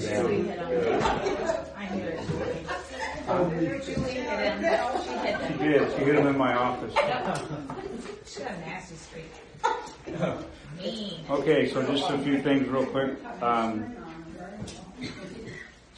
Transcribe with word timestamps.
Julie 0.00 0.42
hit. 0.42 0.60
I 1.76 1.88
knew 1.94 2.04
it, 2.04 2.20
Julie. 2.26 3.84
Julie 3.84 4.12
hit 4.12 4.24
she 5.04 5.10
hit 5.10 5.36
She 5.48 5.58
did, 5.58 5.92
she 5.92 6.04
hit 6.04 6.14
him 6.14 6.26
in 6.26 6.38
my 6.38 6.54
office. 6.54 6.92
She 8.26 8.40
got 8.40 8.52
a 8.52 8.60
nasty 8.60 8.94
streak. 8.94 9.32
Mean. 10.78 11.24
Okay, 11.28 11.68
so 11.68 11.82
just 11.82 12.08
a 12.10 12.18
few 12.18 12.40
things 12.40 12.68
real 12.68 12.86
quick. 12.86 13.16
Um, 13.42 13.96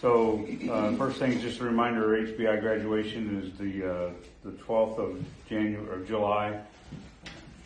so, 0.01 0.49
uh, 0.71 0.93
first 0.97 1.19
thing 1.19 1.33
is 1.33 1.43
just 1.43 1.61
a 1.61 1.65
reminder, 1.65 2.09
HBI 2.09 2.61
graduation 2.61 3.43
is 3.43 3.59
the, 3.59 3.93
uh, 3.93 4.11
the 4.45 4.53
twelfth 4.53 4.99
of 4.99 5.23
January, 5.49 5.87
or 5.87 6.05
July, 6.07 6.59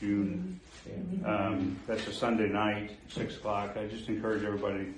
June. 0.01 0.59
Um, 1.25 1.79
that's 1.87 2.07
a 2.09 2.12
Sunday 2.12 2.48
night, 2.48 2.91
six 3.09 3.37
o'clock. 3.37 3.77
I 3.77 3.87
just 3.87 4.09
encourage 4.09 4.45
everybody 4.45 4.93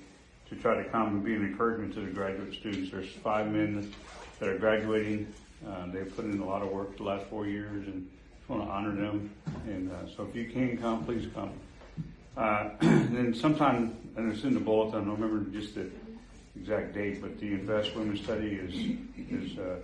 to 0.49 0.55
try 0.55 0.81
to 0.81 0.89
come 0.89 1.07
and 1.07 1.23
be 1.23 1.33
an 1.33 1.43
encouragement 1.43 1.93
to 1.95 2.01
the 2.01 2.11
graduate 2.11 2.53
students. 2.53 2.91
There's 2.91 3.09
five 3.09 3.51
men 3.51 3.93
that 4.39 4.49
are 4.49 4.57
graduating. 4.57 5.33
Uh, 5.67 5.87
they've 5.91 6.13
put 6.15 6.25
in 6.25 6.39
a 6.39 6.45
lot 6.45 6.61
of 6.61 6.69
work 6.69 6.97
the 6.97 7.03
last 7.03 7.25
four 7.25 7.47
years 7.47 7.87
and 7.87 8.09
just 8.37 8.49
want 8.49 8.63
to 8.63 8.69
honor 8.69 8.95
them. 8.95 9.31
And, 9.65 9.91
uh, 9.91 10.07
so 10.15 10.27
if 10.29 10.35
you 10.35 10.45
can 10.45 10.77
come, 10.77 11.03
please 11.03 11.27
come. 11.33 11.51
Uh, 12.37 12.69
then 12.81 13.33
sometime, 13.33 13.97
and 14.15 14.31
it's 14.31 14.43
in 14.43 14.53
the 14.53 14.59
bulletin, 14.59 15.01
I 15.01 15.05
don't 15.05 15.19
remember 15.19 15.49
just 15.51 15.75
the 15.75 15.89
exact 16.55 16.93
date, 16.93 17.21
but 17.21 17.39
the 17.39 17.47
Invest 17.47 17.95
Women 17.95 18.15
Study 18.17 18.47
is, 18.47 18.99
is, 19.29 19.57
uh, 19.57 19.77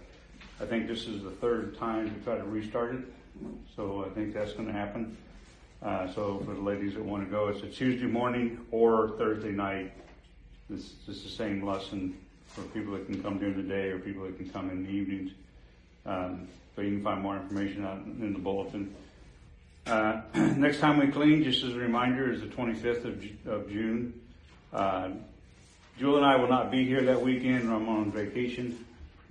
I 0.61 0.65
think 0.65 0.87
this 0.87 1.07
is 1.07 1.23
the 1.23 1.31
third 1.31 1.77
time 1.77 2.13
to 2.13 2.19
try 2.21 2.37
to 2.37 2.43
restart 2.43 2.95
it. 2.95 3.01
So 3.75 4.05
I 4.05 4.13
think 4.13 4.33
that's 4.33 4.53
gonna 4.53 4.71
happen. 4.71 5.17
Uh, 5.81 6.07
so 6.13 6.41
for 6.45 6.53
the 6.53 6.61
ladies 6.61 6.93
that 6.93 7.03
wanna 7.03 7.25
go, 7.25 7.47
it's 7.47 7.63
a 7.63 7.67
Tuesday 7.67 8.05
morning 8.05 8.59
or 8.71 9.17
Thursday 9.17 9.51
night. 9.51 9.91
It's 10.73 10.91
just 11.05 11.23
the 11.23 11.29
same 11.29 11.65
lesson 11.65 12.17
for 12.47 12.61
people 12.63 12.93
that 12.93 13.05
can 13.05 13.21
come 13.21 13.39
during 13.39 13.57
the 13.57 13.63
day 13.63 13.89
or 13.89 13.99
people 13.99 14.23
that 14.23 14.37
can 14.37 14.49
come 14.49 14.69
in 14.69 14.83
the 14.83 14.89
evenings. 14.89 15.31
Um, 16.05 16.47
so 16.75 16.81
you 16.81 16.91
can 16.91 17.03
find 17.03 17.21
more 17.21 17.37
information 17.37 17.85
out 17.85 17.97
in 18.05 18.33
the 18.33 18.39
bulletin. 18.39 18.93
Uh, 19.85 20.21
next 20.33 20.79
time 20.79 20.97
we 20.97 21.07
clean, 21.07 21.43
just 21.43 21.63
as 21.63 21.73
a 21.73 21.77
reminder, 21.77 22.31
is 22.31 22.41
the 22.41 22.47
25th 22.47 23.05
of, 23.05 23.51
of 23.51 23.69
June. 23.69 24.19
Uh, 24.71 25.09
Jewel 25.99 26.17
and 26.17 26.25
I 26.25 26.35
will 26.35 26.47
not 26.47 26.71
be 26.71 26.85
here 26.85 27.03
that 27.03 27.21
weekend. 27.21 27.71
I'm 27.71 27.87
on 27.87 28.11
vacation, 28.11 28.83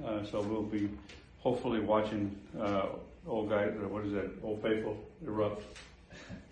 uh, 0.04 0.24
so 0.24 0.40
we'll 0.40 0.62
be 0.62 0.88
hopefully 1.40 1.80
watching 1.80 2.36
uh, 2.58 2.86
old 3.26 3.50
guy. 3.50 3.66
What 3.66 4.04
is 4.04 4.12
that? 4.12 4.30
Old 4.42 4.62
Faithful 4.62 4.96
erupt. 5.26 5.64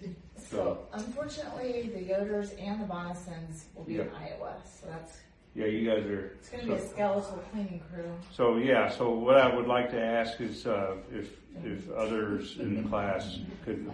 So 0.51 0.79
unfortunately, 0.93 1.91
the 1.95 2.01
Yoders 2.13 2.61
and 2.61 2.81
the 2.81 2.87
Bonnisons 2.87 3.65
will 3.75 3.85
be 3.85 4.01
in 4.01 4.11
Iowa, 4.11 4.57
so 4.65 4.89
that's, 4.91 5.19
Yeah, 5.55 5.67
you 5.67 5.89
guys 5.89 6.05
are. 6.07 6.33
it's 6.41 6.49
gonna 6.49 6.65
be 6.65 6.73
a 6.73 6.89
skeletal 6.89 7.43
cleaning 7.53 7.81
crew. 7.93 8.11
So 8.33 8.57
yeah, 8.57 8.89
so 8.89 9.11
what 9.11 9.37
I 9.37 9.55
would 9.55 9.69
like 9.69 9.91
to 9.91 10.03
ask 10.03 10.41
is 10.41 10.67
uh, 10.67 10.97
if 11.13 11.31
if 11.65 11.91
others 11.93 12.57
in 12.59 12.83
the 12.83 12.89
class 12.89 13.39
could 13.65 13.91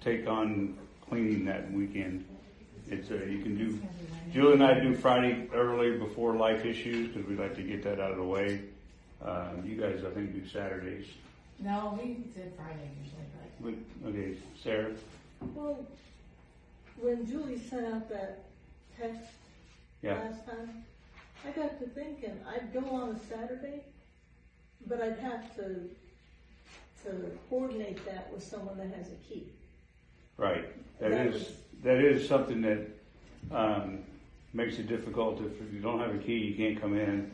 take 0.00 0.26
on 0.26 0.76
cleaning 1.08 1.44
that 1.46 1.70
weekend. 1.72 2.24
It's 2.90 3.10
uh, 3.10 3.16
you 3.16 3.42
can 3.42 3.56
do. 3.56 3.78
Julie 4.32 4.54
and 4.54 4.62
I 4.62 4.78
do 4.80 4.94
Friday 4.94 5.48
early 5.54 5.98
before 5.98 6.34
life 6.36 6.64
issues 6.64 7.08
because 7.08 7.28
we 7.28 7.36
like 7.36 7.54
to 7.56 7.62
get 7.62 7.82
that 7.84 8.00
out 8.00 8.10
of 8.10 8.18
the 8.18 8.24
way. 8.24 8.62
Uh, 9.22 9.48
you 9.64 9.76
guys, 9.80 10.04
I 10.04 10.10
think, 10.10 10.32
do 10.32 10.46
Saturdays. 10.48 11.06
No, 11.58 11.98
we 12.00 12.14
did 12.34 12.52
Friday 12.56 12.88
usually, 13.02 13.82
But, 14.02 14.08
okay, 14.08 14.36
Sarah. 14.62 14.92
Well, 15.40 15.86
when 17.00 17.26
Julie 17.26 17.58
sent 17.58 17.86
out 17.86 18.08
that 18.08 18.44
text 18.98 19.30
Yeah. 20.02 20.14
last 20.14 20.46
time, 20.46 20.84
I 21.46 21.50
got 21.52 21.78
to 21.80 21.86
thinking, 21.86 22.40
I'd 22.48 22.72
go 22.72 22.80
on 22.90 23.10
a 23.10 23.18
Saturday, 23.18 23.84
but 24.86 25.00
I'd 25.00 25.18
have 25.18 25.54
to, 25.56 25.88
to 27.04 27.38
coordinate 27.48 28.04
that 28.06 28.32
with 28.32 28.42
someone 28.42 28.76
that 28.78 28.88
has 28.94 29.08
a 29.12 29.16
key. 29.28 29.46
Right. 30.36 30.66
That 31.00 31.10
That 31.10 31.26
is 31.28 31.34
was- 31.34 31.56
that 31.82 31.98
is 32.04 32.28
something 32.28 32.60
that 32.62 32.88
um, 33.52 34.00
makes 34.52 34.78
it 34.80 34.88
difficult. 34.88 35.40
If 35.40 35.72
you 35.72 35.78
don't 35.80 36.00
have 36.00 36.12
a 36.12 36.18
key, 36.18 36.38
you 36.38 36.56
can't 36.56 36.80
come 36.80 36.96
in. 36.98 37.30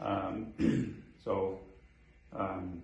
Um, 0.00 1.02
so 1.24 1.60
um, 2.32 2.82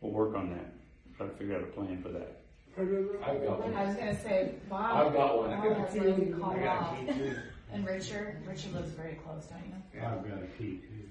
we'll 0.00 0.12
work 0.12 0.36
on 0.36 0.50
that. 0.50 0.72
Try 1.16 1.26
to 1.26 1.32
figure 1.34 1.56
out 1.56 1.62
a 1.64 1.66
plan 1.66 2.00
for 2.02 2.10
that. 2.10 2.40
I've 2.76 3.42
got 3.44 3.60
one. 3.62 3.74
I 3.74 3.84
was 3.84 3.96
gonna 3.96 4.20
say, 4.20 4.54
Bob. 4.68 5.06
I've 5.06 5.12
got 5.12 5.38
one. 5.38 5.50
Bob 5.50 5.76
has 5.76 5.94
one 5.94 6.08
you 6.08 6.14
can 6.14 6.40
call 6.40 6.50
I 6.52 6.58
got 6.58 6.78
off. 6.78 6.92
a 6.92 7.04
key 7.06 7.12
too. 7.12 7.36
And 7.72 7.86
Richard, 7.86 8.36
Richard 8.46 8.74
lives 8.74 8.90
very 8.92 9.14
close, 9.14 9.46
don't 9.46 9.64
you? 9.66 10.00
Yeah, 10.00 10.12
I've 10.12 10.28
got 10.28 10.42
a 10.42 10.46
key 10.58 10.78
too. 10.78 11.08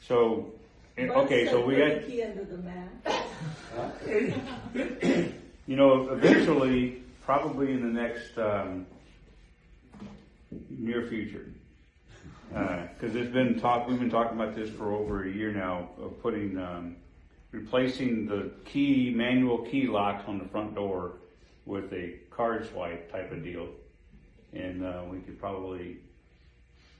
So 0.00 0.52
eh, 0.96 1.06
Bud 1.06 1.16
okay, 1.24 1.46
so 1.46 1.64
we 1.64 1.76
put 1.76 2.00
got 2.00 2.06
key 2.06 2.22
under 2.22 2.44
the 2.44 2.58
mat. 2.58 2.88
you 5.66 5.76
know 5.76 6.10
eventually, 6.10 7.02
probably 7.24 7.72
in 7.72 7.80
the 7.82 8.00
next 8.00 8.38
um, 8.38 8.86
near 10.70 11.06
future. 11.08 11.46
Because 12.50 13.12
there's 13.12 13.28
been 13.30 13.60
talk, 13.60 13.86
we've 13.86 13.98
been 14.00 14.10
talking 14.10 14.38
about 14.40 14.54
this 14.56 14.70
for 14.70 14.94
over 14.94 15.24
a 15.24 15.30
year 15.30 15.52
now 15.52 15.90
of 16.00 16.20
putting, 16.22 16.56
um, 16.58 16.96
replacing 17.50 18.26
the 18.26 18.50
key, 18.64 19.12
manual 19.14 19.58
key 19.58 19.86
lock 19.86 20.24
on 20.26 20.38
the 20.38 20.44
front 20.46 20.74
door 20.74 21.14
with 21.66 21.92
a 21.92 22.16
card 22.30 22.68
swipe 22.68 23.10
type 23.10 23.32
of 23.32 23.42
deal. 23.42 23.68
And, 24.52 24.84
uh, 24.84 25.02
we 25.10 25.20
could 25.20 25.38
probably, 25.38 25.98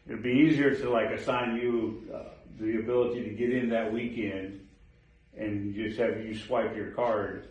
it'd 0.07 0.23
be 0.23 0.31
easier 0.31 0.75
to 0.75 0.91
like 0.91 1.11
assign 1.11 1.57
you, 1.57 2.09
uh, 2.15 2.31
the 2.59 2.79
ability 2.79 3.23
to 3.25 3.31
get 3.31 3.53
in 3.53 3.69
that 3.71 3.93
weekend 3.93 4.67
and 5.37 5.75
just 5.75 5.99
have 5.99 6.25
you 6.25 6.37
swipe 6.37 6.77
your 6.77 6.91
card. 6.91 7.49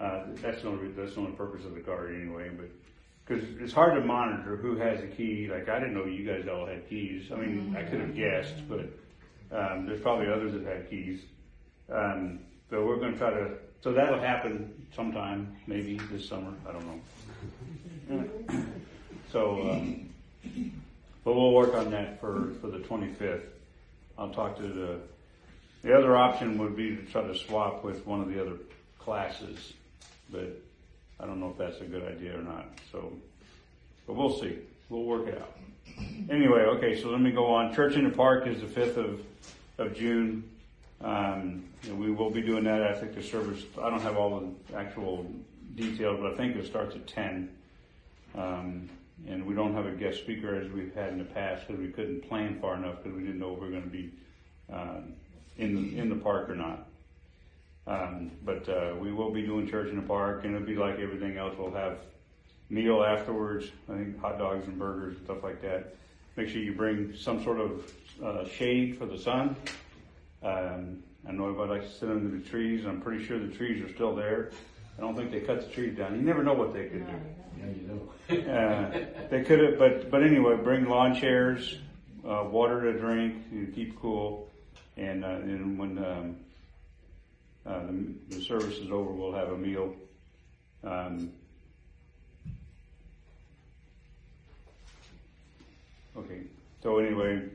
Uh, 0.00 0.26
that's 0.36 0.62
the 0.62 0.68
only, 0.68 0.88
that's 0.92 1.14
the 1.14 1.20
only 1.20 1.32
purpose 1.32 1.64
of 1.66 1.74
the 1.74 1.80
card 1.80 2.14
anyway, 2.14 2.48
but 2.56 2.70
because 3.30 3.44
it's 3.60 3.72
hard 3.72 3.94
to 3.94 4.00
monitor 4.00 4.56
who 4.56 4.76
has 4.76 5.00
a 5.02 5.06
key. 5.06 5.48
Like 5.50 5.68
I 5.68 5.78
didn't 5.78 5.94
know 5.94 6.04
you 6.04 6.26
guys 6.26 6.48
all 6.48 6.66
had 6.66 6.88
keys. 6.88 7.30
I 7.32 7.36
mean, 7.36 7.74
I 7.76 7.82
could 7.82 8.00
have 8.00 8.14
guessed, 8.14 8.68
but 8.68 8.80
um, 9.56 9.86
there's 9.86 10.00
probably 10.00 10.26
others 10.26 10.52
that 10.52 10.64
had 10.64 10.90
keys. 10.90 11.20
Um, 11.92 12.40
so 12.68 12.84
we're 12.84 12.96
going 12.96 13.12
to 13.12 13.18
try 13.18 13.30
to. 13.30 13.50
So 13.82 13.92
that'll 13.92 14.20
happen 14.20 14.86
sometime, 14.94 15.56
maybe 15.66 15.98
this 16.10 16.28
summer. 16.28 16.52
I 16.68 16.72
don't 16.72 16.86
know. 16.86 18.64
so, 19.32 19.70
um, 19.70 20.10
but 21.24 21.34
we'll 21.34 21.52
work 21.52 21.74
on 21.74 21.90
that 21.90 22.20
for 22.20 22.52
for 22.60 22.68
the 22.68 22.78
25th. 22.78 23.42
I'll 24.18 24.30
talk 24.30 24.56
to 24.58 24.62
the. 24.62 24.98
The 25.82 25.94
other 25.96 26.14
option 26.14 26.58
would 26.58 26.76
be 26.76 26.94
to 26.94 27.02
try 27.04 27.22
to 27.22 27.34
swap 27.34 27.82
with 27.82 28.06
one 28.06 28.20
of 28.20 28.28
the 28.28 28.38
other 28.38 28.56
classes, 28.98 29.72
but 30.30 30.60
I 31.18 31.24
don't 31.24 31.40
know 31.40 31.48
if 31.50 31.56
that's 31.56 31.80
a 31.80 31.86
good 31.86 32.02
idea 32.02 32.38
or 32.38 32.42
not. 32.42 32.66
So, 32.92 33.10
but 34.06 34.14
we'll 34.14 34.38
see. 34.38 34.58
We'll 34.90 35.04
work 35.04 35.26
it 35.28 35.40
out. 35.40 35.56
Anyway, 36.30 36.60
okay. 36.60 37.00
So 37.00 37.08
let 37.08 37.20
me 37.20 37.30
go 37.32 37.46
on. 37.46 37.74
Church 37.74 37.94
in 37.94 38.04
the 38.04 38.10
Park 38.10 38.46
is 38.46 38.60
the 38.60 38.66
fifth 38.66 38.98
of 38.98 39.22
of 39.78 39.96
June. 39.96 40.44
Um, 41.02 41.64
and 41.84 41.98
we 41.98 42.10
will 42.10 42.30
be 42.30 42.42
doing 42.42 42.64
that. 42.64 42.82
I 42.82 42.94
think 42.94 43.14
the 43.14 43.22
service. 43.22 43.64
I 43.80 43.88
don't 43.88 44.02
have 44.02 44.16
all 44.16 44.40
the 44.68 44.76
actual 44.76 45.26
details, 45.74 46.18
but 46.20 46.34
I 46.34 46.36
think 46.36 46.56
it 46.56 46.66
starts 46.66 46.94
at 46.94 47.06
ten. 47.06 47.50
Um, 48.36 48.88
and 49.26 49.44
we 49.46 49.54
don't 49.54 49.74
have 49.74 49.86
a 49.86 49.92
guest 49.92 50.18
speaker 50.18 50.54
as 50.54 50.70
we've 50.70 50.94
had 50.94 51.12
in 51.12 51.18
the 51.18 51.24
past 51.24 51.66
because 51.66 51.80
we 51.80 51.88
couldn't 51.88 52.28
plan 52.28 52.58
far 52.60 52.76
enough 52.76 53.02
because 53.02 53.16
we 53.16 53.24
didn't 53.24 53.38
know 53.38 53.54
if 53.54 53.60
we 53.60 53.66
were 53.66 53.70
going 53.70 53.82
to 53.82 53.88
be 53.88 54.10
um, 54.72 55.14
in 55.58 55.74
the 55.74 55.98
in 55.98 56.08
the 56.08 56.16
park 56.16 56.48
or 56.48 56.54
not. 56.54 56.86
Um, 57.86 58.30
but 58.44 58.68
uh, 58.68 58.94
we 59.00 59.12
will 59.12 59.30
be 59.30 59.42
doing 59.42 59.68
church 59.68 59.88
in 59.88 59.96
the 59.96 60.06
park, 60.06 60.44
and 60.44 60.54
it'll 60.54 60.66
be 60.66 60.76
like 60.76 60.98
everything 60.98 61.38
else. 61.38 61.54
We'll 61.58 61.72
have 61.72 61.98
meal 62.68 63.02
afterwards. 63.02 63.66
I 63.88 63.96
think 63.96 64.20
hot 64.20 64.38
dogs 64.38 64.66
and 64.66 64.78
burgers 64.78 65.16
and 65.16 65.24
stuff 65.24 65.42
like 65.42 65.60
that. 65.62 65.96
Make 66.36 66.48
sure 66.48 66.60
you 66.60 66.74
bring 66.74 67.14
some 67.16 67.42
sort 67.42 67.58
of 67.58 67.92
uh, 68.22 68.46
shade 68.48 68.96
for 68.98 69.06
the 69.06 69.18
sun. 69.18 69.56
Um, 70.42 71.02
I 71.28 71.32
know 71.32 71.44
everybody 71.44 71.80
likes 71.80 71.92
to 71.92 71.98
sit 71.98 72.08
under 72.08 72.36
the 72.36 72.42
trees. 72.42 72.86
I'm 72.86 73.00
pretty 73.00 73.24
sure 73.24 73.38
the 73.38 73.54
trees 73.54 73.82
are 73.84 73.92
still 73.92 74.14
there. 74.14 74.50
I 74.96 75.02
don't 75.02 75.16
think 75.16 75.30
they 75.30 75.40
cut 75.40 75.60
the 75.60 75.68
trees 75.72 75.96
down. 75.96 76.14
You 76.14 76.22
never 76.22 76.42
know 76.42 76.54
what 76.54 76.72
they 76.72 76.86
could 76.86 77.06
do. 77.06 77.12
Yeah, 77.58 77.66
you 77.66 77.88
know. 77.88 78.12
Uh, 78.30 79.26
they 79.28 79.42
could 79.42 79.58
have, 79.58 79.76
but 79.78 80.08
but 80.08 80.22
anyway, 80.22 80.56
bring 80.56 80.88
lawn 80.88 81.16
chairs, 81.16 81.78
uh, 82.24 82.44
water 82.48 82.80
to 82.82 82.96
drink, 82.96 83.42
you 83.52 83.62
know, 83.62 83.68
keep 83.74 83.98
cool, 84.00 84.48
and 84.96 85.24
uh, 85.24 85.28
and 85.28 85.76
when 85.76 85.98
um, 85.98 86.36
uh, 87.66 87.80
the, 87.86 88.36
the 88.36 88.40
service 88.40 88.78
is 88.78 88.92
over, 88.92 89.10
we'll 89.10 89.32
have 89.32 89.50
a 89.50 89.56
meal. 89.58 89.94
Um, 90.84 91.32
okay, 96.16 96.42
so 96.82 96.98
anyway, 96.98 97.48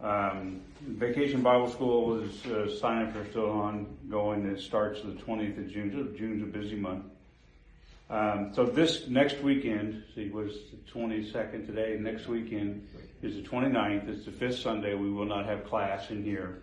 um, 0.00 0.60
Vacation 0.80 1.42
Bible 1.42 1.70
School 1.70 2.20
is 2.20 2.46
uh, 2.46 2.68
sign 2.78 3.06
ups 3.06 3.16
are 3.16 3.30
still 3.30 3.50
on 3.50 3.96
going. 4.10 4.46
It 4.46 4.60
starts 4.60 5.00
the 5.02 5.12
20th 5.12 5.58
of 5.58 5.70
June. 5.70 6.14
June's 6.16 6.42
a 6.42 6.46
busy 6.46 6.76
month. 6.76 7.04
Um, 8.08 8.52
so 8.54 8.64
this 8.64 9.08
next 9.08 9.42
weekend, 9.42 10.04
see, 10.14 10.28
was 10.28 10.52
the 10.70 10.98
22nd 10.98 11.66
today. 11.66 11.96
Next 11.98 12.28
weekend 12.28 12.86
is 13.22 13.34
the 13.34 13.42
29th. 13.42 14.08
It's 14.08 14.24
the 14.26 14.30
fifth 14.30 14.58
Sunday. 14.60 14.94
We 14.94 15.10
will 15.10 15.24
not 15.24 15.46
have 15.46 15.64
class 15.64 16.10
in 16.10 16.22
here. 16.22 16.62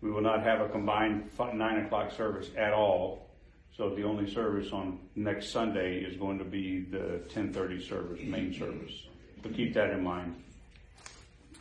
We 0.00 0.10
will 0.10 0.22
not 0.22 0.42
have 0.42 0.60
a 0.60 0.68
combined 0.68 1.30
nine 1.54 1.84
o'clock 1.84 2.10
service 2.10 2.50
at 2.56 2.72
all. 2.72 3.28
So 3.76 3.94
the 3.94 4.02
only 4.02 4.32
service 4.32 4.72
on 4.72 4.98
next 5.14 5.50
Sunday 5.50 5.98
is 5.98 6.16
going 6.16 6.38
to 6.38 6.44
be 6.44 6.80
the 6.80 7.22
10:30 7.32 7.88
service, 7.88 8.20
main 8.22 8.52
service. 8.52 9.06
So 9.42 9.50
keep 9.50 9.72
that 9.74 9.90
in 9.90 10.02
mind. 10.02 10.34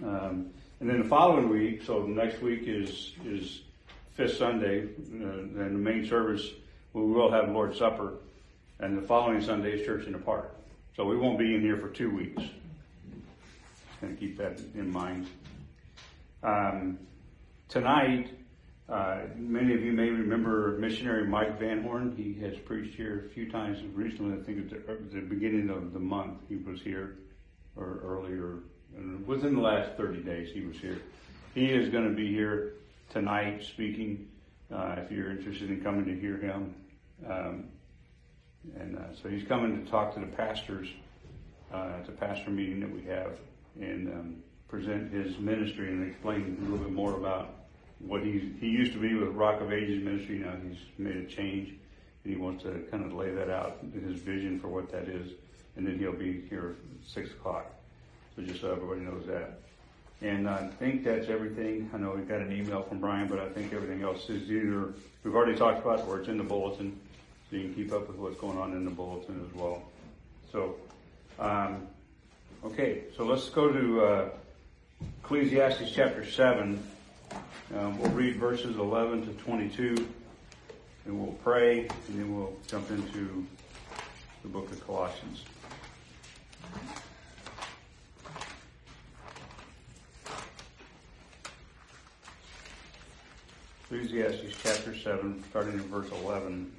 Um, 0.03 0.49
and 0.81 0.89
then 0.89 0.97
the 0.97 1.07
following 1.07 1.47
week, 1.47 1.83
so 1.83 2.07
next 2.07 2.41
week 2.41 2.63
is 2.65 3.13
is 3.23 3.61
fifth 4.13 4.35
Sunday, 4.35 4.85
uh, 4.85 4.87
then 5.53 5.73
the 5.73 5.79
main 5.79 6.05
service 6.05 6.49
we 6.93 7.03
will 7.03 7.31
have 7.31 7.49
Lord's 7.49 7.77
Supper, 7.77 8.13
and 8.79 8.97
the 8.97 9.01
following 9.03 9.41
Sunday 9.41 9.79
is 9.79 9.85
Church 9.85 10.07
in 10.07 10.11
the 10.13 10.17
Park. 10.17 10.55
So 10.97 11.05
we 11.05 11.15
won't 11.15 11.37
be 11.37 11.55
in 11.55 11.61
here 11.61 11.77
for 11.77 11.87
two 11.89 12.09
weeks. 12.09 12.41
Just 12.41 14.01
gonna 14.01 14.15
keep 14.15 14.37
that 14.39 14.59
in 14.73 14.91
mind. 14.91 15.27
Um, 16.41 16.97
tonight, 17.69 18.31
uh, 18.89 19.19
many 19.35 19.75
of 19.75 19.83
you 19.83 19.91
may 19.91 20.09
remember 20.09 20.79
missionary 20.79 21.27
Mike 21.27 21.59
Van 21.59 21.83
Horn. 21.83 22.15
He 22.17 22.33
has 22.41 22.57
preached 22.57 22.95
here 22.95 23.27
a 23.27 23.29
few 23.29 23.51
times 23.51 23.77
recently. 23.93 24.35
I 24.35 24.43
think 24.43 24.57
at 24.57 24.69
the, 24.71 24.91
at 24.91 25.11
the 25.11 25.21
beginning 25.21 25.69
of 25.69 25.93
the 25.93 25.99
month 25.99 26.39
he 26.49 26.55
was 26.55 26.81
here, 26.81 27.19
or 27.75 27.99
earlier, 28.03 28.53
and 28.53 28.63
within 29.25 29.55
the 29.55 29.61
last 29.61 29.97
30 29.97 30.23
days 30.23 30.49
he 30.53 30.61
was 30.61 30.77
here. 30.77 31.01
He 31.53 31.67
is 31.67 31.89
going 31.89 32.07
to 32.07 32.15
be 32.15 32.27
here 32.27 32.73
tonight 33.09 33.63
speaking. 33.63 34.27
Uh, 34.73 34.95
if 34.97 35.11
you're 35.11 35.31
interested 35.31 35.69
in 35.69 35.81
coming 35.81 36.05
to 36.05 36.15
hear 36.17 36.37
him, 36.37 36.73
um, 37.29 37.65
and 38.79 38.97
uh, 38.97 39.01
so 39.21 39.27
he's 39.29 39.47
coming 39.47 39.83
to 39.83 39.91
talk 39.91 40.13
to 40.13 40.19
the 40.19 40.27
pastors 40.27 40.87
uh, 41.73 41.93
at 41.99 42.05
the 42.05 42.11
pastor 42.11 42.51
meeting 42.51 42.79
that 42.79 42.91
we 42.91 43.01
have 43.03 43.33
and 43.79 44.07
um, 44.09 44.35
present 44.67 45.11
his 45.11 45.37
ministry 45.39 45.89
and 45.89 46.09
explain 46.09 46.57
a 46.59 46.63
little 46.63 46.77
bit 46.77 46.93
more 46.93 47.17
about 47.17 47.55
what 47.99 48.23
he 48.23 48.53
he 48.59 48.67
used 48.67 48.93
to 48.93 48.99
be 48.99 49.13
with 49.13 49.29
Rock 49.29 49.61
of 49.61 49.71
Ages 49.71 50.03
ministry. 50.03 50.39
Now 50.39 50.53
he's 50.67 50.77
made 50.97 51.17
a 51.17 51.25
change, 51.25 51.69
and 52.23 52.33
he 52.33 52.39
wants 52.39 52.63
to 52.63 52.87
kind 52.89 53.05
of 53.05 53.13
lay 53.13 53.31
that 53.31 53.49
out, 53.49 53.79
his 53.93 54.19
vision 54.21 54.59
for 54.59 54.69
what 54.69 54.91
that 54.91 55.07
is, 55.07 55.33
and 55.75 55.85
then 55.85 55.99
he'll 55.99 56.13
be 56.13 56.41
here 56.49 56.75
at 56.79 57.09
six 57.09 57.31
o'clock. 57.31 57.71
So 58.35 58.41
just 58.43 58.61
so 58.61 58.71
everybody 58.71 59.01
knows 59.01 59.25
that. 59.27 59.59
And 60.21 60.47
I 60.47 60.67
think 60.67 61.03
that's 61.03 61.29
everything. 61.29 61.89
I 61.93 61.97
know 61.97 62.11
we 62.11 62.21
got 62.21 62.41
an 62.41 62.53
email 62.53 62.83
from 62.83 62.99
Brian, 62.99 63.27
but 63.27 63.39
I 63.39 63.49
think 63.49 63.73
everything 63.73 64.03
else 64.03 64.29
is 64.29 64.51
either 64.51 64.93
we've 65.23 65.35
already 65.35 65.57
talked 65.57 65.83
about 65.83 66.07
or 66.07 66.19
it's 66.19 66.29
in 66.29 66.37
the 66.37 66.43
bulletin, 66.43 66.99
so 67.49 67.57
you 67.57 67.63
can 67.63 67.73
keep 67.73 67.91
up 67.91 68.07
with 68.07 68.17
what's 68.17 68.37
going 68.39 68.57
on 68.57 68.73
in 68.73 68.85
the 68.85 68.91
bulletin 68.91 69.43
as 69.47 69.55
well. 69.55 69.81
So, 70.51 70.75
um, 71.39 71.87
okay, 72.63 73.05
so 73.17 73.25
let's 73.25 73.49
go 73.49 73.71
to 73.71 74.01
uh, 74.01 74.29
Ecclesiastes 75.23 75.91
chapter 75.91 76.23
seven. 76.23 76.83
Um, 77.75 77.97
we'll 77.99 78.11
read 78.11 78.35
verses 78.35 78.75
11 78.75 79.25
to 79.25 79.33
22, 79.43 80.07
and 81.05 81.19
we'll 81.19 81.33
pray, 81.43 81.79
and 81.79 82.19
then 82.19 82.35
we'll 82.35 82.53
jump 82.67 82.91
into 82.91 83.45
the 84.43 84.49
book 84.49 84.71
of 84.71 84.85
Colossians. 84.85 85.43
Ecclesiastes 93.91 94.55
chapter 94.63 94.95
7, 94.95 95.43
starting 95.49 95.73
in 95.73 95.81
verse 95.81 96.09
11. 96.23 96.71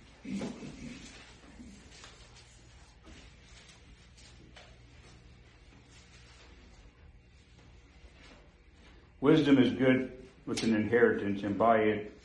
Wisdom 9.20 9.58
is 9.58 9.72
good 9.72 10.10
with 10.46 10.62
an 10.62 10.74
inheritance, 10.74 11.42
and 11.42 11.58
by 11.58 11.80
it 11.80 12.18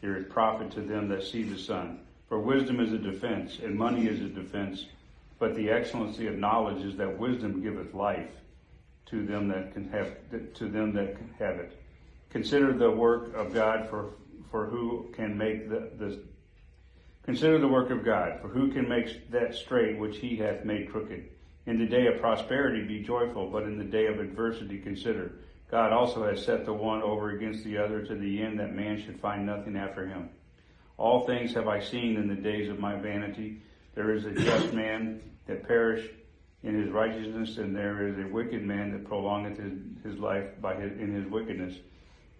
there 0.00 0.16
is 0.16 0.26
profit 0.28 0.72
to 0.72 0.80
them 0.80 1.08
that 1.08 1.22
see 1.22 1.44
the 1.44 1.56
sun. 1.56 2.00
For 2.28 2.40
wisdom 2.40 2.80
is 2.80 2.92
a 2.92 2.98
defense, 2.98 3.60
and 3.62 3.76
money 3.76 4.08
is 4.08 4.20
a 4.20 4.28
defense. 4.28 4.86
But 5.38 5.54
the 5.54 5.70
excellency 5.70 6.26
of 6.26 6.36
knowledge 6.36 6.84
is 6.84 6.96
that 6.96 7.16
wisdom 7.16 7.62
giveth 7.62 7.94
life 7.94 8.32
to 9.06 9.24
them 9.24 9.46
that 9.48 9.72
can 9.72 9.88
have 9.90 10.16
to 10.54 10.68
them 10.68 10.92
that 10.94 11.16
can 11.16 11.32
have 11.38 11.60
it. 11.60 11.78
Consider 12.30 12.72
the 12.72 12.90
work 12.90 13.36
of 13.36 13.54
God 13.54 13.88
for 13.88 14.10
for 14.52 14.66
who 14.66 15.10
can 15.16 15.36
make 15.36 15.68
the, 15.68 15.90
the 15.98 16.20
consider 17.24 17.58
the 17.58 17.66
work 17.66 17.90
of 17.90 18.04
God 18.04 18.40
for 18.40 18.48
who 18.48 18.70
can 18.70 18.88
make 18.88 19.30
that 19.32 19.54
straight 19.56 19.98
which 19.98 20.18
He 20.18 20.36
hath 20.36 20.64
made 20.64 20.92
crooked. 20.92 21.28
In 21.66 21.78
the 21.78 21.86
day 21.86 22.06
of 22.06 22.20
prosperity 22.20 22.84
be 22.84 23.02
joyful, 23.02 23.48
but 23.48 23.64
in 23.64 23.78
the 23.78 23.84
day 23.84 24.06
of 24.06 24.20
adversity 24.20 24.78
consider. 24.78 25.32
God 25.70 25.92
also 25.92 26.28
has 26.28 26.44
set 26.44 26.66
the 26.66 26.72
one 26.72 27.02
over 27.02 27.30
against 27.30 27.64
the 27.64 27.78
other 27.78 28.04
to 28.04 28.14
the 28.14 28.42
end 28.42 28.60
that 28.60 28.74
man 28.74 29.00
should 29.00 29.18
find 29.20 29.46
nothing 29.46 29.76
after 29.76 30.06
him. 30.06 30.28
All 30.98 31.26
things 31.26 31.54
have 31.54 31.66
I 31.66 31.80
seen 31.80 32.16
in 32.16 32.28
the 32.28 32.34
days 32.34 32.68
of 32.68 32.78
my 32.78 32.96
vanity. 32.96 33.62
There 33.94 34.14
is 34.14 34.26
a 34.26 34.32
just 34.32 34.74
man 34.74 35.22
that 35.46 35.66
perish 35.66 36.08
in 36.62 36.80
his 36.80 36.90
righteousness, 36.90 37.56
and 37.56 37.74
there 37.74 38.06
is 38.06 38.18
a 38.18 38.28
wicked 38.28 38.62
man 38.62 38.92
that 38.92 39.06
prolongeth 39.06 39.58
his, 39.58 39.72
his 40.04 40.18
life 40.18 40.60
by 40.60 40.74
his, 40.74 40.92
in 41.00 41.14
his 41.14 41.26
wickedness. 41.30 41.74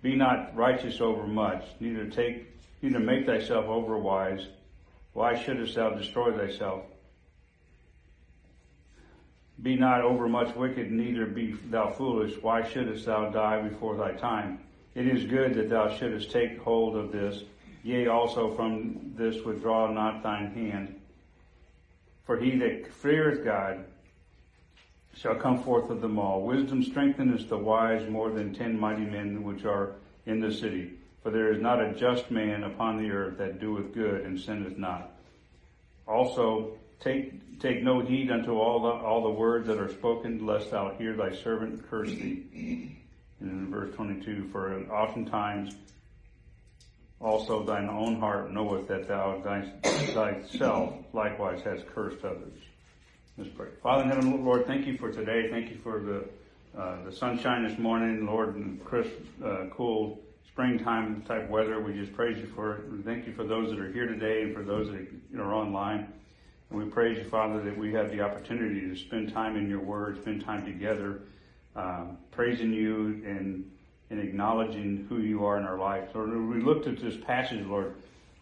Be 0.02 0.16
not 0.16 0.54
righteous 0.56 1.00
over 1.00 1.26
much, 1.26 1.64
neither 1.78 2.06
take, 2.06 2.49
neither 2.82 2.99
make 2.99 3.25
thyself 3.25 3.66
over 3.66 3.96
wise. 3.96 4.49
Why 5.12 5.40
shouldest 5.40 5.76
thou 5.76 5.90
destroy 5.90 6.32
thyself? 6.32 6.84
Be 9.62 9.76
not 9.76 10.00
overmuch 10.00 10.56
wicked, 10.56 10.90
neither 10.90 11.26
be 11.26 11.52
thou 11.52 11.90
foolish. 11.90 12.34
Why 12.43 12.69
shouldest 12.69 13.06
thou 13.06 13.31
die 13.31 13.62
before 13.62 13.96
thy 13.96 14.12
time? 14.12 14.58
It 14.96 15.06
is 15.06 15.25
good 15.25 15.54
that 15.54 15.70
thou 15.70 15.96
shouldest 15.96 16.32
take 16.32 16.58
hold 16.58 16.96
of 16.96 17.12
this. 17.12 17.44
Yea, 17.84 18.08
also 18.08 18.55
from 18.56 19.14
this 19.16 19.44
withdraw 19.44 19.90
not 19.93 20.22
thine 20.22 20.52
hand. 20.52 21.00
For 22.26 22.38
he 22.38 22.56
that 22.58 22.93
feareth 22.93 23.44
God 23.44 23.84
shall 25.14 25.35
come 25.37 25.62
forth 25.62 25.91
of 25.91 26.00
them 26.00 26.19
all. 26.19 26.43
Wisdom 26.43 26.82
strengtheneth 26.82 27.49
the 27.49 27.59
wise 27.59 28.09
more 28.09 28.31
than 28.31 28.55
ten 28.55 28.79
mighty 28.79 29.05
men 29.05 29.43
which 29.44 29.64
are 29.64 29.97
in 30.26 30.41
the 30.41 30.53
city. 30.53 30.93
For 31.23 31.31
there 31.31 31.53
is 31.53 31.61
not 31.61 31.81
a 31.81 31.94
just 31.94 32.31
man 32.31 32.64
upon 32.64 32.97
the 32.97 33.11
earth 33.11 33.38
that 33.38 33.61
doeth 33.61 33.93
good 33.94 34.23
and 34.23 34.41
sinneth 34.41 34.76
not. 34.76 35.12
Also, 36.06 36.76
take 36.99 37.61
take 37.61 37.82
no 37.82 38.00
heed 38.00 38.31
unto 38.31 38.59
all 38.59 38.81
the 38.81 38.88
all 38.88 39.23
the 39.23 39.31
words 39.31 39.69
that 39.69 39.79
are 39.79 39.91
spoken, 39.91 40.44
lest 40.44 40.70
thou 40.70 40.94
hear 40.99 41.15
thy 41.15 41.32
servant 41.32 41.88
curse 41.88 42.11
thee. 42.11 42.99
And 43.41 43.51
in 43.51 43.70
verse 43.70 43.94
twenty 43.94 44.20
two, 44.25 44.48
for 44.51 44.81
oftentimes 44.91 45.77
also 47.20 47.63
thine 47.65 47.89
own 47.89 48.19
heart 48.19 48.53
knoweth 48.53 48.89
that 48.89 49.06
thou 49.06 49.41
thyself 49.82 50.94
likewise 51.13 51.63
hast 51.63 51.86
cursed 51.86 52.25
others. 52.25 52.58
Let's 53.39 53.48
pray. 53.56 53.69
Father 53.82 54.05
in 54.05 54.10
heaven, 54.10 54.44
Lord, 54.44 54.67
thank 54.67 54.86
you 54.86 54.98
for 54.98 55.10
today. 55.10 55.48
Thank 55.51 55.70
you 55.70 55.79
for 55.82 56.01
the 56.01 56.29
uh, 56.79 57.03
the 57.05 57.12
sunshine 57.12 57.67
this 57.67 57.79
morning, 57.79 58.27
Lord, 58.27 58.56
and 58.56 58.82
crisp, 58.84 59.10
uh, 59.43 59.65
cool 59.70 60.20
springtime 60.46 61.22
type 61.22 61.48
weather. 61.48 61.81
We 61.81 61.94
just 61.94 62.12
praise 62.12 62.36
you 62.36 62.46
for 62.46 62.74
it. 62.74 62.84
Thank 63.06 63.27
you 63.27 63.32
for 63.32 63.44
those 63.44 63.70
that 63.70 63.79
are 63.79 63.91
here 63.91 64.06
today 64.06 64.43
and 64.43 64.55
for 64.55 64.62
those 64.62 64.91
that 64.91 65.41
are 65.41 65.55
online. 65.55 66.12
And 66.69 66.79
we 66.79 66.84
praise 66.91 67.17
you, 67.17 67.24
Father, 67.24 67.62
that 67.62 67.77
we 67.77 67.91
have 67.94 68.10
the 68.10 68.20
opportunity 68.20 68.81
to 68.81 68.94
spend 68.96 69.32
time 69.32 69.56
in 69.56 69.67
your 69.67 69.81
word, 69.81 70.20
spend 70.20 70.44
time 70.44 70.67
together, 70.67 71.22
um, 71.74 72.19
praising 72.32 72.72
you 72.72 73.22
and, 73.27 73.70
and 74.10 74.20
acknowledging 74.20 75.06
who 75.08 75.20
you 75.20 75.46
are 75.46 75.56
in 75.56 75.65
our 75.65 75.79
life. 75.79 76.10
Lord, 76.15 76.31
we 76.31 76.60
looked 76.60 76.86
at 76.86 77.01
this 77.01 77.17
passage, 77.17 77.65
Lord. 77.65 77.94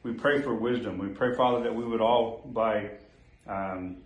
We 0.02 0.14
pray 0.14 0.42
for 0.42 0.52
wisdom. 0.52 0.99
We 0.99 1.09
pray, 1.09 1.37
Father, 1.37 1.62
that 1.62 1.75
we 1.75 1.85
would 1.85 2.00
all, 2.00 2.42
by 2.52 2.90
um, 3.47 3.99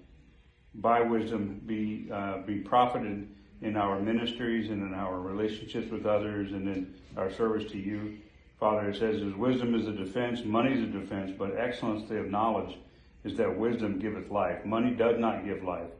by 0.76 1.00
wisdom, 1.00 1.61
be 1.66 2.09
uh, 2.12 2.38
be 2.43 2.57
profited 2.59 3.28
in 3.62 3.76
our 3.76 4.00
ministries 4.00 4.71
and 4.71 4.83
in 4.83 4.95
our 4.95 5.21
relationships 5.21 5.90
with 5.90 6.07
others 6.07 6.52
and 6.52 6.69
in 6.69 6.95
our 7.16 7.31
service 7.31 7.71
to 7.73 7.78
you. 7.78 8.19
Father, 8.61 8.90
it 8.90 8.97
says, 8.97 9.23
as 9.23 9.35
wisdom 9.35 9.75
is 9.75 9.87
a 9.87 9.93
defense, 9.93 10.45
money 10.45 10.73
is 10.73 10.83
a 10.83 10.87
defense, 10.87 11.33
but 11.37 11.57
excellency 11.59 12.16
of 12.16 12.31
knowledge 12.31 12.76
is 13.25 13.37
that 13.37 13.59
wisdom 13.59 13.99
giveth 13.99 14.31
life. 14.31 14.64
Money 14.64 14.90
does 14.90 15.19
not 15.19 15.45
give 15.45 15.64
life. 15.64 15.90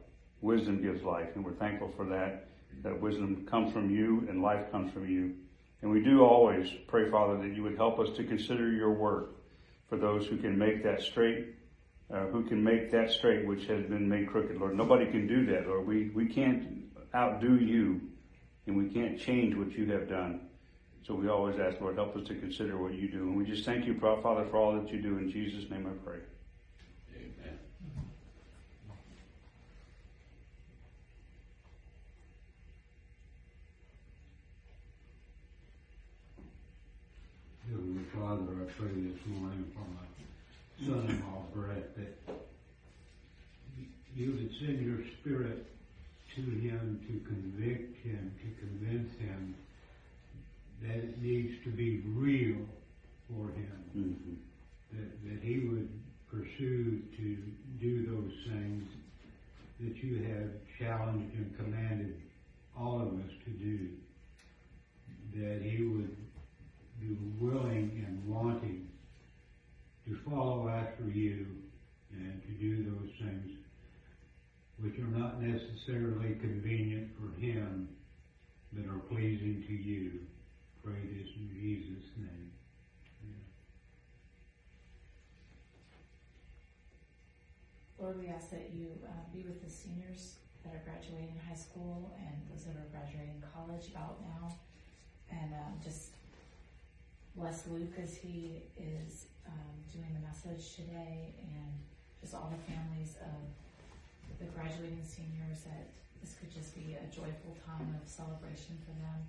Wisdom 0.41 0.81
gives 0.81 1.03
life. 1.03 1.29
And 1.35 1.43
we're 1.43 1.53
thankful 1.53 1.91
for 1.97 2.05
that, 2.05 2.47
that 2.83 2.99
wisdom 2.99 3.45
comes 3.49 3.73
from 3.73 3.89
you 3.89 4.25
and 4.29 4.41
life 4.41 4.71
comes 4.71 4.93
from 4.93 5.09
you. 5.09 5.33
And 5.81 5.91
we 5.91 6.01
do 6.01 6.23
always 6.23 6.69
pray, 6.87 7.09
Father, 7.09 7.37
that 7.37 7.55
you 7.55 7.63
would 7.63 7.77
help 7.77 7.99
us 7.99 8.15
to 8.17 8.23
consider 8.23 8.71
your 8.71 8.91
work 8.93 9.35
for 9.89 9.97
those 9.97 10.27
who 10.27 10.37
can 10.37 10.57
make 10.57 10.83
that 10.83 11.01
straight, 11.01 11.55
uh, 12.13 12.25
who 12.27 12.43
can 12.43 12.63
make 12.63 12.91
that 12.91 13.11
straight 13.11 13.45
which 13.45 13.65
has 13.65 13.83
been 13.85 14.07
made 14.07 14.27
crooked, 14.27 14.57
Lord. 14.57 14.75
Nobody 14.75 15.05
can 15.07 15.27
do 15.27 15.45
that, 15.47 15.67
Lord. 15.67 15.87
We, 15.87 16.09
we 16.09 16.27
can't 16.27 16.85
outdo 17.13 17.55
you 17.55 18.01
and 18.67 18.77
we 18.77 18.93
can't 18.93 19.19
change 19.19 19.55
what 19.55 19.71
you 19.71 19.91
have 19.91 20.09
done. 20.09 20.41
So 21.05 21.13
we 21.13 21.29
always 21.29 21.59
ask, 21.59 21.79
Lord, 21.79 21.95
help 21.95 22.15
us 22.15 22.27
to 22.27 22.35
consider 22.35 22.77
what 22.77 22.93
you 22.95 23.07
do. 23.07 23.19
And 23.19 23.37
we 23.37 23.45
just 23.45 23.63
thank 23.63 23.85
you, 23.85 23.99
Father, 23.99 24.45
for 24.49 24.57
all 24.57 24.73
that 24.73 24.91
you 24.91 25.01
do. 25.01 25.17
In 25.17 25.29
Jesus' 25.31 25.69
name 25.69 25.85
I 25.85 25.93
pray. 26.03 26.19
Amen. 27.15 27.59
Heavenly 37.69 38.03
Father, 38.15 38.51
I 38.61 38.71
pray 38.71 38.89
this 38.89 39.25
morning 39.27 39.65
for 39.75 39.81
my 39.81 40.04
son-in-law 40.83 41.43
Brett 41.53 41.95
that 41.95 42.45
you 44.15 44.31
would 44.31 44.51
send 44.59 44.85
your 44.85 44.99
spirit 45.19 45.65
to 46.35 46.41
him 46.41 46.99
to 47.07 47.19
convict 47.27 48.03
him, 48.03 48.33
to 48.41 48.67
convince 48.67 49.11
him 49.19 49.55
that 50.81 50.97
it 50.97 51.21
needs 51.21 51.53
to 51.63 51.69
be 51.71 52.01
real 52.07 52.65
for 53.29 53.49
him. 53.49 53.83
Mhm. 53.95 54.35
That, 54.91 55.23
that 55.29 55.43
he 55.43 55.67
would 55.67 55.89
pursue 56.29 57.01
to 57.17 57.37
do 57.79 58.05
those 58.05 58.33
things 58.49 58.83
that 59.79 60.03
you 60.03 60.23
have 60.23 60.51
challenged 60.79 61.35
and 61.35 61.55
commanded 61.57 62.21
all 62.77 63.01
of 63.01 63.07
us 63.19 63.31
to 63.45 63.51
do. 63.51 63.89
That 65.35 65.61
he 65.61 65.83
would 65.83 66.15
be 66.99 67.17
willing 67.39 68.03
and 68.05 68.25
wanting 68.27 68.87
to 70.07 70.15
follow 70.29 70.69
after 70.69 71.09
you 71.09 71.47
and 72.11 72.41
to 72.43 72.49
do 72.49 72.83
those 72.83 73.09
things 73.19 73.51
which 74.77 74.99
are 74.99 75.17
not 75.17 75.41
necessarily 75.41 76.35
convenient 76.35 77.09
for 77.17 77.39
him, 77.39 77.89
but 78.73 78.85
are 78.85 78.99
pleasing 78.99 79.63
to 79.67 79.73
you. 79.73 80.19
Pray 80.83 80.99
this 81.17 81.29
in 81.35 81.49
Jesus' 81.53 82.09
name. 82.17 82.51
Lord, 87.97 88.19
we 88.19 88.27
ask 88.27 88.51
that 88.51 88.69
you 88.73 88.89
uh, 89.05 89.09
be 89.33 89.43
with 89.43 89.63
the 89.63 89.69
seniors 89.69 90.35
that 90.63 90.75
are 90.75 90.81
graduating 90.83 91.39
high 91.47 91.55
school 91.55 92.13
and 92.19 92.35
those 92.51 92.65
that 92.65 92.75
are 92.75 92.87
graduating 92.91 93.41
college 93.53 93.87
about 93.87 94.19
now. 94.21 94.55
And 95.31 95.53
um, 95.53 95.79
just 95.83 96.09
bless 97.35 97.65
Luke 97.67 97.93
as 98.01 98.15
he 98.15 98.63
is 98.77 99.27
um, 99.47 99.75
doing 99.91 100.11
the 100.13 100.23
message 100.25 100.75
today 100.75 101.33
and 101.39 101.73
just 102.21 102.33
all 102.33 102.51
the 102.51 102.71
families 102.71 103.17
of 103.21 103.39
the 104.39 104.45
graduating 104.57 105.03
seniors 105.03 105.61
that 105.63 105.87
this 106.21 106.35
could 106.39 106.51
just 106.53 106.75
be 106.75 106.97
a 106.97 107.05
joyful 107.13 107.55
time 107.65 107.95
of 108.01 108.07
celebration 108.09 108.77
for 108.83 108.93
them. 108.99 109.19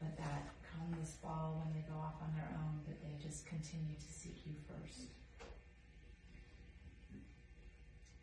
But 0.00 0.16
that 0.18 0.50
come 0.66 0.98
this 1.00 1.16
fall 1.22 1.62
when 1.62 1.72
they 1.72 1.86
go 1.88 1.96
off 1.98 2.14
on 2.20 2.34
their 2.34 2.50
own, 2.58 2.80
that 2.88 3.00
they 3.00 3.14
just 3.22 3.46
continue 3.46 3.94
to 3.94 4.12
seek 4.12 4.36
you 4.44 4.54
first. 4.66 5.08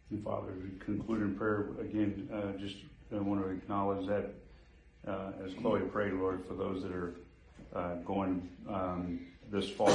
And 0.10 0.24
Father, 0.24 0.52
we 0.62 0.78
conclude 0.84 1.22
in 1.22 1.36
prayer 1.36 1.70
again. 1.80 2.30
Uh, 2.32 2.58
just 2.60 2.76
uh, 3.16 3.24
want 3.24 3.44
to 3.44 3.50
acknowledge 3.50 4.06
that 4.08 4.34
uh, 5.08 5.32
as 5.46 5.54
Chloe 5.54 5.80
prayed, 5.82 6.14
Lord, 6.14 6.46
for 6.46 6.54
those 6.54 6.84
that 6.84 6.92
are 6.92 7.16
uh, 7.74 7.96
going 8.06 8.50
um, 8.70 9.22
this 9.50 9.70
fall. 9.70 9.90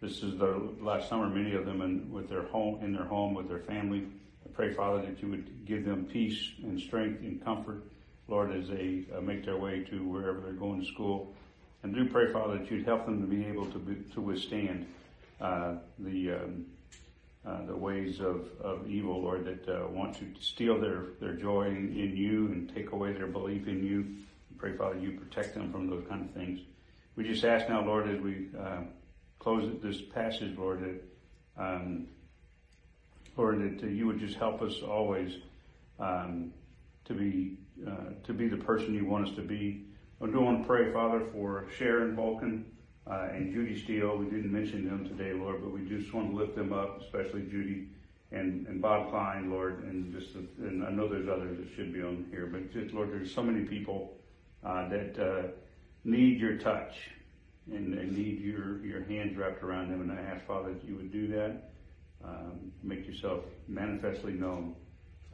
This 0.00 0.22
is 0.22 0.38
their 0.38 0.56
last 0.80 1.10
summer. 1.10 1.28
Many 1.28 1.54
of 1.54 1.66
them 1.66 1.82
in 1.82 2.10
with 2.10 2.30
their 2.30 2.44
home, 2.44 2.82
in 2.82 2.94
their 2.94 3.04
home, 3.04 3.34
with 3.34 3.48
their 3.48 3.58
family. 3.58 4.06
I 4.46 4.48
pray, 4.54 4.72
Father, 4.72 5.02
that 5.02 5.20
you 5.20 5.28
would 5.28 5.66
give 5.66 5.84
them 5.84 6.06
peace 6.06 6.52
and 6.62 6.80
strength 6.80 7.20
and 7.20 7.44
comfort, 7.44 7.84
Lord, 8.26 8.50
as 8.50 8.68
they 8.68 9.04
uh, 9.14 9.20
make 9.20 9.44
their 9.44 9.58
way 9.58 9.84
to 9.90 10.02
wherever 10.08 10.40
they're 10.40 10.52
going 10.52 10.80
to 10.80 10.86
school. 10.86 11.34
And 11.82 11.94
do 11.94 12.08
pray, 12.08 12.32
Father, 12.32 12.56
that 12.58 12.70
you'd 12.70 12.86
help 12.86 13.04
them 13.04 13.20
to 13.20 13.26
be 13.26 13.44
able 13.44 13.66
to 13.66 13.78
be, 13.78 13.96
to 14.14 14.22
withstand 14.22 14.86
uh, 15.38 15.74
the 15.98 16.32
um, 16.32 16.64
uh, 17.46 17.64
the 17.66 17.76
ways 17.76 18.20
of, 18.20 18.48
of 18.60 18.86
evil, 18.86 19.22
Lord, 19.22 19.44
that 19.46 19.68
uh, 19.68 19.86
want 19.88 20.14
to 20.16 20.26
steal 20.40 20.78
their, 20.78 21.04
their 21.20 21.32
joy 21.32 21.68
in, 21.68 21.96
in 21.98 22.14
you 22.14 22.46
and 22.48 22.74
take 22.74 22.92
away 22.92 23.14
their 23.14 23.26
belief 23.26 23.66
in 23.66 23.82
you. 23.82 24.06
Pray, 24.58 24.76
Father, 24.76 24.98
you 24.98 25.12
protect 25.12 25.54
them 25.54 25.72
from 25.72 25.88
those 25.88 26.04
kind 26.06 26.22
of 26.22 26.34
things. 26.34 26.60
We 27.16 27.24
just 27.24 27.42
ask 27.44 27.66
now, 27.66 27.82
Lord, 27.82 28.10
as 28.10 28.20
we 28.20 28.48
uh, 28.58 28.82
close 29.40 29.68
this 29.82 30.00
passage, 30.00 30.56
Lord, 30.56 30.82
that 30.84 31.62
um, 31.62 32.06
Lord, 33.36 33.80
that 33.80 33.90
you 33.90 34.06
would 34.06 34.20
just 34.20 34.36
help 34.36 34.62
us 34.62 34.82
always 34.82 35.34
um, 35.98 36.52
to 37.06 37.14
be 37.14 37.58
uh, 37.86 38.12
to 38.24 38.32
be 38.32 38.48
the 38.48 38.58
person 38.58 38.94
you 38.94 39.06
want 39.06 39.28
us 39.28 39.34
to 39.34 39.42
be. 39.42 39.86
I 40.22 40.26
do 40.26 40.40
want 40.40 40.62
to 40.62 40.66
pray, 40.66 40.92
Father, 40.92 41.22
for 41.32 41.64
Sharon 41.78 42.14
Vulcan 42.14 42.66
uh, 43.10 43.28
and 43.32 43.52
Judy 43.52 43.82
Steele. 43.82 44.18
We 44.18 44.26
didn't 44.26 44.52
mention 44.52 44.84
them 44.86 45.08
today, 45.08 45.32
Lord, 45.32 45.62
but 45.62 45.72
we 45.72 45.88
just 45.88 46.12
want 46.12 46.30
to 46.30 46.36
lift 46.36 46.54
them 46.54 46.74
up, 46.74 47.00
especially 47.00 47.42
Judy 47.50 47.88
and, 48.30 48.66
and 48.66 48.82
Bob 48.82 49.10
Klein, 49.10 49.50
Lord, 49.50 49.82
and 49.84 50.12
just 50.12 50.34
and 50.34 50.84
I 50.84 50.90
know 50.90 51.08
there's 51.08 51.28
others 51.28 51.58
that 51.58 51.68
should 51.74 51.92
be 51.92 52.02
on 52.02 52.26
here, 52.30 52.46
but 52.46 52.70
just 52.72 52.94
Lord, 52.94 53.10
there's 53.10 53.34
so 53.34 53.42
many 53.42 53.64
people 53.64 54.18
uh, 54.62 54.88
that 54.90 55.18
uh, 55.18 55.48
need 56.04 56.38
your 56.38 56.58
touch 56.58 56.94
and, 57.70 57.94
and 57.94 58.16
need 58.16 58.40
your 58.40 58.84
your 58.84 59.04
hands 59.04 59.36
wrapped 59.36 59.62
around 59.62 59.90
them. 59.90 60.00
And 60.00 60.12
I 60.12 60.22
ask 60.22 60.44
Father 60.46 60.72
that 60.72 60.84
you 60.84 60.96
would 60.96 61.12
do 61.12 61.28
that, 61.28 61.70
um, 62.24 62.72
make 62.82 63.06
yourself 63.06 63.44
manifestly 63.68 64.32
known 64.32 64.74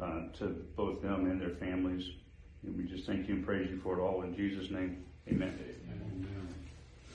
uh, 0.00 0.28
to 0.38 0.46
both 0.76 1.02
them 1.02 1.26
and 1.26 1.40
their 1.40 1.56
families. 1.56 2.04
And 2.62 2.76
we 2.76 2.84
just 2.84 3.06
thank 3.06 3.28
you 3.28 3.34
and 3.34 3.44
praise 3.46 3.70
you 3.70 3.78
for 3.80 3.98
it 3.98 4.02
all 4.02 4.22
in 4.22 4.34
Jesus' 4.34 4.70
name. 4.70 5.04
Amen. 5.28 5.58
Amen. 5.88 5.96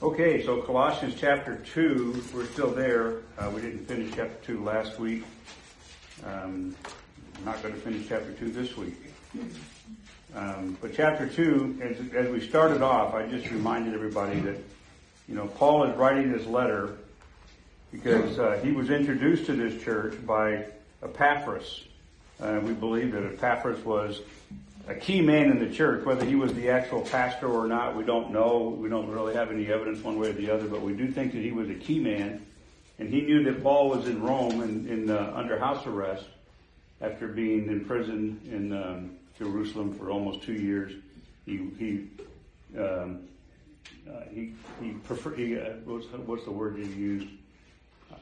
Okay, 0.02 0.44
so 0.44 0.60
Colossians 0.62 1.14
chapter 1.16 1.58
2, 1.58 2.24
we're 2.34 2.46
still 2.46 2.72
there. 2.72 3.18
Uh, 3.38 3.50
we 3.54 3.60
didn't 3.60 3.86
finish 3.86 4.12
chapter 4.16 4.36
2 4.44 4.64
last 4.64 4.98
week. 4.98 5.22
Um, 6.24 6.74
I'm 7.38 7.44
not 7.44 7.62
going 7.62 7.72
to 7.72 7.80
finish 7.80 8.08
chapter 8.08 8.32
2 8.32 8.50
this 8.50 8.76
week. 8.76 8.96
Um, 10.34 10.76
but 10.80 10.92
chapter 10.92 11.28
2, 11.28 11.80
as, 11.82 12.14
as 12.14 12.32
we 12.32 12.40
started 12.40 12.82
off, 12.82 13.14
I 13.14 13.26
just 13.26 13.48
reminded 13.50 13.94
everybody 13.94 14.40
that, 14.40 14.56
you 15.32 15.38
know, 15.38 15.46
Paul 15.46 15.84
is 15.84 15.96
writing 15.96 16.30
this 16.30 16.46
letter 16.46 16.98
because 17.90 18.38
uh, 18.38 18.60
he 18.62 18.70
was 18.70 18.90
introduced 18.90 19.46
to 19.46 19.54
this 19.54 19.82
church 19.82 20.14
by 20.26 20.66
Epaphras. 21.02 21.84
Uh, 22.38 22.60
we 22.62 22.74
believe 22.74 23.12
that 23.12 23.24
Epaphras 23.24 23.82
was 23.82 24.20
a 24.88 24.94
key 24.94 25.22
man 25.22 25.50
in 25.50 25.58
the 25.58 25.74
church. 25.74 26.04
Whether 26.04 26.26
he 26.26 26.34
was 26.34 26.52
the 26.52 26.68
actual 26.68 27.00
pastor 27.00 27.46
or 27.46 27.66
not, 27.66 27.96
we 27.96 28.04
don't 28.04 28.30
know. 28.30 28.76
We 28.78 28.90
don't 28.90 29.08
really 29.08 29.32
have 29.32 29.50
any 29.50 29.72
evidence 29.72 30.04
one 30.04 30.18
way 30.18 30.28
or 30.28 30.32
the 30.34 30.50
other, 30.50 30.66
but 30.66 30.82
we 30.82 30.92
do 30.92 31.10
think 31.10 31.32
that 31.32 31.40
he 31.40 31.50
was 31.50 31.70
a 31.70 31.76
key 31.76 31.98
man. 31.98 32.44
And 32.98 33.08
he 33.08 33.22
knew 33.22 33.42
that 33.44 33.62
Paul 33.62 33.88
was 33.88 34.06
in 34.06 34.20
Rome 34.20 34.60
and 34.60 34.86
in, 34.86 35.08
uh, 35.08 35.32
under 35.34 35.58
house 35.58 35.86
arrest 35.86 36.26
after 37.00 37.26
being 37.26 37.68
imprisoned 37.68 38.46
in 38.52 38.74
um, 38.74 39.12
Jerusalem 39.38 39.94
for 39.94 40.10
almost 40.10 40.42
two 40.42 40.52
years. 40.52 40.92
He 41.46 41.70
he 41.78 42.08
um, 42.78 43.28
uh, 44.12 44.22
he 44.32 44.52
he 44.80 44.90
prefer 45.04 45.34
he 45.34 45.58
uh, 45.58 45.70
what's 45.84 46.06
what's 46.26 46.44
the 46.44 46.50
word 46.50 46.76
he 46.76 46.84
used? 46.84 47.28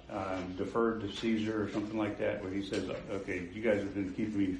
Um, 0.09 0.55
deferred 0.57 1.01
to 1.03 1.13
Caesar 1.13 1.65
or 1.65 1.71
something 1.71 1.99
like 1.99 2.19
that, 2.19 2.43
where 2.43 2.53
he 2.53 2.63
says, 2.63 2.89
"Okay, 3.11 3.49
you 3.53 3.63
guys 3.63 3.79
have 3.79 3.95
been 3.95 4.13
keeping 4.15 4.39
me 4.39 4.57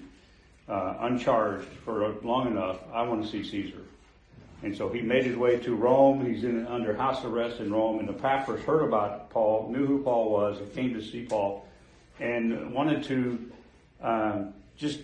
uh, 0.69 0.97
uncharged 1.01 1.67
for 1.85 2.09
long 2.23 2.49
enough. 2.49 2.79
I 2.93 3.03
want 3.03 3.25
to 3.25 3.29
see 3.31 3.45
Caesar." 3.45 3.83
And 4.63 4.77
so 4.77 4.91
he 4.91 5.01
made 5.01 5.25
his 5.25 5.37
way 5.37 5.59
to 5.59 5.75
Rome. 5.75 6.25
He's 6.25 6.45
in 6.45 6.67
under 6.67 6.95
house 6.95 7.25
arrest 7.25 7.61
in 7.61 7.73
Rome, 7.73 7.99
and 7.99 8.09
the 8.09 8.13
Epaphras 8.13 8.63
heard 8.65 8.83
about 8.83 9.31
Paul, 9.31 9.71
knew 9.71 9.87
who 9.87 10.03
Paul 10.03 10.31
was, 10.31 10.59
and 10.59 10.73
came 10.75 10.93
to 10.95 11.03
see 11.03 11.25
Paul, 11.25 11.67
and 12.19 12.75
wanted 12.75 13.05
to 13.05 13.51
um, 14.03 14.55
just, 14.77 15.01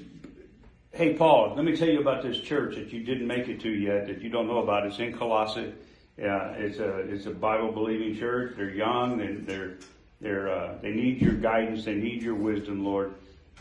hey 0.92 1.14
Paul, 1.14 1.54
let 1.56 1.64
me 1.64 1.74
tell 1.74 1.88
you 1.88 2.00
about 2.00 2.22
this 2.22 2.38
church 2.38 2.74
that 2.76 2.92
you 2.92 3.02
didn't 3.02 3.26
make 3.26 3.48
it 3.48 3.60
to 3.62 3.70
yet, 3.70 4.06
that 4.08 4.20
you 4.20 4.28
don't 4.28 4.46
know 4.46 4.58
about. 4.58 4.86
It's 4.86 4.98
in 4.98 5.16
Colossae. 5.16 5.72
Uh, 6.18 6.54
it's 6.56 6.78
a 6.78 6.98
it's 7.12 7.26
a 7.26 7.30
Bible 7.30 7.72
believing 7.72 8.16
church. 8.16 8.54
They're 8.56 8.70
young 8.70 9.20
and 9.20 9.46
they're 9.46 9.74
they're 10.20 10.50
uh, 10.50 10.78
they 10.80 10.90
need 10.90 11.20
your 11.20 11.34
guidance. 11.34 11.84
They 11.84 11.94
need 11.94 12.22
your 12.22 12.34
wisdom, 12.34 12.84
Lord, 12.84 13.14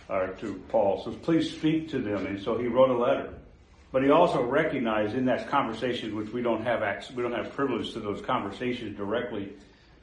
uh, 0.10 0.28
to 0.28 0.62
Paul. 0.70 1.04
So 1.04 1.12
please 1.12 1.52
speak 1.52 1.90
to 1.90 2.00
them. 2.00 2.26
And 2.26 2.42
so 2.42 2.58
he 2.58 2.68
wrote 2.68 2.90
a 2.90 2.98
letter. 2.98 3.34
But 3.92 4.04
he 4.04 4.10
also 4.10 4.44
recognized 4.44 5.16
in 5.16 5.26
that 5.26 5.50
conversation, 5.50 6.16
which 6.16 6.30
we 6.34 6.42
don't 6.42 6.64
have 6.64 6.84
access, 6.84 7.16
we 7.16 7.24
don't 7.24 7.32
have 7.32 7.54
privilege 7.54 7.94
to 7.94 8.02
those 8.02 8.22
conversations 8.22 8.98
directly, 8.98 9.54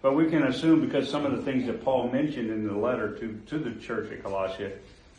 but 0.00 0.14
we 0.14 0.30
can 0.30 0.44
assume 0.44 0.80
because 0.80 1.10
some 1.10 1.26
of 1.26 1.36
the 1.36 1.42
things 1.42 1.66
that 1.66 1.84
Paul 1.84 2.10
mentioned 2.10 2.50
in 2.50 2.66
the 2.66 2.74
letter 2.74 3.14
to, 3.18 3.38
to 3.48 3.58
the 3.58 3.72
church 3.80 4.10
at 4.10 4.22
Colossae, 4.22 4.72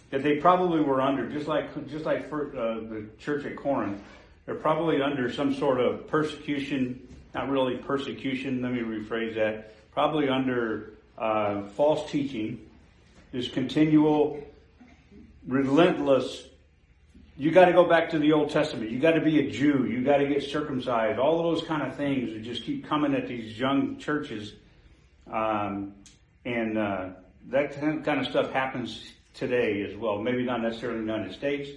that 0.10 0.24
they 0.24 0.38
probably 0.38 0.82
were 0.82 1.02
under, 1.02 1.30
just 1.30 1.48
like 1.48 1.88
just 1.88 2.06
like 2.06 2.30
for, 2.30 2.48
uh, 2.58 2.80
the 2.80 3.06
church 3.20 3.46
at 3.46 3.56
Corinth, 3.56 4.02
they're 4.48 4.56
probably 4.56 5.04
under 5.04 5.32
some 5.32 5.54
sort 5.54 5.80
of 5.80 6.08
persecution, 6.08 7.00
not 7.34 7.50
really 7.50 7.78
persecution. 7.78 8.62
Let 8.62 8.72
me 8.74 8.80
rephrase 8.80 9.36
that. 9.36 9.74
Probably 9.92 10.30
under 10.30 10.94
uh, 11.18 11.68
false 11.70 12.10
teaching, 12.10 12.70
this 13.32 13.48
continual, 13.48 14.44
relentless 15.48 16.48
you 17.36 17.52
got 17.52 17.66
to 17.66 17.74
go 17.74 17.84
back 17.84 18.12
to 18.12 18.20
the 18.20 18.32
Old 18.32 18.52
Testament. 18.52 18.92
You 18.92 19.00
got 19.00 19.14
to 19.14 19.22
be 19.22 19.40
a 19.40 19.50
Jew. 19.50 19.88
You 19.90 20.04
got 20.04 20.18
to 20.18 20.28
get 20.28 20.44
circumcised. 20.44 21.18
All 21.18 21.40
of 21.40 21.56
those 21.56 21.68
kind 21.68 21.82
of 21.82 21.96
things 21.96 22.32
that 22.32 22.44
just 22.44 22.64
keep 22.64 22.88
coming 22.88 23.16
at 23.16 23.28
these 23.28 23.58
young 23.58 23.98
churches. 23.98 24.54
Um, 25.32 25.94
and 26.46 26.78
uh, 26.78 27.10
that 27.50 27.74
kind 27.74 28.20
of 28.20 28.28
stuff 28.28 28.52
happens 28.52 29.12
today 29.34 29.82
as 29.82 29.98
well. 29.98 30.22
Maybe 30.22 30.44
not 30.44 30.62
necessarily 30.62 31.00
in 31.00 31.08
the 31.08 31.14
United 31.14 31.36
States, 31.36 31.70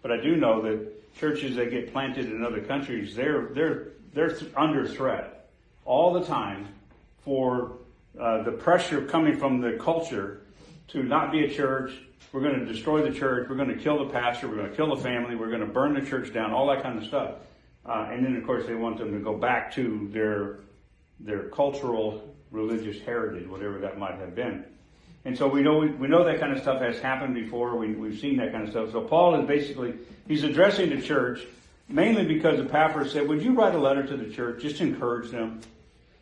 but 0.00 0.12
I 0.12 0.18
do 0.18 0.36
know 0.36 0.62
that 0.62 1.16
churches 1.18 1.56
that 1.56 1.70
get 1.70 1.92
planted 1.92 2.26
in 2.26 2.44
other 2.44 2.60
countries, 2.60 3.16
they're 3.16 3.48
they're 3.52 3.88
they're 4.14 4.36
under 4.56 4.86
threat 4.86 5.48
all 5.84 6.12
the 6.12 6.24
time 6.24 6.68
for 7.24 7.72
uh, 8.18 8.42
the 8.42 8.52
pressure 8.52 9.04
coming 9.06 9.36
from 9.36 9.60
the 9.60 9.72
culture 9.80 10.40
to 10.88 11.02
not 11.02 11.30
be 11.30 11.44
a 11.44 11.50
church. 11.54 11.92
We're 12.32 12.42
going 12.42 12.60
to 12.60 12.64
destroy 12.64 13.08
the 13.08 13.16
church. 13.16 13.48
We're 13.48 13.56
going 13.56 13.76
to 13.76 13.82
kill 13.82 14.04
the 14.04 14.12
pastor. 14.12 14.48
We're 14.48 14.56
going 14.56 14.70
to 14.70 14.76
kill 14.76 14.94
the 14.94 15.02
family. 15.02 15.36
We're 15.36 15.48
going 15.48 15.60
to 15.60 15.66
burn 15.66 15.94
the 15.94 16.02
church 16.02 16.32
down. 16.32 16.52
All 16.52 16.66
that 16.68 16.82
kind 16.82 16.98
of 16.98 17.04
stuff. 17.04 17.34
Uh, 17.84 18.08
and 18.10 18.24
then, 18.24 18.36
of 18.36 18.44
course, 18.44 18.66
they 18.66 18.74
want 18.74 18.98
them 18.98 19.12
to 19.12 19.18
go 19.18 19.36
back 19.36 19.72
to 19.74 20.08
their 20.12 20.58
their 21.18 21.44
cultural 21.50 22.34
religious 22.50 23.00
heritage, 23.02 23.46
whatever 23.46 23.78
that 23.78 23.98
might 23.98 24.14
have 24.14 24.34
been. 24.34 24.64
And 25.24 25.36
so 25.36 25.46
we 25.46 25.62
know 25.62 25.78
we 25.78 26.08
know 26.08 26.24
that 26.24 26.40
kind 26.40 26.52
of 26.52 26.60
stuff 26.62 26.80
has 26.80 26.98
happened 26.98 27.34
before. 27.34 27.76
We, 27.76 27.92
we've 27.92 28.18
seen 28.18 28.36
that 28.38 28.52
kind 28.52 28.64
of 28.64 28.70
stuff. 28.70 28.92
So 28.92 29.02
Paul 29.02 29.40
is 29.40 29.46
basically 29.46 29.94
he's 30.26 30.44
addressing 30.44 30.90
the 30.90 31.02
church 31.02 31.40
mainly 31.90 32.24
because 32.24 32.60
Epaphras 32.60 33.12
said, 33.12 33.28
"Would 33.28 33.42
you 33.42 33.52
write 33.52 33.74
a 33.74 33.78
letter 33.78 34.06
to 34.06 34.16
the 34.16 34.30
church 34.30 34.62
just 34.62 34.80
encourage 34.80 35.30
them?" 35.30 35.60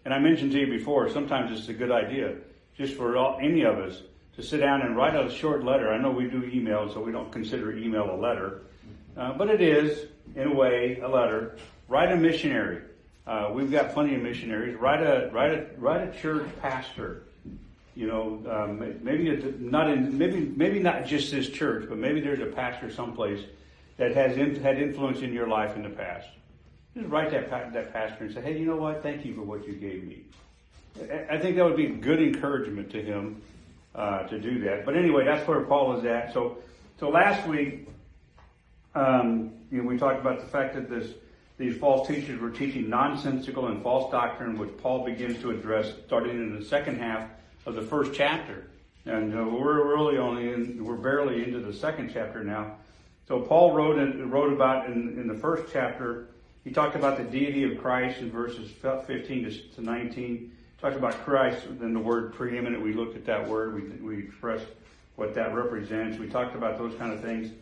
And 0.05 0.15
I 0.15 0.19
mentioned 0.19 0.53
to 0.53 0.59
you 0.59 0.67
before, 0.67 1.11
sometimes 1.11 1.59
it's 1.59 1.69
a 1.69 1.75
good 1.75 1.91
idea 1.91 2.35
just 2.77 2.95
for 2.95 3.17
all, 3.17 3.39
any 3.41 3.63
of 3.63 3.79
us 3.79 4.03
to 4.37 4.43
sit 4.43 4.59
down 4.59 4.83
and 4.83 4.97
write 4.97 5.15
a 5.15 5.29
short 5.31 5.65
letter. 5.65 5.93
I 5.93 5.99
know 5.99 6.11
we 6.11 6.29
do 6.29 6.45
email, 6.45 6.91
so 6.93 7.01
we 7.01 7.13
don't 7.13 7.31
consider 7.31 7.77
email 7.77 8.15
a 8.15 8.17
letter, 8.17 8.63
uh, 9.17 9.33
but 9.33 9.51
it 9.51 9.61
is 9.61 10.07
in 10.37 10.49
a 10.49 10.55
way 10.55 11.01
a 11.01 11.09
letter. 11.09 11.57
Write 11.89 12.13
a 12.13 12.17
missionary. 12.17 12.83
Uh, 13.27 13.51
we've 13.53 13.71
got 13.71 13.93
plenty 13.93 14.15
of 14.15 14.23
missionaries. 14.23 14.77
Write 14.77 15.03
a 15.03 15.29
write 15.33 15.53
a 15.53 15.67
write 15.77 16.09
a 16.09 16.19
church 16.21 16.49
pastor. 16.63 17.25
You 17.95 18.07
know, 18.07 18.43
um, 18.49 18.79
maybe 19.03 19.29
not 19.59 19.91
in 19.91 20.17
maybe 20.17 20.53
maybe 20.57 20.79
not 20.79 21.05
just 21.05 21.33
this 21.33 21.49
church, 21.51 21.87
but 21.89 21.99
maybe 21.99 22.21
there's 22.21 22.41
a 22.41 22.47
pastor 22.47 22.91
someplace 22.91 23.41
that 23.99 24.15
has 24.15 24.37
in, 24.37 24.57
had 24.63 24.81
influence 24.81 25.21
in 25.21 25.33
your 25.33 25.47
life 25.47 25.77
in 25.77 25.83
the 25.83 25.91
past. 25.91 26.27
Just 26.97 27.09
write 27.09 27.31
that 27.31 27.51
that 27.51 27.93
pastor 27.93 28.25
and 28.25 28.35
say, 28.35 28.41
hey, 28.41 28.59
you 28.59 28.67
know 28.67 28.77
what? 28.77 29.03
Thank 29.03 29.25
you 29.25 29.35
for 29.35 29.43
what 29.43 29.67
you 29.67 29.75
gave 29.75 30.05
me. 30.05 30.23
I 31.31 31.39
think 31.39 31.57
that 31.57 31.65
would 31.65 31.77
be 31.77 31.87
good 31.87 32.21
encouragement 32.21 32.91
to 32.91 33.03
him 33.03 33.43
uh, 33.95 34.23
to 34.25 34.41
do 34.41 34.61
that. 34.61 34.85
But 34.85 34.97
anyway, 34.97 35.25
that's 35.25 35.47
where 35.47 35.61
Paul 35.61 35.99
is 35.99 36.05
at. 36.05 36.33
So, 36.33 36.59
so 36.99 37.09
last 37.09 37.47
week, 37.47 37.89
um, 38.95 39.53
you 39.71 39.83
know, 39.83 39.89
we 39.89 39.99
talked 39.99 40.21
about 40.21 40.41
the 40.41 40.47
fact 40.47 40.75
that 40.75 40.89
this 40.89 41.13
these 41.59 41.77
false 41.77 42.07
teachers 42.07 42.41
were 42.41 42.51
teaching 42.51 42.89
nonsensical 42.89 43.67
and 43.67 43.83
false 43.83 44.13
doctrine, 44.13 44.59
which 44.59 44.71
Paul 44.79 45.05
begins 45.05 45.41
to 45.43 45.51
address 45.51 45.93
starting 46.07 46.37
in 46.37 46.57
the 46.57 46.65
second 46.65 47.01
half 47.01 47.29
of 47.67 47.75
the 47.75 47.83
first 47.83 48.15
chapter. 48.15 48.65
And 49.05 49.37
uh, 49.37 49.45
we're 49.45 49.89
really 49.89 50.19
only 50.19 50.53
in, 50.53 50.85
we're 50.85 50.95
barely 50.95 51.43
into 51.43 51.59
the 51.59 51.73
second 51.73 52.11
chapter 52.13 52.45
now. 52.45 52.77
So 53.29 53.43
Paul 53.43 53.75
wrote 53.75 53.99
wrote 54.27 54.55
about 54.55 54.87
in, 54.87 55.19
in 55.19 55.29
the 55.29 55.35
first 55.35 55.71
chapter. 55.71 56.29
He 56.65 56.71
talked 56.71 56.97
about 56.97 57.19
the 57.19 57.25
deity 57.25 57.65
of 57.65 57.79
Christ 57.79 58.21
in 58.21 58.31
verses 58.31 58.71
15 58.81 59.71
to 59.77 59.83
19. 59.83 60.53
Talked 60.81 60.97
about 60.97 61.13
Christ 61.25 61.67
and 61.67 61.95
the 61.95 62.01
word 62.01 62.33
preeminent. 62.33 62.83
We 62.83 62.95
looked 62.95 63.17
at 63.17 63.27
that 63.27 63.47
word. 63.47 63.75
We 63.75 63.83
we 64.17 64.25
expressed 64.25 64.67
what 65.17 65.35
that 65.35 65.55
represents. 65.55 66.19
We 66.19 66.29
talked 66.29 66.55
about 66.55 66.79
those 66.79 66.95
kind 66.95 67.13
of 67.13 67.21
things. 67.21 67.53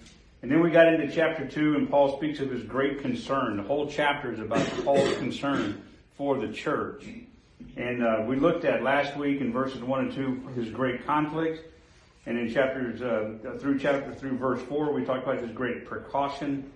And 0.42 0.50
then 0.50 0.60
we 0.60 0.70
got 0.70 0.86
into 0.86 1.12
chapter 1.12 1.44
two, 1.44 1.74
and 1.74 1.90
Paul 1.90 2.16
speaks 2.16 2.38
of 2.38 2.50
his 2.50 2.62
great 2.62 3.00
concern. 3.00 3.56
The 3.56 3.64
whole 3.64 3.88
chapter 3.88 4.32
is 4.32 4.38
about 4.38 4.64
Paul's 4.84 5.16
concern 5.16 5.82
for 6.16 6.38
the 6.38 6.52
church. 6.52 7.06
And 7.76 8.04
uh, 8.04 8.22
we 8.26 8.36
looked 8.36 8.64
at 8.64 8.82
last 8.82 9.16
week 9.16 9.40
in 9.40 9.52
verses 9.52 9.82
one 9.82 10.00
and 10.00 10.12
two 10.12 10.48
his 10.54 10.70
great 10.70 11.04
conflict, 11.06 11.64
and 12.26 12.38
in 12.38 12.52
chapters 12.52 13.00
uh, 13.02 13.56
through 13.58 13.78
chapter 13.78 14.12
through 14.12 14.36
verse 14.36 14.60
four 14.62 14.92
we 14.92 15.04
talked 15.04 15.22
about 15.22 15.40
this 15.40 15.50
great 15.50 15.86
precaution. 15.86 16.70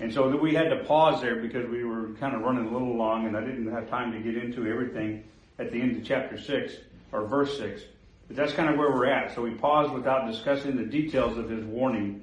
And 0.00 0.12
so 0.12 0.36
we 0.36 0.54
had 0.54 0.68
to 0.70 0.84
pause 0.84 1.20
there 1.20 1.36
because 1.36 1.68
we 1.68 1.84
were 1.84 2.08
kind 2.18 2.34
of 2.34 2.42
running 2.42 2.66
a 2.66 2.72
little 2.72 2.96
long, 2.96 3.26
and 3.26 3.36
I 3.36 3.40
didn't 3.40 3.70
have 3.70 3.88
time 3.88 4.10
to 4.12 4.18
get 4.18 4.42
into 4.42 4.66
everything 4.66 5.22
at 5.58 5.70
the 5.70 5.80
end 5.80 5.96
of 5.96 6.04
chapter 6.04 6.38
six 6.38 6.74
or 7.12 7.24
verse 7.26 7.56
six. 7.56 7.82
But 8.26 8.36
that's 8.36 8.52
kind 8.52 8.68
of 8.68 8.76
where 8.76 8.90
we're 8.90 9.06
at. 9.06 9.34
So 9.34 9.42
we 9.42 9.50
paused 9.50 9.92
without 9.92 10.26
discussing 10.26 10.76
the 10.76 10.84
details 10.84 11.38
of 11.38 11.48
his 11.50 11.64
warning 11.64 12.22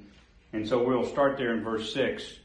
and 0.54 0.68
so 0.68 0.84
we'll 0.84 1.06
start 1.06 1.38
there 1.38 1.54
in 1.54 1.64
verse 1.64 1.94
6, 1.94 2.38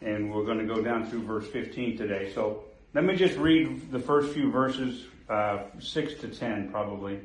and 0.00 0.32
we're 0.32 0.44
going 0.44 0.58
to 0.58 0.64
go 0.64 0.80
down 0.80 1.06
through 1.06 1.22
verse 1.22 1.46
15 1.48 1.96
today. 1.96 2.32
So 2.32 2.62
let 2.94 3.04
me 3.04 3.16
just 3.16 3.36
read 3.36 3.90
the 3.90 3.98
first 3.98 4.32
few 4.32 4.50
verses, 4.50 5.06
uh, 5.28 5.64
6 5.80 6.14
to 6.20 6.28
10 6.28 6.70
probably. 6.70 7.18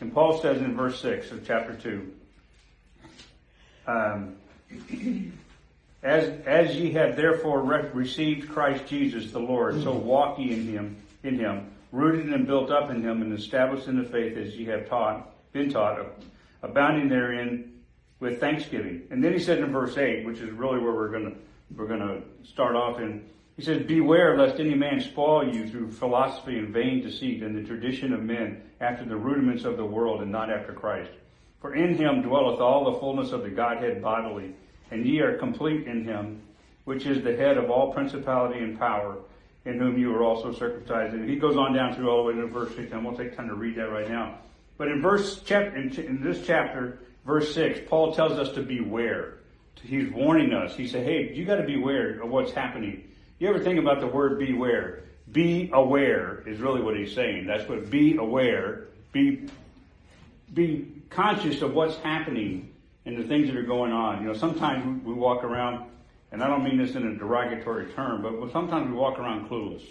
And 0.00 0.12
Paul 0.14 0.40
says 0.40 0.58
in 0.58 0.76
verse 0.76 1.00
6 1.00 1.30
of 1.32 1.46
chapter 1.46 1.74
2, 1.74 2.12
um, 3.86 4.36
as, 6.02 6.28
as 6.46 6.76
ye 6.76 6.92
have 6.92 7.16
therefore 7.16 7.62
re- 7.62 7.90
received 7.92 8.50
Christ 8.50 8.86
Jesus 8.86 9.32
the 9.32 9.40
Lord, 9.40 9.82
so 9.82 9.92
walk 9.92 10.38
ye 10.38 10.52
in 10.52 10.66
him, 10.66 10.96
in 11.22 11.38
him, 11.38 11.70
rooted 11.92 12.32
and 12.32 12.46
built 12.46 12.70
up 12.70 12.90
in 12.90 13.02
him, 13.02 13.20
and 13.20 13.32
established 13.32 13.88
in 13.88 13.98
the 13.98 14.08
faith 14.08 14.36
as 14.38 14.54
ye 14.56 14.64
have 14.66 14.88
taught, 14.88 15.30
been 15.52 15.70
taught, 15.70 15.98
abounding 16.62 17.08
therein 17.08 17.72
with 18.20 18.40
thanksgiving. 18.40 19.02
And 19.10 19.22
then 19.22 19.32
he 19.32 19.38
said 19.38 19.58
in 19.58 19.72
verse 19.72 19.96
8, 19.98 20.24
which 20.24 20.38
is 20.38 20.50
really 20.50 20.78
where 20.78 20.92
we're 20.92 21.10
going 21.10 21.32
to 21.32 21.36
we're 21.76 21.86
going 21.86 22.00
to 22.00 22.22
start 22.48 22.74
off 22.74 22.98
in 22.98 23.24
he 23.60 23.66
says, 23.66 23.86
Beware 23.86 24.38
lest 24.38 24.58
any 24.58 24.74
man 24.74 25.02
spoil 25.02 25.46
you 25.46 25.68
through 25.68 25.90
philosophy 25.90 26.58
and 26.58 26.72
vain 26.72 27.02
deceit 27.02 27.42
and 27.42 27.54
the 27.54 27.68
tradition 27.68 28.14
of 28.14 28.22
men 28.22 28.62
after 28.80 29.04
the 29.04 29.16
rudiments 29.16 29.64
of 29.64 29.76
the 29.76 29.84
world 29.84 30.22
and 30.22 30.32
not 30.32 30.50
after 30.50 30.72
Christ. 30.72 31.10
For 31.60 31.74
in 31.74 31.94
him 31.94 32.22
dwelleth 32.22 32.58
all 32.58 32.90
the 32.90 32.98
fullness 32.98 33.32
of 33.32 33.42
the 33.42 33.50
Godhead 33.50 34.00
bodily, 34.00 34.54
and 34.90 35.04
ye 35.04 35.20
are 35.20 35.36
complete 35.36 35.86
in 35.86 36.06
him, 36.06 36.40
which 36.86 37.04
is 37.04 37.22
the 37.22 37.36
head 37.36 37.58
of 37.58 37.70
all 37.70 37.92
principality 37.92 38.60
and 38.60 38.78
power, 38.78 39.18
in 39.66 39.78
whom 39.78 39.98
you 39.98 40.14
are 40.16 40.24
also 40.24 40.54
circumcised. 40.54 41.12
And 41.12 41.28
he 41.28 41.36
goes 41.36 41.58
on 41.58 41.74
down 41.74 41.94
through 41.94 42.08
all 42.08 42.24
the 42.24 42.32
way 42.32 42.40
to 42.40 42.46
verse 42.46 42.72
15. 42.72 43.04
We'll 43.04 43.14
take 43.14 43.36
time 43.36 43.48
to 43.48 43.54
read 43.54 43.76
that 43.76 43.90
right 43.90 44.08
now. 44.08 44.38
But 44.78 44.88
in 44.88 45.02
verse 45.02 45.42
in, 45.50 46.20
this 46.22 46.46
chapter, 46.46 47.00
verse 47.26 47.54
6, 47.54 47.80
Paul 47.90 48.14
tells 48.14 48.38
us 48.38 48.54
to 48.54 48.62
beware. 48.62 49.34
He's 49.82 50.10
warning 50.10 50.54
us. 50.54 50.74
He 50.74 50.88
said, 50.88 51.04
hey, 51.04 51.34
you 51.34 51.44
got 51.44 51.56
to 51.56 51.66
beware 51.66 52.22
of 52.22 52.30
what's 52.30 52.52
happening. 52.52 53.04
You 53.40 53.48
ever 53.48 53.58
think 53.58 53.78
about 53.78 54.00
the 54.00 54.06
word 54.06 54.38
beware? 54.38 55.04
Be 55.32 55.70
aware 55.72 56.42
is 56.46 56.60
really 56.60 56.82
what 56.82 56.94
he's 56.94 57.14
saying. 57.14 57.46
That's 57.46 57.66
what 57.66 57.88
be 57.88 58.18
aware. 58.18 58.88
Be, 59.12 59.48
be 60.52 60.92
conscious 61.08 61.62
of 61.62 61.72
what's 61.72 61.96
happening 61.96 62.70
and 63.06 63.16
the 63.16 63.26
things 63.26 63.48
that 63.48 63.56
are 63.56 63.62
going 63.62 63.92
on. 63.92 64.20
You 64.20 64.28
know, 64.28 64.34
sometimes 64.34 65.02
we, 65.06 65.14
walk 65.14 65.42
around, 65.42 65.86
and 66.30 66.44
I 66.44 66.48
don't 66.48 66.62
mean 66.62 66.76
this 66.76 66.94
in 66.94 67.06
a 67.06 67.16
derogatory 67.16 67.86
term, 67.94 68.20
but 68.20 68.52
sometimes 68.52 68.90
we 68.90 68.92
walk 68.92 69.18
around 69.18 69.48
clueless. 69.48 69.86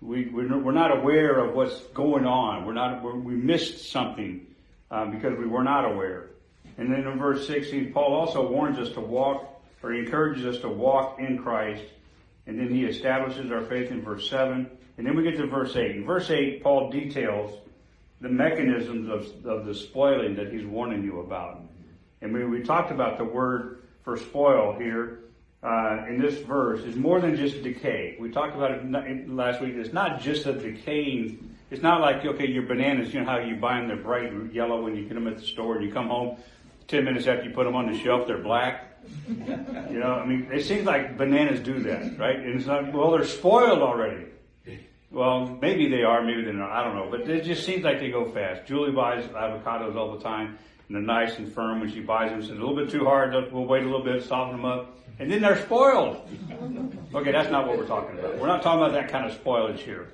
We, 0.00 0.28
we're 0.28 0.72
not 0.72 0.96
aware 0.96 1.38
of 1.38 1.54
what's 1.54 1.78
going 1.88 2.24
on. 2.24 2.64
We're 2.64 2.72
not, 2.72 3.02
we 3.02 3.34
missed 3.34 3.90
something 3.90 4.46
uh, 4.90 5.04
because 5.04 5.38
we 5.38 5.46
were 5.46 5.64
not 5.64 5.84
aware. 5.84 6.30
And 6.78 6.90
then 6.90 7.06
in 7.06 7.18
verse 7.18 7.46
16, 7.46 7.92
Paul 7.92 8.14
also 8.14 8.50
warns 8.50 8.78
us 8.78 8.90
to 8.92 9.00
walk, 9.00 9.62
or 9.82 9.92
encourages 9.92 10.46
us 10.46 10.62
to 10.62 10.70
walk 10.70 11.18
in 11.18 11.36
Christ. 11.36 11.82
And 12.46 12.58
then 12.58 12.68
he 12.68 12.84
establishes 12.84 13.50
our 13.50 13.62
faith 13.62 13.90
in 13.90 14.02
verse 14.02 14.28
7. 14.30 14.70
And 14.98 15.06
then 15.06 15.16
we 15.16 15.22
get 15.22 15.36
to 15.36 15.46
verse 15.46 15.74
8. 15.74 15.96
In 15.96 16.04
verse 16.04 16.30
8, 16.30 16.62
Paul 16.62 16.90
details 16.90 17.58
the 18.20 18.28
mechanisms 18.28 19.08
of, 19.08 19.46
of 19.46 19.66
the 19.66 19.74
spoiling 19.74 20.36
that 20.36 20.52
he's 20.52 20.64
warning 20.64 21.04
you 21.04 21.20
about. 21.20 21.60
And 22.22 22.32
we, 22.32 22.44
we 22.44 22.62
talked 22.62 22.90
about 22.90 23.18
the 23.18 23.24
word 23.24 23.82
for 24.04 24.16
spoil 24.16 24.74
here 24.78 25.20
uh, 25.62 26.06
in 26.08 26.20
this 26.20 26.38
verse 26.42 26.80
is 26.80 26.96
more 26.96 27.20
than 27.20 27.36
just 27.36 27.62
decay. 27.62 28.16
We 28.20 28.30
talked 28.30 28.54
about 28.54 28.70
it 28.70 29.28
last 29.28 29.60
week. 29.60 29.74
It's 29.74 29.92
not 29.92 30.20
just 30.20 30.46
a 30.46 30.52
decaying 30.52 31.56
it's 31.70 31.82
not 31.82 32.00
like, 32.00 32.24
okay, 32.24 32.46
your 32.46 32.62
bananas, 32.62 33.12
you 33.12 33.20
know 33.20 33.26
how 33.26 33.38
you 33.38 33.56
buy 33.56 33.78
them, 33.78 33.88
they're 33.88 33.96
bright 33.96 34.32
yellow 34.52 34.82
when 34.82 34.94
you 34.94 35.02
get 35.02 35.14
them 35.14 35.26
at 35.26 35.36
the 35.36 35.42
store 35.42 35.76
and 35.76 35.84
you 35.84 35.92
come 35.92 36.08
home 36.08 36.36
10 36.86 37.04
minutes 37.04 37.26
after 37.26 37.44
you 37.44 37.50
put 37.50 37.64
them 37.64 37.74
on 37.74 37.90
the 37.90 37.98
shelf, 37.98 38.26
they're 38.28 38.38
black. 38.38 38.85
You 39.28 39.98
know, 39.98 40.14
I 40.14 40.26
mean, 40.26 40.48
it 40.52 40.64
seems 40.64 40.84
like 40.84 41.16
bananas 41.16 41.60
do 41.60 41.80
that, 41.80 42.18
right? 42.18 42.36
And 42.36 42.56
it's 42.56 42.66
not, 42.66 42.92
well, 42.92 43.12
they're 43.12 43.24
spoiled 43.24 43.80
already. 43.80 44.26
Well, 45.10 45.58
maybe 45.62 45.88
they 45.88 46.02
are, 46.02 46.22
maybe 46.22 46.42
they're 46.42 46.52
not, 46.52 46.70
I 46.70 46.84
don't 46.84 46.94
know. 46.94 47.08
But 47.10 47.28
it 47.28 47.44
just 47.44 47.64
seems 47.64 47.84
like 47.84 48.00
they 48.00 48.10
go 48.10 48.28
fast. 48.28 48.66
Julie 48.66 48.92
buys 48.92 49.24
avocados 49.26 49.96
all 49.96 50.16
the 50.16 50.22
time 50.22 50.58
and 50.88 50.96
they're 50.96 51.02
nice 51.02 51.38
and 51.38 51.52
firm 51.52 51.80
when 51.80 51.90
she 51.90 52.00
buys 52.00 52.30
them. 52.30 52.42
She's 52.42 52.50
a 52.50 52.54
little 52.54 52.76
bit 52.76 52.90
too 52.90 53.04
hard, 53.04 53.32
we'll 53.52 53.64
wait 53.64 53.82
a 53.82 53.86
little 53.86 54.04
bit, 54.04 54.22
soften 54.24 54.56
them 54.56 54.64
up. 54.64 54.96
And 55.18 55.30
then 55.30 55.40
they're 55.40 55.62
spoiled. 55.62 56.28
Okay, 57.14 57.32
that's 57.32 57.50
not 57.50 57.66
what 57.66 57.78
we're 57.78 57.86
talking 57.86 58.18
about. 58.18 58.38
We're 58.38 58.48
not 58.48 58.62
talking 58.62 58.84
about 58.84 58.92
that 58.92 59.10
kind 59.10 59.24
of 59.30 59.32
spoilage 59.42 59.78
here. 59.78 60.08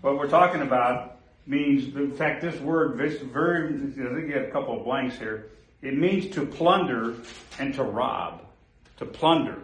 What 0.00 0.18
we're 0.18 0.28
talking 0.28 0.62
about 0.62 1.18
means, 1.46 1.94
in 1.94 2.12
fact, 2.12 2.42
this 2.42 2.58
word, 2.60 2.96
very, 2.96 3.68
I 3.68 3.70
think 3.70 3.96
you 3.96 4.34
have 4.34 4.48
a 4.48 4.50
couple 4.50 4.76
of 4.76 4.84
blanks 4.84 5.16
here. 5.18 5.50
It 5.82 5.96
means 5.96 6.34
to 6.34 6.44
plunder 6.44 7.16
and 7.58 7.74
to 7.74 7.82
rob, 7.82 8.42
to 8.98 9.06
plunder. 9.06 9.58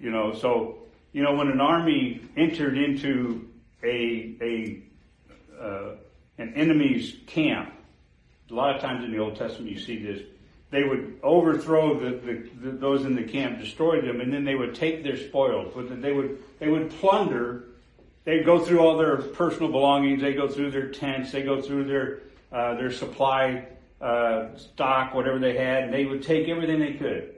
You 0.00 0.10
know, 0.10 0.32
so, 0.34 0.78
you 1.12 1.22
know, 1.22 1.34
when 1.34 1.48
an 1.48 1.60
army 1.60 2.20
entered 2.36 2.78
into 2.78 3.48
a, 3.82 4.34
a, 4.40 4.82
uh, 5.60 5.90
an 6.38 6.54
enemy's 6.54 7.16
camp, 7.26 7.72
a 8.50 8.54
lot 8.54 8.74
of 8.74 8.80
times 8.80 9.04
in 9.04 9.10
the 9.10 9.18
Old 9.18 9.36
Testament 9.36 9.70
you 9.70 9.78
see 9.78 10.02
this, 10.02 10.22
they 10.70 10.84
would 10.84 11.18
overthrow 11.22 11.98
the, 11.98 12.10
the, 12.10 12.50
the, 12.62 12.70
those 12.76 13.04
in 13.04 13.16
the 13.16 13.24
camp, 13.24 13.58
destroy 13.58 14.00
them, 14.00 14.20
and 14.20 14.32
then 14.32 14.44
they 14.44 14.54
would 14.54 14.74
take 14.74 15.02
their 15.02 15.16
spoils. 15.16 15.74
They 15.74 16.12
would, 16.12 16.42
they 16.58 16.68
would 16.68 16.90
plunder 16.90 17.64
they 18.28 18.42
go 18.42 18.62
through 18.62 18.80
all 18.80 18.98
their 18.98 19.16
personal 19.16 19.72
belongings. 19.72 20.20
They 20.20 20.34
go 20.34 20.48
through 20.48 20.70
their 20.72 20.90
tents. 20.90 21.32
They 21.32 21.42
go 21.42 21.62
through 21.62 21.84
their 21.84 22.18
uh, 22.52 22.74
their 22.74 22.92
supply 22.92 23.64
uh, 24.00 24.56
stock, 24.56 25.14
whatever 25.14 25.38
they 25.38 25.56
had. 25.56 25.84
And 25.84 25.94
they 25.94 26.04
would 26.04 26.22
take 26.22 26.48
everything 26.48 26.78
they 26.80 26.94
could, 26.94 27.34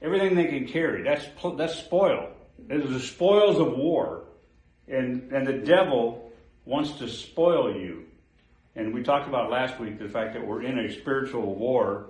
everything 0.00 0.34
they 0.34 0.46
could 0.46 0.68
carry. 0.68 1.02
That's 1.02 1.26
that's 1.56 1.76
spoil. 1.76 2.30
It 2.68 2.80
was 2.80 2.90
the 2.90 3.00
spoils 3.00 3.58
of 3.58 3.76
war, 3.76 4.24
and 4.88 5.32
and 5.32 5.46
the 5.46 5.58
devil 5.58 6.32
wants 6.64 6.92
to 6.92 7.08
spoil 7.08 7.74
you. 7.74 8.04
And 8.74 8.94
we 8.94 9.02
talked 9.02 9.28
about 9.28 9.50
last 9.50 9.78
week 9.78 9.98
the 9.98 10.08
fact 10.08 10.32
that 10.34 10.46
we're 10.46 10.62
in 10.62 10.78
a 10.78 10.92
spiritual 10.92 11.54
war. 11.54 12.06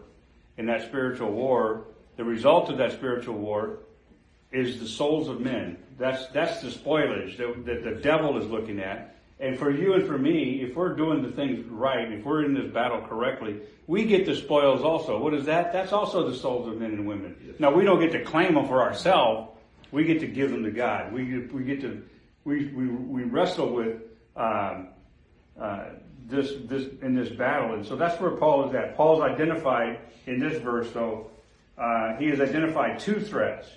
In 0.58 0.66
that 0.66 0.82
spiritual 0.82 1.32
war, 1.32 1.86
the 2.16 2.24
result 2.24 2.68
of 2.68 2.76
that 2.76 2.92
spiritual 2.92 3.38
war 3.38 3.78
is 4.52 4.78
the 4.78 4.86
souls 4.86 5.28
of 5.28 5.40
men. 5.40 5.78
That's 5.98 6.26
that's 6.28 6.60
the 6.60 6.68
spoilage 6.68 7.38
that, 7.38 7.64
that 7.64 7.84
the 7.84 8.00
devil 8.02 8.38
is 8.38 8.46
looking 8.46 8.78
at. 8.78 9.16
And 9.40 9.58
for 9.58 9.70
you 9.70 9.94
and 9.94 10.06
for 10.06 10.16
me, 10.18 10.62
if 10.62 10.76
we're 10.76 10.94
doing 10.94 11.22
the 11.22 11.30
things 11.30 11.66
right, 11.68 12.12
if 12.12 12.24
we're 12.24 12.44
in 12.44 12.54
this 12.54 12.72
battle 12.72 13.00
correctly, 13.00 13.60
we 13.86 14.04
get 14.04 14.24
the 14.24 14.36
spoils 14.36 14.82
also. 14.82 15.18
What 15.18 15.34
is 15.34 15.46
that? 15.46 15.72
That's 15.72 15.92
also 15.92 16.28
the 16.30 16.36
souls 16.36 16.68
of 16.68 16.78
men 16.78 16.92
and 16.92 17.06
women. 17.06 17.54
Now 17.58 17.74
we 17.74 17.84
don't 17.84 18.00
get 18.00 18.12
to 18.12 18.22
claim 18.24 18.54
them 18.54 18.68
for 18.68 18.80
ourselves. 18.80 19.50
We 19.90 20.04
get 20.04 20.20
to 20.20 20.26
give 20.26 20.50
them 20.50 20.62
to 20.64 20.70
God. 20.70 21.12
We 21.12 21.24
get, 21.26 21.52
we 21.52 21.64
get 21.64 21.80
to 21.82 22.02
we 22.44 22.66
we, 22.66 22.86
we 22.86 23.22
wrestle 23.24 23.72
with 23.72 24.02
um, 24.36 24.88
uh, 25.60 25.84
this 26.26 26.52
this 26.64 26.88
in 27.02 27.14
this 27.14 27.28
battle, 27.30 27.74
and 27.74 27.86
so 27.86 27.96
that's 27.96 28.20
where 28.20 28.32
Paul 28.32 28.68
is 28.68 28.74
at. 28.74 28.96
Paul's 28.96 29.22
identified 29.22 29.98
in 30.26 30.38
this 30.40 30.60
verse, 30.62 30.90
though. 30.92 31.30
Uh, 31.76 32.16
he 32.16 32.26
has 32.28 32.40
identified 32.40 33.00
two 33.00 33.20
threats. 33.20 33.68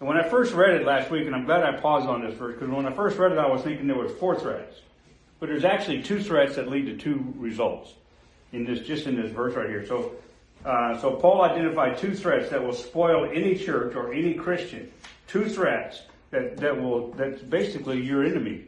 And 0.00 0.08
when 0.08 0.18
I 0.18 0.28
first 0.28 0.52
read 0.52 0.74
it 0.74 0.86
last 0.86 1.10
week, 1.10 1.26
and 1.26 1.34
I'm 1.34 1.44
glad 1.44 1.62
I 1.62 1.80
paused 1.80 2.06
on 2.06 2.22
this 2.22 2.34
verse, 2.34 2.54
because 2.54 2.68
when 2.68 2.84
I 2.84 2.92
first 2.92 3.16
read 3.16 3.32
it, 3.32 3.38
I 3.38 3.46
was 3.46 3.62
thinking 3.62 3.86
there 3.86 3.96
was 3.96 4.12
four 4.12 4.38
threats. 4.38 4.80
But 5.44 5.50
there's 5.50 5.66
actually 5.66 6.02
two 6.02 6.22
threats 6.22 6.56
that 6.56 6.70
lead 6.70 6.86
to 6.86 6.96
two 6.96 7.34
results 7.36 7.92
in 8.54 8.64
this, 8.64 8.80
just 8.80 9.06
in 9.06 9.14
this 9.14 9.30
verse 9.30 9.54
right 9.54 9.68
here. 9.68 9.86
So, 9.86 10.14
uh, 10.64 10.98
so 10.98 11.16
Paul 11.16 11.42
identified 11.42 11.98
two 11.98 12.14
threats 12.14 12.48
that 12.48 12.64
will 12.64 12.72
spoil 12.72 13.30
any 13.30 13.54
church 13.54 13.94
or 13.94 14.10
any 14.14 14.32
Christian. 14.32 14.90
Two 15.26 15.50
threats 15.50 16.00
that, 16.30 16.56
that 16.56 16.80
will, 16.80 17.10
that's 17.10 17.42
basically 17.42 18.00
your 18.00 18.24
enemy. 18.24 18.64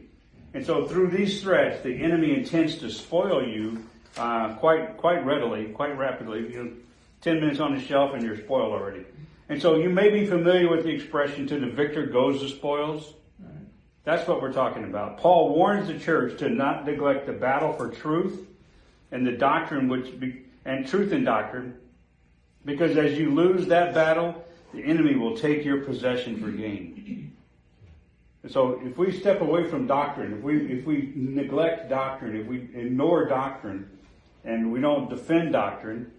And 0.53 0.63
so 0.63 0.85
through 0.85 1.07
these 1.07 1.41
threats, 1.41 1.81
the 1.81 1.95
enemy 1.95 2.35
intends 2.35 2.75
to 2.75 2.91
spoil 2.91 3.43
you, 3.43 3.83
uh, 4.15 4.53
quite, 4.57 4.97
quite 4.97 5.25
readily, 5.25 5.69
quite 5.69 5.97
rapidly. 5.97 6.41
You 6.41 6.63
know, 6.63 6.71
10 7.21 7.39
minutes 7.39 7.59
on 7.59 7.73
the 7.73 7.81
shelf 7.81 8.13
and 8.13 8.21
you're 8.21 8.37
spoiled 8.37 8.73
already. 8.73 9.03
And 9.49 9.59
so 9.59 9.77
you 9.77 9.89
may 9.89 10.11
be 10.11 10.27
familiar 10.27 10.69
with 10.69 10.83
the 10.83 10.91
expression 10.91 11.47
to 11.47 11.59
the 11.59 11.71
victor 11.71 12.05
goes 12.05 12.41
the 12.41 12.49
spoils. 12.49 13.15
That's 14.07 14.25
what 14.25 14.41
we're 14.41 14.53
talking 14.53 14.85
about. 14.85 15.17
Paul 15.17 15.53
warns 15.53 15.87
the 15.89 15.99
church 15.99 16.39
to 16.39 16.47
not 16.47 16.85
neglect 16.85 17.25
the 17.25 17.33
battle 17.33 17.73
for 17.73 17.89
truth 17.89 18.47
and 19.11 19.27
the 19.27 19.33
doctrine 19.33 19.89
which 19.89 20.17
be, 20.17 20.43
and 20.63 20.87
truth 20.87 21.11
and 21.11 21.25
doctrine 21.25 21.75
because 22.63 22.95
as 22.95 23.19
you 23.19 23.35
lose 23.35 23.67
that 23.67 23.93
battle, 23.93 24.45
the 24.73 24.81
enemy 24.81 25.15
will 25.15 25.35
take 25.35 25.65
your 25.65 25.81
possession 25.81 26.39
for 26.41 26.49
gain. 26.49 27.35
So 28.47 28.79
if 28.81 28.97
we 28.97 29.11
step 29.11 29.41
away 29.41 29.69
from 29.69 29.87
doctrine, 29.87 30.37
if 30.37 30.41
we 30.41 30.71
if 30.71 30.85
we 30.85 31.11
neglect 31.13 31.89
doctrine, 31.89 32.37
if 32.37 32.47
we 32.47 32.69
ignore 32.75 33.25
doctrine 33.27 33.89
and 34.45 34.71
we 34.71 34.79
don't 34.79 35.09
defend 35.09 35.51
doctrine, 35.51 36.09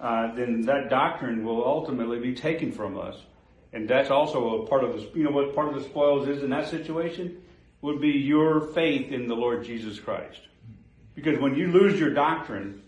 uh, 0.00 0.34
then 0.34 0.62
that 0.62 0.88
doctrine 0.88 1.44
will 1.44 1.62
ultimately 1.62 2.20
be 2.20 2.34
taken 2.34 2.72
from 2.72 2.98
us. 2.98 3.16
And 3.74 3.88
that's 3.88 4.08
also 4.08 4.62
a 4.62 4.66
part 4.68 4.84
of 4.84 4.94
the, 4.94 5.18
you 5.18 5.24
know 5.24 5.32
what 5.32 5.54
part 5.54 5.68
of 5.68 5.74
the 5.74 5.82
spoils 5.82 6.28
is 6.28 6.44
in 6.44 6.50
that 6.50 6.68
situation? 6.68 7.42
Would 7.82 8.00
be 8.00 8.10
your 8.10 8.60
faith 8.68 9.10
in 9.10 9.26
the 9.26 9.34
Lord 9.34 9.64
Jesus 9.64 9.98
Christ. 9.98 10.40
Because 11.14 11.38
when 11.40 11.56
you 11.56 11.70
lose 11.70 11.98
your 11.98 12.10
doctrine, 12.10 12.82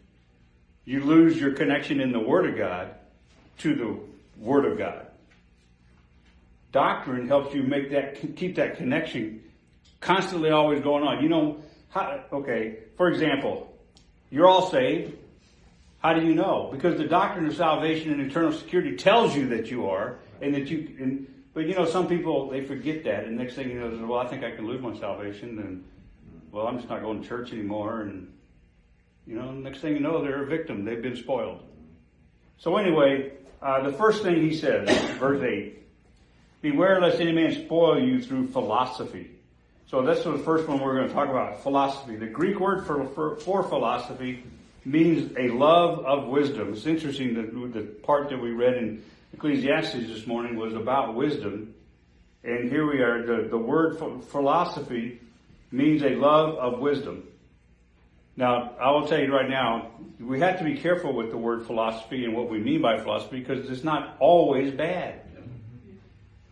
you 0.85 1.03
lose 1.03 1.39
your 1.39 1.53
connection 1.53 2.01
in 2.01 2.13
the 2.13 2.21
Word 2.21 2.49
of 2.49 2.57
God 2.57 2.95
to 3.59 3.75
the 3.75 3.99
Word 4.43 4.65
of 4.65 4.79
God. 4.79 5.09
Doctrine 6.71 7.27
helps 7.27 7.53
you 7.53 7.65
make 7.65 7.91
that, 7.91 8.37
keep 8.37 8.57
that 8.57 8.77
connection 8.77 9.43
constantly 10.01 10.51
always 10.51 10.83
going 10.83 11.03
on. 11.03 11.23
You 11.23 11.29
know, 11.29 11.63
how, 11.91 12.21
okay, 12.33 12.79
for 12.97 13.09
example, 13.09 13.75
you're 14.31 14.47
all 14.47 14.71
saved. 14.71 15.17
How 15.99 16.13
do 16.13 16.25
you 16.25 16.35
know? 16.35 16.69
Because 16.71 16.97
the 16.97 17.09
doctrine 17.09 17.47
of 17.47 17.57
salvation 17.57 18.13
and 18.13 18.21
eternal 18.21 18.53
security 18.53 18.97
tells 18.97 19.35
you 19.35 19.49
that 19.49 19.71
you 19.71 19.89
are, 19.89 20.19
and 20.41 20.55
that 20.55 20.69
you. 20.69 20.97
And, 20.99 21.27
but 21.55 21.67
you 21.67 21.75
know, 21.75 21.87
some 21.87 22.07
people 22.07 22.51
they 22.51 22.63
forget 22.65 23.05
that, 23.05 23.25
and 23.25 23.37
next 23.37 23.55
thing 23.55 23.71
you 23.71 23.81
know, 23.81 24.07
well, 24.07 24.21
I 24.21 24.27
think 24.27 24.45
I 24.45 24.51
can 24.51 24.67
lose 24.67 24.81
my 24.81 24.95
salvation, 24.99 25.59
and 25.59 25.85
well, 26.53 26.67
I'm 26.67 26.77
just 26.77 26.89
not 26.89 27.01
going 27.01 27.23
to 27.23 27.29
church 27.29 27.53
anymore, 27.53 28.03
and 28.03 28.33
you 29.27 29.37
know, 29.37 29.53
next 29.53 29.81
thing 29.81 29.95
you 29.95 30.01
know, 30.01 30.23
they're 30.23 30.43
a 30.43 30.47
victim. 30.47 30.85
They've 30.85 31.01
been 31.01 31.17
spoiled. 31.17 31.63
So 32.59 32.77
anyway, 32.77 33.33
uh, 33.63 33.83
the 33.89 33.93
first 33.93 34.23
thing 34.23 34.37
he 34.43 34.55
says, 34.55 34.89
verse 35.19 35.43
eight: 35.43 35.83
"Beware 36.61 37.01
lest 37.01 37.21
any 37.21 37.33
man 37.33 37.55
spoil 37.55 37.99
you 37.99 38.23
through 38.23 38.49
philosophy." 38.49 39.31
So 39.89 40.03
that's 40.03 40.25
the 40.25 40.37
first 40.39 40.69
one 40.69 40.81
we're 40.81 40.97
going 40.97 41.09
to 41.09 41.15
talk 41.15 41.29
about: 41.29 41.63
philosophy. 41.63 42.17
The 42.17 42.27
Greek 42.27 42.61
word 42.61 42.87
for, 42.87 43.07
for, 43.09 43.37
for 43.37 43.63
philosophy 43.63 44.43
means 44.85 45.33
a 45.37 45.49
love 45.49 46.05
of 46.05 46.29
wisdom. 46.29 46.73
It's 46.73 46.87
interesting 46.87 47.35
that 47.35 47.73
the 47.73 47.83
part 47.83 48.31
that 48.31 48.41
we 48.41 48.53
read 48.53 48.77
in 48.77 49.03
Ecclesiastes 49.33 50.07
this 50.07 50.27
morning 50.27 50.57
was 50.57 50.75
about 50.75 51.15
wisdom. 51.15 51.75
And 52.45 52.71
here 52.71 52.87
we 52.87 53.01
are, 53.01 53.27
the, 53.27 53.49
the 53.49 53.59
word 53.59 53.99
philosophy 54.29 55.21
means 55.71 56.03
a 56.03 56.11
love 56.11 56.57
of 56.57 56.81
wisdom. 56.81 57.25
Now, 58.37 58.73
I 58.81 58.91
will 58.91 59.07
tell 59.07 59.19
you 59.19 59.33
right 59.33 59.49
now, 59.49 59.91
we 60.21 60.41
have 60.41 60.59
to 60.59 60.65
be 60.65 60.77
careful 60.77 61.13
with 61.13 61.31
the 61.31 61.39
word 61.39 61.67
philosophy 61.67 62.25
and 62.25 62.35
what 62.35 62.51
we 62.51 62.59
mean 62.59 62.83
by 62.83 62.99
philosophy 62.99 63.41
because 63.41 63.69
it's 63.71 63.85
not 63.85 64.17
always 64.21 64.73
bad. 64.73 65.23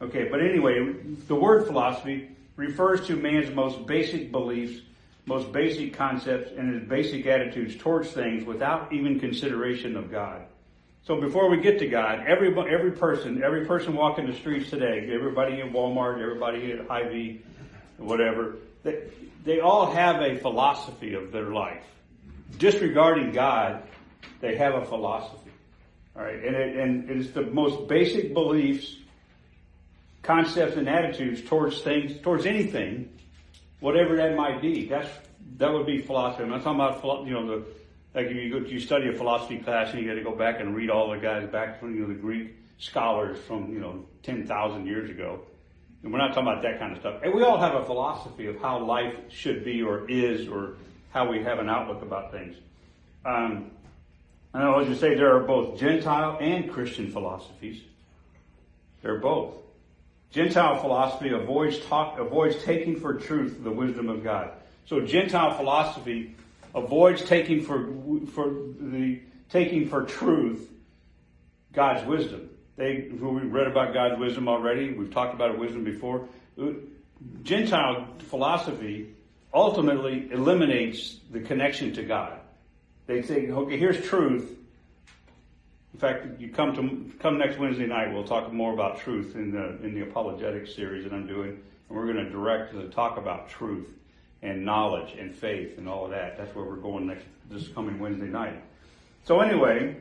Okay, 0.01 0.29
but 0.31 0.41
anyway, 0.41 0.95
the 1.29 1.35
word 1.35 1.67
philosophy 1.67 2.31
refers 2.57 3.07
to 3.07 3.17
man's 3.17 3.55
most 3.55 3.87
basic 3.87 4.33
beliefs 4.33 4.81
most 5.27 5.53
basic 5.53 5.95
concepts 5.95 6.51
and 6.57 6.75
his 6.75 6.89
basic 6.89 7.27
attitudes 7.27 7.77
towards 7.77 8.11
things 8.11 8.45
without 8.45 8.93
even 8.93 9.19
consideration 9.19 9.97
of 9.97 10.11
God. 10.11 10.43
So 11.07 11.21
before 11.21 11.51
we 11.51 11.61
get 11.61 11.79
to 11.81 11.87
God, 11.87 12.25
every 12.27 12.49
every 12.49 12.93
person, 12.93 13.43
every 13.43 13.67
person 13.67 13.95
walking 13.95 14.27
the 14.27 14.33
streets 14.33 14.71
today, 14.71 15.11
everybody 15.13 15.61
in 15.61 15.71
Walmart, 15.71 16.21
everybody 16.23 16.73
at 16.73 16.87
Hy-Vee, 16.87 17.43
whatever, 17.99 18.57
they, 18.83 19.03
they 19.45 19.61
all 19.61 19.93
have 19.93 20.23
a 20.23 20.39
philosophy 20.39 21.15
of 21.15 21.31
their 21.31 21.53
life. 21.53 21.85
Disregarding 22.57 23.33
God, 23.33 23.83
they 24.41 24.57
have 24.57 24.75
a 24.75 24.85
philosophy. 24.87 25.51
All 26.17 26.23
right, 26.23 26.43
and 26.43 26.57
it, 26.57 26.77
and 26.77 27.11
it's 27.11 27.33
the 27.33 27.43
most 27.43 27.87
basic 27.87 28.33
beliefs, 28.33 28.97
concepts, 30.23 30.77
and 30.77 30.89
attitudes 30.89 31.43
towards 31.43 31.83
things, 31.83 32.19
towards 32.23 32.47
anything 32.47 33.11
whatever 33.85 34.17
that 34.17 34.35
might 34.35 34.63
be. 34.63 34.87
That's 34.89 35.11
that 35.59 35.71
would 35.71 35.85
be 35.85 36.01
philosophy. 36.01 36.45
I'm 36.45 36.51
not 36.51 36.63
talking 36.65 36.81
about 36.81 37.27
you 37.27 37.35
know 37.35 37.47
the 37.47 37.67
like 38.15 38.31
you 38.31 38.51
go 38.51 38.67
you 38.67 38.79
study 38.79 39.09
a 39.09 39.13
philosophy 39.13 39.59
class 39.59 39.93
and 39.93 40.01
you 40.01 40.09
got 40.09 40.15
to 40.15 40.23
go 40.23 40.35
back 40.35 40.61
and 40.61 40.75
read 40.75 40.91
all 40.91 41.11
the 41.11 41.19
guys 41.19 41.49
back 41.51 41.81
from 41.81 41.95
you 41.95 42.03
know 42.03 42.09
the 42.09 42.15
Greek 42.15 42.55
scholars 42.79 43.39
from 43.47 43.73
you 43.73 43.81
know 43.81 44.05
ten 44.23 44.47
thousand 44.47 44.87
years 44.87 45.11
ago. 45.11 45.41
And 46.03 46.13
we're 46.13 46.19
not 46.19 46.29
talking 46.35 46.49
about 46.49 46.63
that 46.63 46.79
kind 46.79 46.93
of 46.93 46.99
stuff. 46.99 47.21
And 47.23 47.33
we 47.33 47.43
all 47.43 47.59
have 47.59 47.75
a 47.75 47.85
philosophy 47.85 48.47
of 48.47 48.61
how 48.61 48.85
life 48.85 49.15
should 49.31 49.65
be 49.65 49.83
or 49.83 50.09
is 50.11 50.49
or 50.49 50.75
how 51.13 51.31
we 51.31 51.43
have 51.43 51.59
an 51.59 51.71
outlook 51.71 52.03
about 52.03 52.31
things. 52.31 52.57
Um, 53.25 53.71
and 54.53 54.63
I 54.63 54.77
will 54.77 54.85
just 54.85 55.01
say 55.01 55.15
there 55.15 55.35
are 55.35 55.41
both 55.41 55.81
Gentile 55.81 56.37
and 56.41 56.71
Christian 56.71 57.11
philosophies. 57.11 57.81
They're 59.01 59.19
both. 59.19 59.55
Gentile 60.31 60.79
philosophy 60.81 61.31
avoids 61.31 61.79
talk, 61.87 62.19
avoids 62.19 62.63
taking 62.65 63.01
for 63.01 63.15
truth 63.15 63.63
the 63.65 63.71
wisdom 63.71 64.09
of 64.09 64.23
God. 64.23 64.51
So 64.87 65.01
Gentile 65.01 65.55
philosophy 65.57 66.35
avoids 66.75 67.25
taking 67.25 67.63
for 67.63 67.89
for 68.33 68.51
the 68.81 69.21
taking 69.49 69.89
for 69.89 70.03
truth 70.03 70.71
God's 71.73 72.07
wisdom. 72.07 72.51
They 72.77 73.09
who 73.19 73.31
we 73.31 73.43
read 73.43 73.67
about 73.67 73.95
God's 73.95 74.19
wisdom 74.19 74.49
already. 74.49 74.93
We've 74.93 75.13
talked 75.13 75.35
about 75.35 75.59
wisdom 75.59 75.85
before. 75.85 76.27
Gentile 77.43 78.09
philosophy 78.19 79.15
ultimately 79.53 80.29
eliminates 80.33 81.19
the 81.31 81.41
connection 81.41 81.93
to 81.95 82.03
God. 82.03 82.41
They 83.07 83.23
say, 83.23 83.49
okay, 83.51 83.79
here's 83.79 84.05
truth. 84.05 84.59
In 85.93 86.01
fact, 86.01 86.41
you 86.41 86.49
come 86.49 86.75
to 86.75 87.19
come 87.21 87.39
next 87.39 87.59
Wednesday 87.59 87.87
night. 87.87 88.13
We'll 88.13 88.25
talk 88.25 88.53
more 88.53 88.73
about 88.73 88.99
truth 88.99 89.37
in 89.37 89.53
the 89.53 89.79
in 89.85 89.95
the 89.95 90.03
apologetics 90.03 90.75
series 90.75 91.05
that 91.05 91.13
I'm 91.13 91.29
doing, 91.29 91.51
and 91.51 91.97
we're 91.97 92.13
going 92.13 92.25
to 92.25 92.31
direct 92.31 92.73
to 92.73 92.89
talk 92.89 93.17
about 93.17 93.49
truth 93.49 93.87
and 94.45 94.65
knowledge 94.65 95.15
and 95.19 95.35
faith 95.35 95.79
and 95.79 95.89
all 95.89 96.05
of 96.05 96.13
that. 96.13 96.39
That's 96.39 96.55
where 96.55 96.65
we're 96.65 96.77
going 96.77 97.09
next 97.09 97.25
this 97.51 97.67
coming 97.69 97.99
Wednesday 97.99 98.27
night. 98.27 98.63
So 99.25 99.41
anyway, 99.41 99.97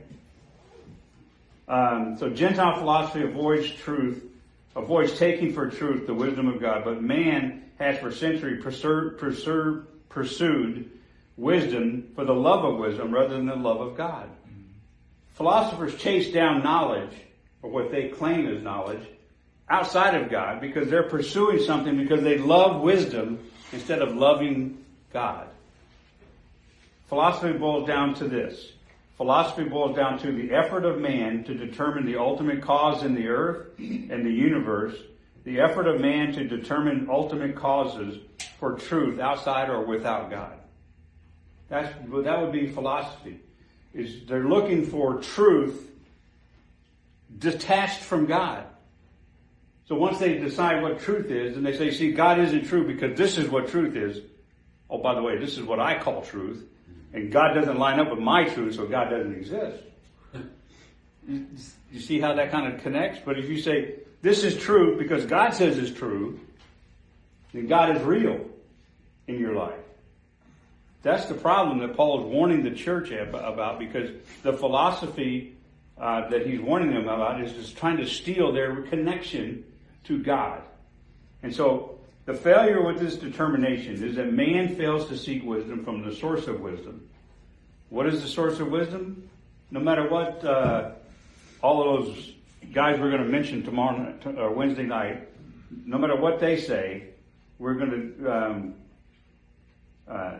um, 1.67 2.17
so 2.19 2.29
Gentile 2.29 2.77
philosophy 2.77 3.23
avoids 3.23 3.71
truth 3.71 4.23
avoids 4.75 5.17
taking 5.17 5.53
for 5.53 5.69
truth 5.69 6.07
the 6.07 6.13
wisdom 6.13 6.47
of 6.47 6.59
God, 6.59 6.83
but 6.83 7.01
man 7.01 7.63
has 7.79 7.99
for 7.99 8.11
centuries 8.11 8.63
pursued, 8.63 9.17
pursued, 9.17 9.85
pursued 10.09 10.89
wisdom 11.37 12.11
for 12.15 12.25
the 12.25 12.33
love 12.33 12.63
of 12.65 12.79
wisdom 12.79 13.13
rather 13.13 13.35
than 13.35 13.45
the 13.45 13.55
love 13.55 13.81
of 13.81 13.97
God. 13.97 14.29
Philosophers 15.33 15.95
chase 15.95 16.31
down 16.31 16.63
knowledge, 16.63 17.13
or 17.61 17.71
what 17.71 17.91
they 17.91 18.09
claim 18.09 18.47
is 18.47 18.63
knowledge, 18.63 19.01
outside 19.69 20.13
of 20.13 20.29
God 20.29 20.61
because 20.61 20.89
they're 20.89 21.09
pursuing 21.09 21.63
something 21.63 21.97
because 21.97 22.21
they 22.21 22.37
love 22.37 22.81
wisdom 22.81 23.39
instead 23.73 24.01
of 24.01 24.15
loving 24.15 24.83
God. 25.11 25.47
Philosophy 27.07 27.53
boils 27.57 27.87
down 27.87 28.13
to 28.15 28.27
this. 28.27 28.71
Philosophy 29.17 29.63
boils 29.63 29.95
down 29.95 30.17
to 30.19 30.31
the 30.31 30.51
effort 30.51 30.85
of 30.85 30.99
man 30.99 31.43
to 31.43 31.53
determine 31.53 32.05
the 32.05 32.17
ultimate 32.17 32.61
cause 32.61 33.03
in 33.03 33.13
the 33.13 33.27
earth 33.27 33.67
and 33.77 34.25
the 34.25 34.31
universe, 34.31 34.95
the 35.43 35.59
effort 35.59 35.87
of 35.87 36.01
man 36.01 36.33
to 36.33 36.47
determine 36.47 37.07
ultimate 37.09 37.55
causes 37.55 38.17
for 38.59 38.77
truth 38.77 39.19
outside 39.19 39.69
or 39.69 39.85
without 39.85 40.29
God. 40.29 40.57
That's, 41.69 41.93
that 42.23 42.41
would 42.41 42.51
be 42.51 42.67
philosophy. 42.67 43.39
Is 43.93 44.25
they're 44.25 44.47
looking 44.47 44.85
for 44.85 45.21
truth 45.21 45.91
detached 47.37 48.01
from 48.01 48.25
God. 48.25 48.65
So 49.85 49.95
once 49.95 50.19
they 50.19 50.37
decide 50.37 50.81
what 50.81 50.99
truth 50.99 51.29
is, 51.29 51.57
and 51.57 51.65
they 51.65 51.75
say, 51.77 51.91
see, 51.91 52.11
God 52.11 52.39
isn't 52.39 52.65
true 52.67 52.87
because 52.87 53.17
this 53.17 53.37
is 53.37 53.49
what 53.49 53.67
truth 53.67 53.95
is. 53.95 54.21
Oh, 54.89 54.97
by 54.97 55.13
the 55.13 55.21
way, 55.21 55.37
this 55.37 55.57
is 55.57 55.63
what 55.63 55.79
I 55.79 55.99
call 55.99 56.21
truth. 56.21 56.63
And 57.13 57.31
God 57.31 57.53
doesn't 57.53 57.77
line 57.77 57.99
up 57.99 58.09
with 58.09 58.19
my 58.19 58.45
truth, 58.45 58.75
so 58.75 58.87
God 58.87 59.09
doesn't 59.09 59.35
exist. 59.35 59.83
You, 61.27 61.99
see 61.99 62.19
how 62.19 62.33
that 62.33 62.51
kind 62.51 62.73
of 62.73 62.81
connects? 62.81 63.19
But 63.23 63.37
if 63.37 63.49
you 63.49 63.61
say, 63.61 63.95
this 64.21 64.43
is 64.43 64.57
true 64.57 64.97
because 64.97 65.25
God 65.25 65.53
says 65.53 65.77
it's 65.77 65.91
true, 65.97 66.39
then 67.53 67.67
God 67.67 67.95
is 67.95 68.01
real 68.03 68.39
in 69.27 69.39
your 69.39 69.53
life. 69.53 69.79
That's 71.01 71.25
the 71.25 71.35
problem 71.35 71.79
that 71.79 71.95
Paul 71.95 72.21
is 72.21 72.25
warning 72.25 72.63
the 72.63 72.71
church 72.71 73.11
about 73.11 73.79
because 73.79 74.09
the 74.41 74.53
philosophy 74.53 75.55
uh, 75.97 76.29
that 76.29 76.47
he's 76.47 76.61
warning 76.61 76.91
them 76.91 77.03
about 77.03 77.41
is 77.41 77.53
just 77.53 77.77
trying 77.77 77.97
to 77.97 78.07
steal 78.07 78.51
their 78.51 78.81
connection 78.83 79.65
to 80.05 80.21
God. 80.21 80.61
And 81.41 81.53
so 81.53 81.99
the 82.25 82.33
failure 82.33 82.81
with 82.81 82.99
this 82.99 83.15
determination 83.15 84.03
is 84.03 84.15
that 84.15 84.31
man 84.31 84.75
fails 84.75 85.07
to 85.09 85.17
seek 85.17 85.43
wisdom 85.43 85.83
from 85.83 86.03
the 86.03 86.15
source 86.15 86.47
of 86.47 86.61
wisdom. 86.61 87.07
What 87.89 88.07
is 88.07 88.21
the 88.21 88.27
source 88.27 88.59
of 88.59 88.69
wisdom? 88.69 89.29
No 89.71 89.79
matter 89.79 90.07
what 90.09 90.43
uh, 90.43 90.91
all 91.61 91.99
of 91.99 92.05
those 92.05 92.33
guys 92.73 92.99
we're 92.99 93.11
going 93.11 93.23
to 93.23 93.29
mention 93.29 93.63
tomorrow 93.63 94.15
or 94.25 94.49
uh, 94.49 94.51
Wednesday 94.51 94.83
night, 94.83 95.27
no 95.85 95.97
matter 95.97 96.15
what 96.15 96.39
they 96.39 96.57
say, 96.57 97.09
we're 97.59 97.75
going 97.75 98.15
to. 98.17 98.31
Um, 98.31 98.75
uh, 100.07 100.37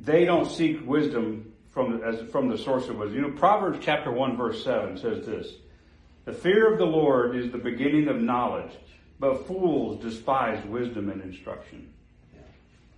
they 0.00 0.24
don't 0.24 0.50
seek 0.50 0.86
wisdom 0.86 1.52
from 1.70 2.02
as 2.02 2.20
from 2.30 2.48
the 2.48 2.58
source 2.58 2.88
of 2.88 2.96
wisdom. 2.96 3.16
You 3.16 3.22
know, 3.28 3.36
Proverbs 3.36 3.78
chapter 3.80 4.10
one 4.10 4.36
verse 4.36 4.62
seven 4.62 4.96
says 4.96 5.26
this: 5.26 5.52
"The 6.24 6.32
fear 6.32 6.72
of 6.72 6.78
the 6.78 6.86
Lord 6.86 7.36
is 7.36 7.52
the 7.52 7.58
beginning 7.58 8.08
of 8.08 8.20
knowledge, 8.20 8.72
but 9.20 9.46
fools 9.46 10.02
despise 10.02 10.64
wisdom 10.66 11.10
and 11.10 11.22
instruction." 11.22 11.92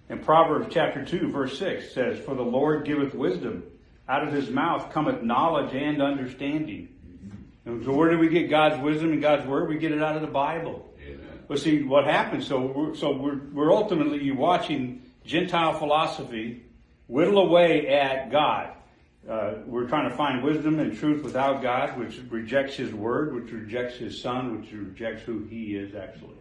And 0.08 0.24
Proverbs 0.24 0.68
chapter 0.70 1.04
two 1.04 1.28
verse 1.30 1.58
six 1.58 1.92
says, 1.92 2.18
"For 2.20 2.34
the 2.34 2.42
Lord 2.42 2.84
giveth 2.84 3.14
wisdom; 3.14 3.64
out 4.08 4.26
of 4.26 4.32
His 4.32 4.50
mouth 4.50 4.92
cometh 4.92 5.22
knowledge 5.22 5.74
and 5.74 6.00
understanding." 6.00 6.88
And 7.64 7.84
so, 7.84 7.92
where 7.92 8.10
do 8.10 8.18
we 8.18 8.28
get 8.28 8.48
God's 8.48 8.80
wisdom 8.80 9.12
and 9.12 9.20
God's 9.20 9.44
word? 9.46 9.68
We 9.68 9.78
get 9.78 9.90
it 9.90 10.00
out 10.00 10.14
of 10.14 10.22
the 10.22 10.28
Bible. 10.28 10.88
Amen. 11.04 11.18
But 11.48 11.58
see, 11.58 11.82
what 11.82 12.04
happens? 12.04 12.46
So, 12.46 12.60
we're, 12.60 12.94
so 12.94 13.10
we're, 13.10 13.40
we're 13.52 13.72
ultimately 13.72 14.30
watching 14.30 15.02
Gentile 15.24 15.72
philosophy 15.74 16.62
whittle 17.08 17.38
away 17.38 17.88
at 17.88 18.30
God. 18.30 18.70
Uh, 19.28 19.54
we're 19.66 19.88
trying 19.88 20.08
to 20.08 20.16
find 20.16 20.42
wisdom 20.42 20.78
and 20.78 20.96
truth 20.96 21.24
without 21.24 21.60
God, 21.60 21.98
which 21.98 22.20
rejects 22.30 22.76
His 22.76 22.92
Word, 22.92 23.34
which 23.34 23.52
rejects 23.52 23.96
His 23.96 24.20
Son, 24.20 24.60
which 24.60 24.70
rejects 24.72 25.22
who 25.22 25.44
He 25.44 25.76
is 25.76 25.94
actually. 25.94 26.36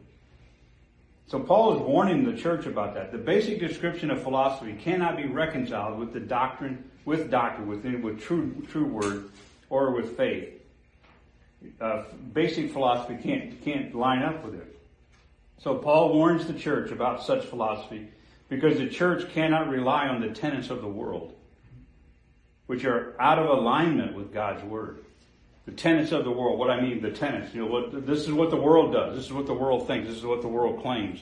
So 1.27 1.39
Paul 1.39 1.75
is 1.75 1.81
warning 1.81 2.23
the 2.23 2.39
church 2.39 2.67
about 2.67 2.93
that. 2.93 3.11
The 3.11 3.17
basic 3.17 3.59
description 3.59 4.11
of 4.11 4.21
philosophy 4.21 4.73
cannot 4.73 5.17
be 5.17 5.25
reconciled 5.25 5.97
with 5.97 6.13
the 6.13 6.19
doctrine, 6.19 6.89
with 7.03 7.31
doctrine, 7.31 7.67
with, 7.67 7.83
with 8.03 8.21
true, 8.21 8.63
true 8.69 8.85
word, 8.85 9.31
or 9.71 9.91
with 9.91 10.15
faith. 10.15 10.49
Uh, 11.81 12.03
basic 12.33 12.71
philosophy 12.71 13.17
can't, 13.23 13.63
can't 13.63 13.95
line 13.95 14.21
up 14.21 14.45
with 14.45 14.53
it. 14.53 14.79
So 15.57 15.75
Paul 15.75 16.13
warns 16.13 16.45
the 16.45 16.53
church 16.53 16.91
about 16.91 17.23
such 17.23 17.43
philosophy 17.45 18.09
because 18.49 18.77
the 18.77 18.87
church 18.87 19.31
cannot 19.31 19.69
rely 19.69 20.07
on 20.07 20.21
the 20.21 20.29
tenets 20.29 20.69
of 20.69 20.81
the 20.81 20.87
world, 20.87 21.34
which 22.67 22.85
are 22.85 23.15
out 23.19 23.39
of 23.39 23.49
alignment 23.49 24.15
with 24.15 24.33
God's 24.33 24.63
word. 24.63 25.03
The 25.65 25.71
tenets 25.71 26.11
of 26.11 26.23
the 26.23 26.31
world, 26.31 26.59
what 26.59 26.69
I 26.69 26.79
mean, 26.79 27.01
the 27.01 27.11
tenets, 27.11 27.53
you 27.53 27.61
know, 27.61 27.71
what, 27.71 28.05
this 28.05 28.21
is 28.21 28.31
what 28.31 28.51
the 28.51 28.57
world 28.57 28.93
does. 28.93 29.15
This 29.15 29.25
is 29.25 29.33
what 29.33 29.47
the 29.47 29.53
world 29.53 29.87
thinks. 29.87 30.07
This 30.07 30.17
is 30.17 30.25
what 30.25 30.41
the 30.41 30.47
world 30.47 30.81
claims. 30.81 31.19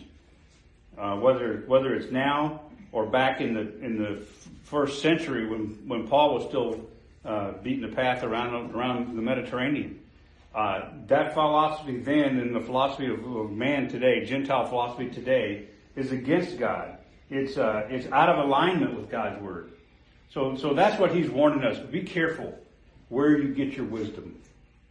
Uh, 0.97 1.15
whether, 1.15 1.63
whether 1.65 1.93
it's 1.93 2.11
now 2.11 2.61
or 2.91 3.05
back 3.05 3.41
in 3.41 3.53
the, 3.53 3.61
in 3.83 3.97
the 3.97 4.21
first 4.63 5.01
century 5.01 5.47
when, 5.47 5.79
when 5.87 6.07
Paul 6.07 6.35
was 6.35 6.47
still, 6.47 6.87
uh, 7.25 7.53
beating 7.63 7.81
the 7.81 7.95
path 7.95 8.23
around, 8.23 8.75
around 8.75 9.15
the 9.15 9.21
Mediterranean. 9.21 9.99
Uh, 10.53 10.89
that 11.07 11.33
philosophy 11.33 11.97
then 11.97 12.37
and 12.37 12.55
the 12.55 12.59
philosophy 12.59 13.07
of, 13.07 13.25
of 13.25 13.51
man 13.51 13.87
today, 13.87 14.25
Gentile 14.25 14.67
philosophy 14.67 15.09
today, 15.09 15.67
is 15.95 16.11
against 16.11 16.59
God. 16.59 16.97
It's, 17.29 17.57
uh, 17.57 17.87
it's 17.89 18.11
out 18.11 18.29
of 18.29 18.39
alignment 18.45 18.95
with 18.95 19.09
God's 19.09 19.41
word. 19.41 19.71
So, 20.33 20.55
so 20.55 20.73
that's 20.73 20.99
what 20.99 21.13
he's 21.13 21.29
warning 21.29 21.63
us. 21.63 21.77
Be 21.77 22.01
careful 22.01 22.57
where 23.09 23.37
you 23.37 23.53
get 23.53 23.73
your 23.73 23.85
wisdom. 23.85 24.39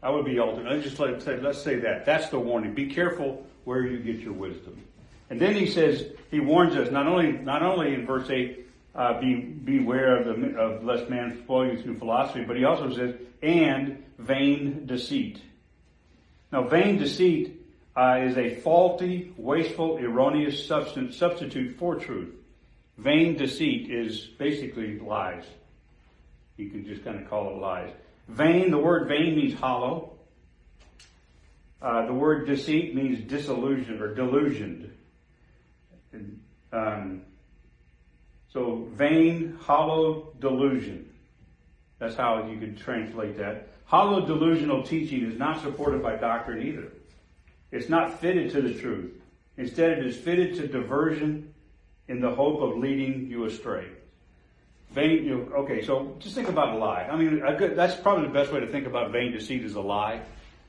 I 0.00 0.10
would 0.10 0.24
be 0.24 0.38
alternate. 0.38 0.72
Let's 0.72 0.84
just 0.84 1.00
let, 1.00 1.20
say, 1.20 1.40
let's 1.40 1.60
say 1.60 1.76
that. 1.80 2.04
That's 2.04 2.28
the 2.28 2.38
warning. 2.38 2.74
Be 2.74 2.86
careful 2.86 3.44
where 3.64 3.84
you 3.84 3.98
get 3.98 4.20
your 4.20 4.34
wisdom. 4.34 4.80
And 5.30 5.40
then 5.40 5.56
he 5.56 5.66
says, 5.66 6.06
he 6.30 6.38
warns 6.38 6.76
us 6.76 6.92
not 6.92 7.08
only, 7.08 7.32
not 7.32 7.62
only 7.62 7.92
in 7.92 8.06
verse 8.06 8.30
8, 8.30 8.68
uh, 8.94 9.20
be, 9.20 9.34
beware 9.34 10.18
of 10.18 10.26
the, 10.26 10.56
of 10.56 10.84
lest 10.84 11.10
man 11.10 11.42
spoil 11.42 11.72
you 11.72 11.82
through 11.82 11.98
philosophy, 11.98 12.44
but 12.44 12.56
he 12.56 12.64
also 12.64 12.94
says, 12.94 13.14
and 13.42 14.04
vain 14.18 14.86
deceit. 14.86 15.40
Now, 16.52 16.68
vain 16.68 16.98
deceit 16.98 17.64
uh, 17.96 18.20
is 18.22 18.36
a 18.36 18.56
faulty, 18.56 19.32
wasteful, 19.36 19.96
erroneous 19.98 20.66
substance, 20.66 21.16
substitute 21.16 21.78
for 21.78 21.96
truth. 21.96 22.34
Vain 22.98 23.36
deceit 23.36 23.90
is 23.90 24.26
basically 24.38 24.98
lies. 24.98 25.44
You 26.56 26.70
can 26.70 26.84
just 26.84 27.04
kind 27.04 27.20
of 27.20 27.28
call 27.28 27.50
it 27.50 27.58
lies. 27.58 27.90
Vain, 28.28 28.70
the 28.70 28.78
word 28.78 29.08
vain 29.08 29.34
means 29.36 29.58
hollow. 29.58 30.12
Uh, 31.80 32.06
the 32.06 32.12
word 32.12 32.46
deceit 32.46 32.94
means 32.94 33.28
disillusioned 33.28 34.00
or 34.00 34.14
delusioned. 34.14 34.92
Um, 36.72 37.22
so 38.52 38.88
vain, 38.92 39.58
hollow, 39.60 40.34
delusion. 40.38 41.08
That's 41.98 42.14
how 42.14 42.46
you 42.46 42.58
could 42.58 42.78
translate 42.78 43.36
that. 43.38 43.68
Hollow 43.84 44.26
delusional 44.26 44.82
teaching 44.82 45.24
is 45.24 45.38
not 45.38 45.60
supported 45.62 46.02
by 46.02 46.16
doctrine 46.16 46.66
either. 46.66 46.92
It's 47.70 47.88
not 47.88 48.20
fitted 48.20 48.50
to 48.52 48.62
the 48.62 48.74
truth. 48.74 49.12
Instead, 49.56 49.98
it 49.98 50.06
is 50.06 50.16
fitted 50.16 50.54
to 50.56 50.68
diversion 50.68 51.51
in 52.08 52.20
the 52.20 52.30
hope 52.30 52.60
of 52.60 52.78
leading 52.78 53.30
you 53.30 53.44
astray. 53.44 53.86
Vain, 54.90 55.24
you 55.24 55.36
know, 55.36 55.56
okay, 55.56 55.82
so 55.82 56.16
just 56.18 56.34
think 56.34 56.48
about 56.48 56.74
a 56.74 56.78
lie. 56.78 57.04
I 57.04 57.16
mean, 57.16 57.40
that's 57.74 57.96
probably 57.96 58.26
the 58.26 58.32
best 58.32 58.52
way 58.52 58.60
to 58.60 58.66
think 58.66 58.86
about 58.86 59.10
vain 59.10 59.32
deceit 59.32 59.64
is 59.64 59.74
a 59.74 59.80
lie. 59.80 60.20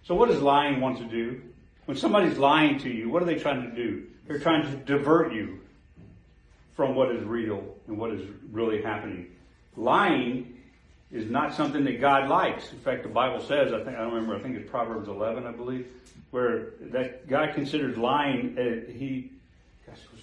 So 0.03 0.15
what 0.15 0.29
does 0.29 0.41
lying 0.41 0.79
want 0.79 0.97
to 0.99 1.05
do? 1.05 1.41
When 1.85 1.97
somebody's 1.97 2.37
lying 2.37 2.79
to 2.79 2.89
you, 2.89 3.09
what 3.09 3.21
are 3.21 3.25
they 3.25 3.35
trying 3.35 3.69
to 3.69 3.75
do? 3.75 4.05
They're 4.27 4.39
trying 4.39 4.63
to 4.63 4.77
divert 4.77 5.33
you 5.33 5.59
from 6.75 6.95
what 6.95 7.11
is 7.11 7.23
real 7.23 7.75
and 7.87 7.97
what 7.97 8.11
is 8.11 8.25
really 8.51 8.81
happening. 8.81 9.27
Lying 9.75 10.57
is 11.11 11.29
not 11.29 11.53
something 11.53 11.83
that 11.83 12.01
God 12.01 12.29
likes. 12.29 12.71
In 12.71 12.79
fact, 12.79 13.03
the 13.03 13.09
Bible 13.09 13.39
says, 13.39 13.71
I 13.71 13.83
think, 13.83 13.97
I 13.97 14.01
don't 14.01 14.13
remember, 14.13 14.35
I 14.35 14.39
think 14.39 14.55
it's 14.55 14.69
Proverbs 14.69 15.07
11, 15.07 15.45
I 15.45 15.51
believe, 15.51 15.87
where 16.31 16.71
that 16.81 17.27
God 17.27 17.53
considers 17.53 17.97
lying, 17.97 18.57
uh, 18.57 18.91
he, 18.91 19.31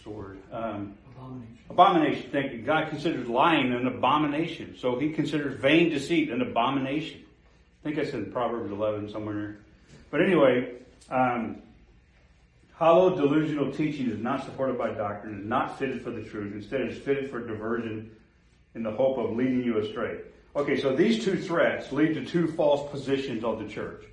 the 0.03 0.11
word? 0.11 0.39
Um, 0.53 0.95
abomination. 1.17 1.59
Abomination, 1.69 2.31
thank 2.31 2.53
you. 2.53 2.63
God 2.63 2.89
considers 2.89 3.29
lying 3.29 3.73
an 3.73 3.87
abomination. 3.87 4.77
So 4.79 4.99
he 4.99 5.11
considers 5.11 5.61
vain 5.61 5.91
deceit 5.91 6.31
an 6.31 6.43
abomination. 6.43 7.23
I 7.83 7.89
think 7.89 7.99
I 7.99 8.11
said 8.11 8.33
Proverbs 8.33 8.71
11 8.71 9.11
somewhere. 9.11 9.59
But 10.11 10.23
anyway, 10.23 10.73
um, 11.11 11.63
hollow 12.73 13.15
delusional 13.17 13.73
teaching 13.73 14.11
is 14.11 14.19
not 14.19 14.45
supported 14.45 14.77
by 14.77 14.91
doctrine, 14.91 15.41
is 15.41 15.47
not 15.47 15.79
fitted 15.79 16.03
for 16.03 16.11
the 16.11 16.23
truth. 16.23 16.53
Instead, 16.55 16.83
it's 16.83 16.99
fitted 16.99 17.31
for 17.31 17.47
diversion 17.47 18.11
in 18.75 18.83
the 18.83 18.91
hope 18.91 19.19
of 19.19 19.37
leading 19.37 19.63
you 19.63 19.79
astray. 19.79 20.19
Okay, 20.57 20.81
so 20.81 20.95
these 20.95 21.25
two 21.25 21.37
threats 21.39 21.93
lead 21.93 22.15
to 22.15 22.25
two 22.25 22.49
false 22.49 22.91
positions 22.91 23.45
of 23.45 23.59
the 23.61 23.69
church. 23.69 24.05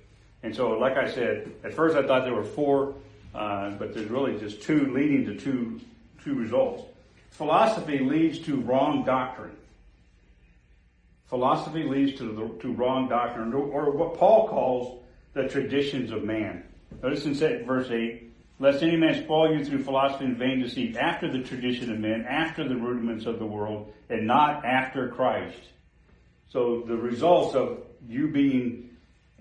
And 0.42 0.54
so, 0.54 0.70
like 0.70 0.96
I 0.96 1.10
said, 1.10 1.50
at 1.64 1.74
first 1.74 1.96
I 1.96 2.06
thought 2.06 2.24
there 2.24 2.34
were 2.34 2.44
four, 2.44 2.94
uh, 3.38 3.70
but 3.78 3.94
there's 3.94 4.10
really 4.10 4.36
just 4.40 4.62
two 4.62 4.92
leading 4.92 5.24
to 5.24 5.36
two, 5.36 5.80
two 6.24 6.34
results. 6.34 6.82
Philosophy 7.30 8.00
leads 8.00 8.40
to 8.40 8.60
wrong 8.62 9.04
doctrine. 9.04 9.56
Philosophy 11.26 11.84
leads 11.84 12.18
to 12.18 12.24
the, 12.24 12.48
to 12.62 12.72
wrong 12.72 13.08
doctrine, 13.08 13.52
or 13.52 13.92
what 13.92 14.18
Paul 14.18 14.48
calls 14.48 15.04
the 15.34 15.46
traditions 15.46 16.10
of 16.10 16.24
man. 16.24 16.64
Notice 17.00 17.26
in 17.26 17.64
verse 17.64 17.88
8, 17.88 18.28
lest 18.58 18.82
any 18.82 18.96
man 18.96 19.22
spoil 19.22 19.56
you 19.56 19.64
through 19.64 19.84
philosophy 19.84 20.24
and 20.24 20.36
vain 20.36 20.60
deceit, 20.60 20.96
after 20.96 21.30
the 21.30 21.44
tradition 21.44 21.92
of 21.92 22.00
men, 22.00 22.26
after 22.28 22.66
the 22.66 22.74
rudiments 22.74 23.24
of 23.24 23.38
the 23.38 23.46
world, 23.46 23.92
and 24.08 24.26
not 24.26 24.64
after 24.64 25.10
Christ. 25.10 25.60
So 26.48 26.82
the 26.88 26.96
results 26.96 27.54
of 27.54 27.84
you 28.08 28.32
being 28.32 28.87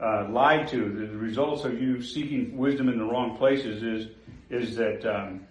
uh, 0.02 0.28
lied 0.30 0.68
to, 0.68 0.90
the 0.90 1.18
results 1.18 1.64
of 1.66 1.82
you 1.82 2.02
seeking 2.02 2.56
wisdom 2.58 2.90
in 2.90 2.98
the 2.98 3.06
wrong 3.06 3.36
places 3.38 3.84
is 3.84 4.10
is 4.50 4.76
that 4.76 5.06
um, 5.06 5.42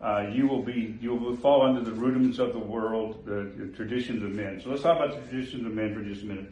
uh, 0.00 0.26
you 0.30 0.46
will 0.46 0.62
be 0.62 0.98
you 1.00 1.14
will 1.14 1.36
fall 1.36 1.62
under 1.62 1.80
the 1.80 1.92
rudiments 1.92 2.38
of 2.38 2.52
the 2.52 2.58
world, 2.58 3.24
the, 3.24 3.52
the, 3.56 3.68
traditions 3.74 4.22
of 4.22 4.30
men. 4.32 4.60
So 4.62 4.70
let's 4.70 4.82
talk 4.82 4.96
about 4.96 5.14
the 5.14 5.28
traditions 5.28 5.64
of 5.64 5.72
men 5.72 5.94
for 5.94 6.02
just 6.02 6.22
a 6.22 6.26
minute. 6.26 6.50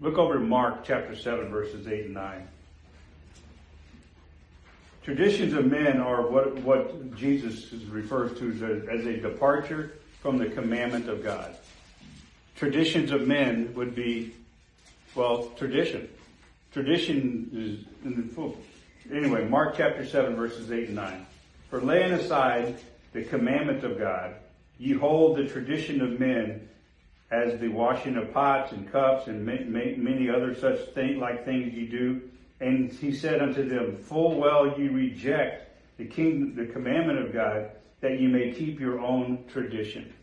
Look 0.00 0.16
over 0.16 0.38
Mark 0.38 0.84
chapter 0.84 1.14
seven, 1.16 1.48
verses 1.48 1.86
eight 1.88 2.06
and 2.06 2.14
nine. 2.14 2.48
Traditions 5.02 5.54
of 5.54 5.66
men 5.66 6.00
are 6.00 6.28
what 6.28 6.54
what 6.60 7.14
Jesus 7.16 7.72
refers 7.90 8.38
to 8.38 8.88
as 8.90 9.04
a 9.04 9.16
departure 9.16 9.98
from 10.22 10.38
the 10.38 10.46
commandment 10.46 11.08
of 11.08 11.22
God. 11.22 11.56
Traditions 12.56 13.10
of 13.10 13.26
men 13.26 13.72
would 13.74 13.94
be, 13.94 14.34
well, 15.14 15.44
tradition. 15.56 16.08
Tradition 16.78 17.50
is 17.52 18.06
in 18.06 18.14
the 18.14 18.32
full. 18.32 18.56
Anyway, 19.12 19.44
Mark 19.48 19.74
chapter 19.76 20.06
7 20.06 20.36
verses 20.36 20.70
8 20.70 20.86
and 20.86 20.94
9. 20.94 21.26
For 21.70 21.80
laying 21.80 22.12
aside 22.12 22.78
the 23.12 23.24
commandment 23.24 23.82
of 23.82 23.98
God, 23.98 24.36
ye 24.78 24.92
hold 24.92 25.36
the 25.36 25.48
tradition 25.48 26.00
of 26.00 26.20
men 26.20 26.68
as 27.32 27.58
the 27.58 27.66
washing 27.66 28.16
of 28.16 28.32
pots 28.32 28.70
and 28.70 28.92
cups 28.92 29.26
and 29.26 29.44
many 29.44 30.30
other 30.30 30.54
such 30.54 30.78
thing, 30.90 31.18
like 31.18 31.44
things 31.44 31.74
ye 31.74 31.88
do. 31.88 32.22
And 32.60 32.92
he 32.92 33.12
said 33.12 33.42
unto 33.42 33.68
them, 33.68 33.96
Full 33.96 34.38
well 34.38 34.78
ye 34.78 34.86
reject 34.86 35.76
the 35.96 36.04
king, 36.04 36.54
the 36.54 36.66
commandment 36.66 37.18
of 37.18 37.32
God, 37.32 37.72
that 38.02 38.20
ye 38.20 38.28
may 38.28 38.52
keep 38.52 38.78
your 38.78 39.00
own 39.00 39.44
tradition. 39.48 40.14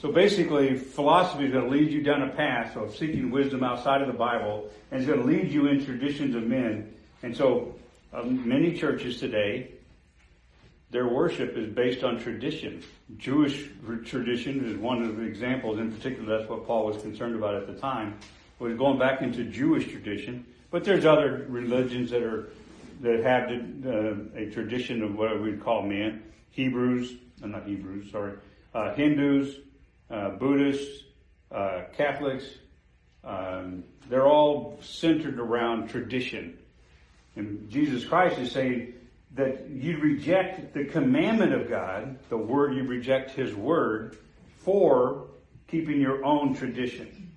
So 0.00 0.10
basically, 0.10 0.76
philosophy 0.76 1.44
is 1.44 1.52
going 1.52 1.64
to 1.64 1.70
lead 1.70 1.90
you 1.90 2.02
down 2.02 2.22
a 2.22 2.30
path 2.30 2.76
of 2.76 2.96
seeking 2.96 3.30
wisdom 3.30 3.62
outside 3.62 4.00
of 4.00 4.08
the 4.08 4.18
Bible, 4.18 4.68
and 4.90 5.00
it's 5.00 5.08
going 5.08 5.20
to 5.20 5.26
lead 5.26 5.52
you 5.52 5.68
in 5.68 5.84
traditions 5.84 6.34
of 6.34 6.42
men. 6.44 6.92
And 7.22 7.36
so, 7.36 7.74
um, 8.12 8.46
many 8.48 8.76
churches 8.76 9.20
today, 9.20 9.70
their 10.90 11.08
worship 11.08 11.56
is 11.56 11.72
based 11.72 12.04
on 12.04 12.18
tradition. 12.18 12.82
Jewish 13.16 13.68
tradition 14.04 14.64
is 14.66 14.76
one 14.76 15.02
of 15.02 15.16
the 15.16 15.22
examples. 15.22 15.78
In 15.78 15.92
particular, 15.92 16.38
that's 16.38 16.50
what 16.50 16.66
Paul 16.66 16.86
was 16.86 17.00
concerned 17.00 17.36
about 17.36 17.54
at 17.54 17.66
the 17.66 17.74
time. 17.74 18.18
Was 18.58 18.76
going 18.76 18.98
back 18.98 19.22
into 19.22 19.42
Jewish 19.44 19.88
tradition, 19.88 20.46
but 20.70 20.84
there's 20.84 21.04
other 21.04 21.46
religions 21.48 22.10
that 22.12 22.22
are 22.22 22.50
that 23.00 23.24
have 23.24 23.50
uh, 23.50 24.40
a 24.40 24.50
tradition 24.50 25.02
of 25.02 25.16
what 25.16 25.40
we'd 25.42 25.60
call 25.60 25.82
men. 25.82 26.22
Hebrews, 26.52 27.14
uh, 27.42 27.48
not 27.48 27.66
Hebrews, 27.66 28.12
sorry, 28.12 28.34
uh, 28.72 28.94
Hindus, 28.94 29.56
Buddhists, 30.30 31.04
uh, 31.50 31.82
Catholics, 31.96 32.44
um, 33.24 33.84
they're 34.08 34.26
all 34.26 34.78
centered 34.82 35.38
around 35.38 35.88
tradition. 35.88 36.58
And 37.36 37.68
Jesus 37.70 38.04
Christ 38.04 38.38
is 38.38 38.52
saying 38.52 38.94
that 39.34 39.70
you 39.70 39.98
reject 39.98 40.74
the 40.74 40.84
commandment 40.84 41.54
of 41.54 41.68
God, 41.68 42.18
the 42.28 42.36
word, 42.36 42.74
you 42.74 42.84
reject 42.84 43.30
His 43.30 43.54
word 43.54 44.18
for 44.58 45.28
keeping 45.68 46.00
your 46.00 46.24
own 46.24 46.54
tradition. 46.54 47.30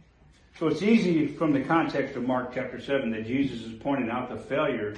So 0.60 0.68
it's 0.68 0.82
easy 0.82 1.28
from 1.28 1.54
the 1.54 1.62
context 1.62 2.16
of 2.16 2.24
Mark 2.24 2.54
chapter 2.54 2.80
7 2.80 3.12
that 3.12 3.26
Jesus 3.26 3.62
is 3.62 3.74
pointing 3.80 4.10
out 4.10 4.30
the 4.30 4.38
failure 4.38 4.96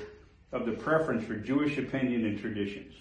of 0.51 0.65
the 0.65 0.71
preference 0.71 1.25
for 1.25 1.35
Jewish 1.35 1.77
opinion 1.77 2.25
and 2.25 2.39
traditions. 2.39 2.93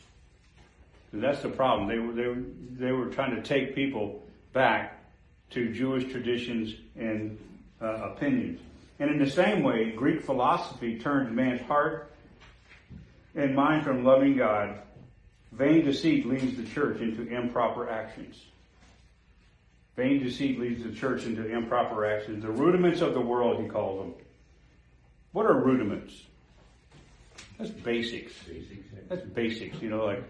So 1.12 1.18
that's 1.18 1.42
the 1.42 1.48
problem. 1.48 1.88
They 1.88 1.98
were, 1.98 2.12
they 2.12 2.26
were, 2.28 2.42
they 2.78 2.92
were 2.92 3.06
trying 3.06 3.36
to 3.36 3.42
take 3.42 3.74
people 3.74 4.22
back 4.56 4.98
to 5.50 5.70
Jewish 5.70 6.10
traditions 6.10 6.74
and 6.96 7.38
uh, 7.80 8.10
opinions. 8.10 8.58
And 8.98 9.10
in 9.10 9.18
the 9.18 9.30
same 9.30 9.62
way, 9.62 9.90
Greek 9.90 10.22
philosophy 10.22 10.98
turned 10.98 11.36
man's 11.36 11.60
heart 11.60 12.10
and 13.34 13.54
mind 13.54 13.84
from 13.84 14.02
loving 14.02 14.34
God. 14.34 14.80
Vain 15.52 15.84
deceit 15.84 16.26
leads 16.26 16.56
the 16.56 16.64
church 16.64 17.02
into 17.02 17.28
improper 17.28 17.90
actions. 17.90 18.46
Vain 19.94 20.24
deceit 20.24 20.58
leads 20.58 20.82
the 20.82 20.92
church 20.92 21.24
into 21.24 21.46
improper 21.46 22.06
actions. 22.06 22.42
The 22.42 22.50
rudiments 22.50 23.02
of 23.02 23.12
the 23.12 23.20
world, 23.20 23.62
he 23.62 23.68
calls 23.68 24.00
them. 24.00 24.14
What 25.32 25.44
are 25.44 25.62
rudiments? 25.62 26.14
That's 27.58 27.70
basics. 27.70 28.32
Basics. 28.48 28.86
That's 29.10 29.22
basics, 29.22 29.82
you 29.82 29.90
know, 29.90 30.06
like 30.06 30.24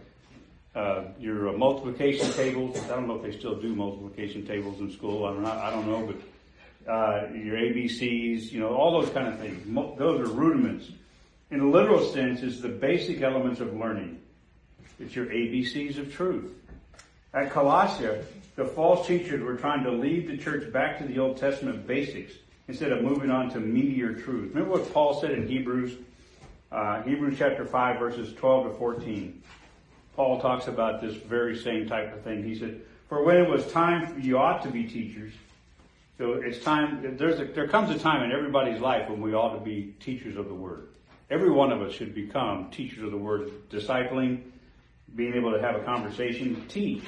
uh, 0.77 1.05
your 1.19 1.57
multiplication 1.57 2.31
tables. 2.33 2.79
I 2.85 2.89
don't 2.89 3.09
know 3.09 3.17
if 3.17 3.23
they 3.23 3.37
still 3.37 3.59
do 3.59 3.75
multiplication 3.75 4.47
tables 4.47 4.79
in 4.79 4.93
school. 4.93 5.27
I'm 5.27 5.43
not, 5.43 5.57
I 5.57 5.71
don't 5.71 5.87
know, 5.87 6.07
but 6.07 6.93
uh, 6.93 7.33
your 7.33 7.57
ABCs, 7.57 8.53
you 8.53 8.61
know, 8.61 8.77
all 8.77 9.01
those 9.01 9.11
kind 9.11 9.27
of 9.27 9.39
things. 9.39 9.67
Those 9.99 10.21
are 10.21 10.33
rudiments. 10.33 10.91
In 11.51 11.61
a 11.61 11.69
literal 11.69 12.05
sense, 12.13 12.43
it's 12.43 12.61
the 12.61 12.69
basic 12.69 13.23
elements 13.23 13.61
of 13.61 13.75
learning. 13.75 14.21
It's 15.01 15.17
your 15.17 15.27
ABCs 15.27 15.99
of 15.99 16.13
truth. 16.13 16.53
At 17.33 17.53
Colossia, 17.53 18.25
the 18.57 18.65
false 18.65 19.07
teachers 19.07 19.43
were 19.43 19.57
trying 19.57 19.85
to 19.85 19.91
lead 19.91 20.29
the 20.29 20.37
church 20.37 20.71
back 20.73 20.99
to 20.99 21.05
the 21.05 21.19
Old 21.19 21.39
Testament 21.39 21.87
basics 21.87 22.35
instead 22.69 22.93
of 22.93 23.03
moving 23.03 23.31
on 23.31 23.51
to 23.51 23.59
meatier 23.59 24.23
truth. 24.23 24.55
Remember 24.55 24.79
what 24.79 24.93
Paul 24.93 25.21
said 25.21 25.33
in 25.33 25.47
Hebrews, 25.47 25.97
uh, 26.71 27.03
Hebrews 27.03 27.37
chapter 27.39 27.65
5 27.65 27.99
verses 27.99 28.35
12 28.35 28.73
to 28.73 28.79
14. 28.79 29.43
Paul 30.17 30.41
talks 30.41 30.67
about 30.67 31.03
this 31.03 31.15
very 31.15 31.57
same 31.59 31.87
type 31.87 32.13
of 32.15 32.23
thing. 32.23 32.43
He 32.43 32.59
said, 32.59 32.81
for 33.09 33.23
when 33.23 33.37
it 33.37 33.49
was 33.49 33.71
time, 33.71 34.07
for 34.07 34.19
you 34.19 34.39
ought 34.39 34.63
to 34.63 34.71
be 34.71 34.85
teachers. 34.85 35.33
So 36.19 36.33
it's 36.33 36.65
time, 36.65 37.17
there's 37.19 37.39
a, 37.39 37.45
there 37.45 37.69
comes 37.69 37.95
a 37.95 37.99
time 37.99 38.25
in 38.25 38.33
everybody's 38.33 38.81
life 38.81 39.11
when 39.11 39.21
we 39.21 39.35
ought 39.35 39.53
to 39.55 39.61
be 39.61 39.95
teachers 40.01 40.37
of 40.39 40.49
the 40.49 40.55
Word. 40.55 40.89
Every 41.29 41.51
one 41.51 41.71
of 41.71 41.83
us 41.83 41.93
should 41.93 42.15
become 42.15 42.71
teachers 42.71 43.05
of 43.05 43.11
the 43.11 43.19
Word, 43.19 43.51
discipling, 43.69 44.41
being 45.15 45.35
able 45.35 45.53
to 45.53 45.61
have 45.61 45.77
a 45.77 45.81
conversation, 45.81 46.65
teach. 46.69 47.05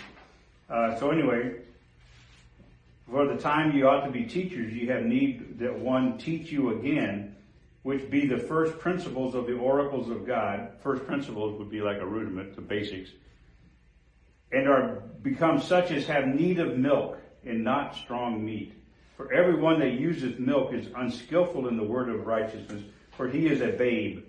Uh, 0.69 0.99
so 0.99 1.11
anyway, 1.11 1.55
for 3.11 3.27
the 3.27 3.37
time 3.37 3.75
you 3.75 3.89
ought 3.89 4.05
to 4.05 4.11
be 4.11 4.25
teachers, 4.25 4.75
you 4.75 4.91
have 4.93 5.05
need 5.05 5.59
that 5.59 5.79
one 5.79 6.19
teach 6.19 6.53
you 6.53 6.79
again 6.79 7.35
which 7.89 8.11
be 8.11 8.27
the 8.27 8.37
first 8.37 8.79
principles 8.79 9.35
of 9.35 9.47
the 9.47 9.55
oracles 9.55 10.11
of 10.11 10.27
God. 10.27 10.73
First 10.83 11.07
principles 11.07 11.59
would 11.59 11.71
be 11.71 11.81
like 11.81 11.97
a 11.97 12.07
rudiment, 12.07 12.55
the 12.55 12.61
basics. 12.61 13.09
And 14.53 14.69
are 14.69 15.01
become 15.23 15.59
such 15.59 15.91
as 15.91 16.05
have 16.05 16.27
need 16.27 16.59
of 16.59 16.77
milk 16.77 17.17
and 17.47 17.65
not 17.65 17.97
strong 17.97 18.45
meat. 18.45 18.75
For 19.17 19.33
everyone 19.33 19.81
that 19.81 19.93
useth 19.93 20.39
milk 20.39 20.75
is 20.75 20.89
unskillful 20.95 21.67
in 21.67 21.79
the 21.79 21.83
word 21.83 22.11
of 22.11 22.27
righteousness, 22.27 22.83
for 23.17 23.27
he 23.27 23.47
is 23.47 23.63
a 23.63 23.69
babe. 23.69 24.23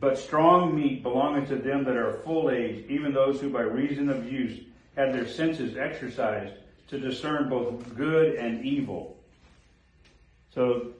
But 0.00 0.16
strong 0.16 0.74
meat 0.74 1.02
belongeth 1.02 1.50
to 1.50 1.56
them 1.56 1.84
that 1.84 1.96
are 1.98 2.14
full 2.24 2.50
age, 2.50 2.86
even 2.88 3.12
those 3.12 3.38
who 3.38 3.50
by 3.50 3.60
reason 3.60 4.08
of 4.08 4.32
use 4.32 4.64
have 4.96 5.12
their 5.12 5.28
senses 5.28 5.76
exercised 5.76 6.54
to 6.88 6.98
discern 6.98 7.50
both 7.50 7.94
good 7.94 8.36
and 8.36 8.64
evil. 8.64 9.18
So 10.54 10.94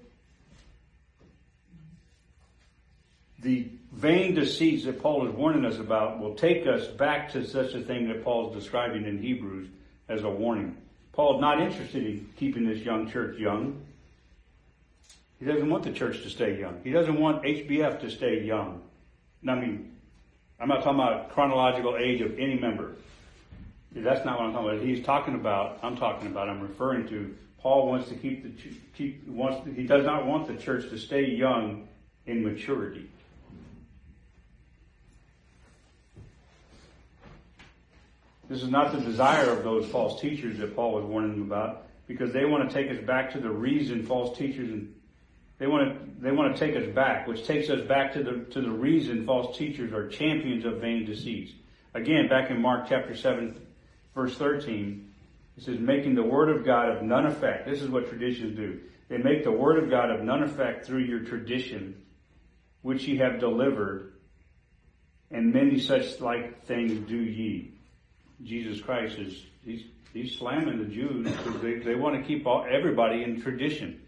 the 3.40 3.68
vain 3.92 4.34
deceits 4.34 4.84
that 4.84 5.00
Paul 5.00 5.26
is 5.26 5.34
warning 5.34 5.64
us 5.64 5.78
about 5.78 6.18
will 6.18 6.34
take 6.34 6.66
us 6.66 6.86
back 6.86 7.32
to 7.32 7.46
such 7.46 7.74
a 7.74 7.80
thing 7.80 8.08
that 8.08 8.24
Paul 8.24 8.50
is 8.50 8.62
describing 8.62 9.04
in 9.04 9.18
Hebrews 9.18 9.68
as 10.08 10.24
a 10.24 10.28
warning. 10.28 10.76
Paul's 11.12 11.40
not 11.40 11.60
interested 11.60 12.04
in 12.04 12.28
keeping 12.36 12.66
this 12.66 12.78
young 12.78 13.10
church 13.10 13.38
young. 13.38 13.80
He 15.38 15.46
doesn't 15.46 15.68
want 15.68 15.84
the 15.84 15.92
church 15.92 16.22
to 16.22 16.30
stay 16.30 16.58
young. 16.58 16.80
He 16.82 16.90
doesn't 16.90 17.18
want 17.18 17.44
HBF 17.44 18.00
to 18.00 18.10
stay 18.10 18.42
young. 18.42 18.82
I 19.48 19.54
mean, 19.54 19.92
I'm 20.60 20.68
not 20.68 20.82
talking 20.82 21.00
about 21.00 21.30
chronological 21.30 21.96
age 21.96 22.20
of 22.20 22.38
any 22.38 22.58
member. 22.58 22.96
That's 23.92 24.24
not 24.24 24.38
what 24.38 24.46
I'm 24.46 24.52
talking 24.52 24.70
about. 24.70 24.84
He's 24.84 25.04
talking 25.04 25.34
about, 25.34 25.78
I'm 25.82 25.96
talking 25.96 26.26
about, 26.26 26.48
I'm 26.48 26.60
referring 26.60 27.08
to, 27.08 27.34
Paul 27.60 27.88
wants 27.88 28.08
to 28.08 28.14
keep 28.14 28.42
the, 28.42 28.70
keep, 28.96 29.26
wants, 29.28 29.66
he 29.74 29.84
does 29.84 30.04
not 30.04 30.26
want 30.26 30.48
the 30.48 30.54
church 30.54 30.90
to 30.90 30.98
stay 30.98 31.24
young 31.24 31.88
in 32.26 32.44
maturity. 32.44 33.08
This 38.48 38.62
is 38.62 38.70
not 38.70 38.92
the 38.92 39.00
desire 39.00 39.50
of 39.50 39.62
those 39.62 39.86
false 39.86 40.20
teachers 40.20 40.58
that 40.58 40.74
Paul 40.74 40.94
was 40.94 41.04
warning 41.04 41.32
them 41.32 41.42
about, 41.42 41.86
because 42.06 42.32
they 42.32 42.46
want 42.46 42.68
to 42.68 42.74
take 42.74 42.90
us 42.90 43.04
back 43.04 43.32
to 43.32 43.40
the 43.40 43.50
reason 43.50 44.06
false 44.06 44.36
teachers 44.38 44.70
and 44.70 44.94
they 45.58 45.66
want 45.66 45.92
to 45.92 46.22
they 46.22 46.30
want 46.30 46.56
to 46.56 46.58
take 46.58 46.76
us 46.76 46.94
back, 46.94 47.26
which 47.26 47.44
takes 47.46 47.68
us 47.68 47.86
back 47.86 48.12
to 48.14 48.22
the 48.22 48.46
to 48.52 48.60
the 48.60 48.70
reason 48.70 49.26
false 49.26 49.58
teachers 49.58 49.92
are 49.92 50.08
champions 50.08 50.64
of 50.64 50.80
vain 50.80 51.04
deceits. 51.04 51.52
Again, 51.94 52.28
back 52.28 52.50
in 52.50 52.62
Mark 52.62 52.86
chapter 52.88 53.14
seven, 53.16 53.60
verse 54.14 54.36
thirteen, 54.38 55.12
it 55.56 55.64
says, 55.64 55.78
"Making 55.78 56.14
the 56.14 56.22
word 56.22 56.48
of 56.48 56.64
God 56.64 56.88
of 56.88 57.02
none 57.02 57.26
effect." 57.26 57.66
This 57.66 57.82
is 57.82 57.90
what 57.90 58.08
traditions 58.08 58.56
do. 58.56 58.80
They 59.08 59.18
make 59.18 59.42
the 59.42 59.52
word 59.52 59.82
of 59.82 59.90
God 59.90 60.10
of 60.10 60.22
none 60.22 60.42
effect 60.42 60.86
through 60.86 61.02
your 61.02 61.20
tradition, 61.20 62.02
which 62.82 63.06
ye 63.08 63.16
have 63.18 63.40
delivered, 63.40 64.12
and 65.30 65.52
many 65.52 65.80
such 65.80 66.20
like 66.20 66.62
things 66.64 66.92
do 67.08 67.16
ye. 67.16 67.77
Jesus 68.44 68.80
Christ 68.80 69.18
is 69.18 69.42
he's 69.64 69.84
he's 70.12 70.36
slamming 70.36 70.78
the 70.78 70.84
Jews 70.84 71.30
because 71.30 71.60
they, 71.60 71.74
they 71.74 71.94
want 71.94 72.20
to 72.20 72.26
keep 72.26 72.46
all, 72.46 72.66
everybody 72.68 73.22
in 73.22 73.40
tradition. 73.40 74.00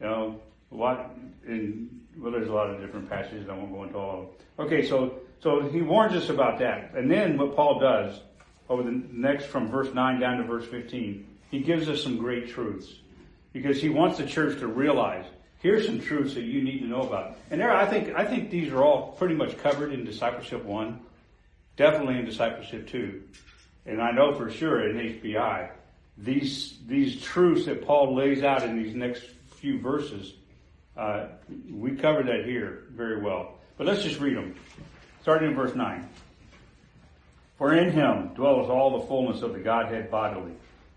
You 0.00 0.06
know 0.06 0.40
what? 0.70 1.10
In 1.46 2.00
well, 2.16 2.32
there's 2.32 2.48
a 2.48 2.52
lot 2.52 2.70
of 2.70 2.80
different 2.80 3.08
passages. 3.08 3.48
I 3.48 3.54
won't 3.54 3.72
go 3.72 3.82
into 3.84 3.98
all. 3.98 4.20
of 4.20 4.26
them. 4.56 4.66
Okay, 4.66 4.86
so 4.86 5.20
so 5.40 5.68
he 5.68 5.82
warns 5.82 6.14
us 6.14 6.28
about 6.28 6.58
that, 6.60 6.94
and 6.94 7.10
then 7.10 7.36
what 7.36 7.54
Paul 7.54 7.80
does 7.80 8.20
over 8.68 8.82
the 8.82 9.02
next 9.12 9.46
from 9.46 9.68
verse 9.68 9.92
nine 9.92 10.20
down 10.20 10.38
to 10.38 10.44
verse 10.44 10.66
fifteen, 10.66 11.26
he 11.50 11.60
gives 11.60 11.88
us 11.88 12.02
some 12.02 12.16
great 12.16 12.48
truths 12.48 12.92
because 13.52 13.80
he 13.80 13.88
wants 13.88 14.18
the 14.18 14.26
church 14.26 14.58
to 14.60 14.66
realize 14.66 15.26
here's 15.60 15.86
some 15.86 16.00
truths 16.00 16.34
that 16.34 16.42
you 16.42 16.62
need 16.62 16.80
to 16.80 16.86
know 16.86 17.02
about. 17.02 17.36
And 17.50 17.60
there, 17.60 17.72
I 17.72 17.86
think 17.86 18.14
I 18.16 18.24
think 18.24 18.50
these 18.50 18.72
are 18.72 18.82
all 18.82 19.12
pretty 19.12 19.34
much 19.34 19.58
covered 19.58 19.92
in 19.92 20.04
discipleship 20.04 20.64
one, 20.64 21.00
definitely 21.76 22.18
in 22.18 22.24
discipleship 22.24 22.88
two 22.88 23.22
and 23.86 24.00
I 24.00 24.10
know 24.12 24.34
for 24.34 24.50
sure 24.50 24.88
in 24.88 24.96
HBI, 24.96 25.70
these 26.16 26.78
these 26.86 27.20
truths 27.20 27.66
that 27.66 27.84
Paul 27.84 28.14
lays 28.14 28.42
out 28.42 28.62
in 28.62 28.82
these 28.82 28.94
next 28.94 29.24
few 29.56 29.80
verses, 29.80 30.34
uh, 30.96 31.26
we 31.70 31.96
covered 31.96 32.26
that 32.26 32.44
here 32.44 32.84
very 32.90 33.20
well. 33.20 33.58
But 33.76 33.86
let's 33.86 34.02
just 34.02 34.20
read 34.20 34.36
them, 34.36 34.54
starting 35.22 35.50
in 35.50 35.56
verse 35.56 35.74
nine. 35.74 36.08
For 37.58 37.74
in 37.74 37.90
him 37.92 38.28
dwells 38.34 38.70
all 38.70 38.98
the 38.98 39.06
fullness 39.06 39.42
of 39.42 39.52
the 39.52 39.60
Godhead 39.60 40.10
bodily, 40.10 40.52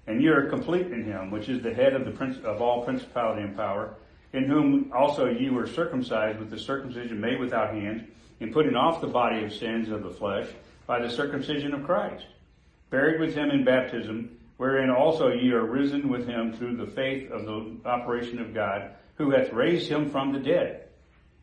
and 0.06 0.22
ye 0.22 0.28
are 0.30 0.50
complete 0.50 0.88
in 0.88 1.04
him, 1.04 1.30
which 1.30 1.50
is 1.50 1.62
the 1.62 1.74
head 1.74 1.94
of 1.94 2.06
the 2.06 2.12
prince 2.12 2.38
of 2.44 2.62
all 2.62 2.84
principality 2.84 3.42
and 3.42 3.56
power, 3.56 3.96
in 4.34 4.46
whom 4.46 4.92
also 4.94 5.26
ye 5.26 5.50
were 5.50 5.68
circumcised 5.68 6.40
with 6.40 6.50
the 6.50 6.60
circumcision 6.60 7.20
made 7.20 7.40
without 7.40 7.74
hands, 7.74 8.04
in 8.40 8.54
putting 8.54 8.76
off 8.76 9.02
the 9.02 9.08
body 9.08 9.44
of 9.44 9.54
sins 9.54 9.90
of 9.90 10.04
the 10.04 10.10
flesh 10.12 10.48
by 10.86 11.00
the 11.00 11.10
circumcision 11.10 11.74
of 11.74 11.84
Christ 11.84 12.26
buried 12.90 13.20
with 13.20 13.36
him 13.36 13.50
in 13.50 13.64
baptism, 13.64 14.38
wherein 14.58 14.90
also 14.90 15.30
ye 15.30 15.52
are 15.52 15.66
risen 15.66 16.10
with 16.10 16.28
him 16.28 16.54
through 16.54 16.78
the 16.78 16.92
faith 16.92 17.30
of 17.32 17.46
the 17.46 17.78
operation 17.86 18.40
of 18.40 18.54
God, 18.54 18.92
who 19.16 19.32
hath 19.32 19.54
raised 19.54 19.90
him 19.90 20.10
from 20.10 20.32
the 20.32 20.40
dead. 20.40 20.88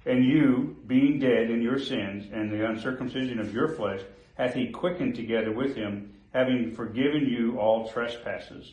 And 0.07 0.25
you, 0.25 0.77
being 0.87 1.19
dead 1.19 1.51
in 1.51 1.63
your 1.63 1.79
sins 1.79 2.27
and 2.33 2.51
the 2.51 2.67
uncircumcision 2.67 3.39
of 3.41 3.55
your 3.55 3.69
flesh, 3.69 4.01
hath 4.35 4.55
he 4.55 4.69
quickened 4.69 5.15
together 5.15 5.53
with 5.53 5.75
him, 5.75 6.13
having 6.33 6.75
forgiven 6.75 7.27
you 7.27 7.59
all 7.59 7.89
trespasses, 7.89 8.73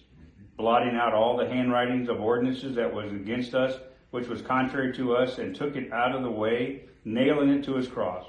blotting 0.57 0.95
out 0.95 1.13
all 1.13 1.37
the 1.37 1.47
handwritings 1.47 2.09
of 2.09 2.19
ordinances 2.19 2.75
that 2.75 2.93
was 2.93 3.11
against 3.11 3.53
us, 3.53 3.79
which 4.09 4.27
was 4.27 4.41
contrary 4.41 4.93
to 4.93 5.15
us, 5.15 5.37
and 5.37 5.55
took 5.55 5.75
it 5.75 5.93
out 5.93 6.15
of 6.15 6.23
the 6.23 6.31
way, 6.31 6.81
nailing 7.05 7.49
it 7.49 7.63
to 7.63 7.75
his 7.75 7.87
cross, 7.87 8.25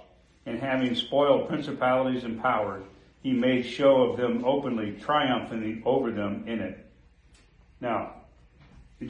and 0.46 0.60
having 0.60 0.94
spoiled 0.94 1.48
principalities 1.48 2.24
and 2.24 2.40
powers, 2.40 2.84
he 3.22 3.32
made 3.32 3.64
show 3.64 4.02
of 4.02 4.16
them 4.16 4.44
openly, 4.44 4.98
triumphing 5.00 5.82
over 5.84 6.10
them 6.10 6.44
in 6.46 6.60
it. 6.60 6.86
Now, 7.80 8.14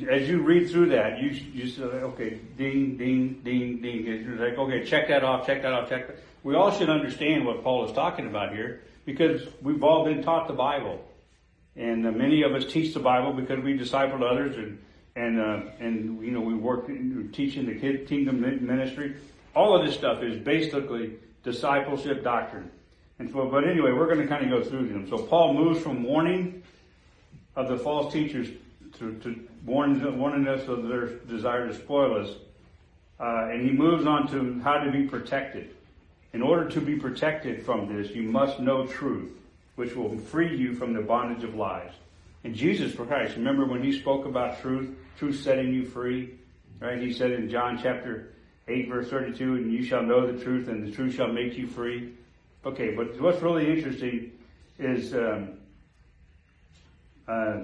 as 0.08 0.28
you 0.28 0.42
read 0.42 0.70
through 0.70 0.90
that, 0.90 1.20
you 1.20 1.30
you 1.30 1.68
say, 1.68 1.82
okay, 1.82 2.38
ding, 2.56 2.96
ding, 2.96 3.40
ding, 3.44 3.80
ding. 3.80 4.06
It's 4.06 4.40
like, 4.40 4.58
okay, 4.58 4.84
check 4.84 5.08
that 5.08 5.24
off, 5.24 5.46
check 5.46 5.62
that 5.62 5.72
off, 5.72 5.88
check 5.88 6.06
that. 6.08 6.16
We 6.42 6.54
all 6.54 6.70
should 6.70 6.90
understand 6.90 7.46
what 7.46 7.62
Paul 7.62 7.86
is 7.86 7.92
talking 7.92 8.26
about 8.26 8.52
here 8.52 8.82
because 9.04 9.42
we've 9.60 9.82
all 9.82 10.04
been 10.04 10.22
taught 10.22 10.48
the 10.48 10.54
Bible, 10.54 11.04
and 11.76 12.06
uh, 12.06 12.10
many 12.10 12.42
of 12.42 12.52
us 12.52 12.64
teach 12.64 12.94
the 12.94 13.00
Bible 13.00 13.32
because 13.32 13.62
we 13.62 13.76
disciple 13.76 14.24
others, 14.24 14.56
and 14.56 14.78
and 15.16 15.40
uh, 15.40 15.70
and 15.80 16.22
you 16.22 16.30
know 16.30 16.40
we 16.40 16.54
work 16.54 16.88
in, 16.88 17.30
teaching 17.32 17.66
the 17.66 17.98
kingdom 18.06 18.40
ministry. 18.40 19.16
All 19.54 19.78
of 19.78 19.86
this 19.86 19.94
stuff 19.94 20.22
is 20.22 20.42
basically 20.42 21.14
discipleship 21.44 22.24
doctrine. 22.24 22.70
And 23.22 23.30
so, 23.30 23.46
but 23.46 23.62
anyway, 23.62 23.92
we're 23.92 24.12
going 24.12 24.18
to 24.18 24.26
kind 24.26 24.44
of 24.44 24.50
go 24.50 24.68
through 24.68 24.88
them. 24.88 25.08
So 25.08 25.16
Paul 25.16 25.54
moves 25.54 25.80
from 25.80 26.02
warning 26.02 26.64
of 27.54 27.68
the 27.68 27.78
false 27.78 28.12
teachers 28.12 28.48
to, 28.98 29.14
to 29.20 29.48
warning, 29.64 30.18
warning 30.18 30.48
us 30.48 30.66
of 30.66 30.88
their 30.88 31.06
desire 31.06 31.68
to 31.68 31.72
spoil 31.72 32.20
us. 32.20 32.34
Uh, 33.20 33.50
and 33.52 33.62
he 33.62 33.70
moves 33.70 34.06
on 34.06 34.26
to 34.32 34.60
how 34.64 34.78
to 34.78 34.90
be 34.90 35.04
protected. 35.04 35.70
In 36.32 36.42
order 36.42 36.68
to 36.70 36.80
be 36.80 36.96
protected 36.96 37.64
from 37.64 37.96
this, 37.96 38.10
you 38.10 38.24
must 38.24 38.58
know 38.58 38.88
truth, 38.88 39.30
which 39.76 39.94
will 39.94 40.18
free 40.18 40.56
you 40.56 40.74
from 40.74 40.92
the 40.92 41.02
bondage 41.02 41.44
of 41.44 41.54
lies. 41.54 41.92
And 42.42 42.56
Jesus 42.56 42.92
for 42.92 43.06
Christ, 43.06 43.36
remember 43.36 43.66
when 43.66 43.84
he 43.84 43.96
spoke 43.96 44.26
about 44.26 44.60
truth, 44.60 44.96
truth 45.16 45.40
setting 45.40 45.72
you 45.72 45.84
free? 45.84 46.34
Right? 46.80 47.00
He 47.00 47.12
said 47.12 47.30
in 47.30 47.48
John 47.48 47.78
chapter 47.80 48.32
8 48.66 48.88
verse 48.88 49.08
32, 49.10 49.54
and 49.54 49.72
you 49.72 49.84
shall 49.84 50.02
know 50.02 50.26
the 50.26 50.42
truth 50.42 50.66
and 50.66 50.84
the 50.84 50.90
truth 50.90 51.14
shall 51.14 51.32
make 51.32 51.56
you 51.56 51.68
free. 51.68 52.14
Okay, 52.64 52.94
but 52.94 53.20
what's 53.20 53.42
really 53.42 53.76
interesting 53.76 54.30
is 54.78 55.12
um, 55.14 55.58
uh, 57.26 57.56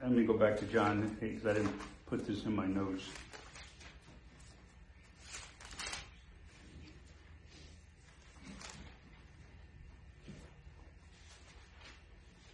let 0.00 0.12
me 0.12 0.24
go 0.24 0.34
back 0.34 0.56
to 0.60 0.66
John 0.66 1.16
because 1.20 1.44
I 1.44 1.54
didn't 1.54 1.74
put 2.06 2.24
this 2.28 2.44
in 2.44 2.54
my 2.54 2.66
notes. 2.66 3.02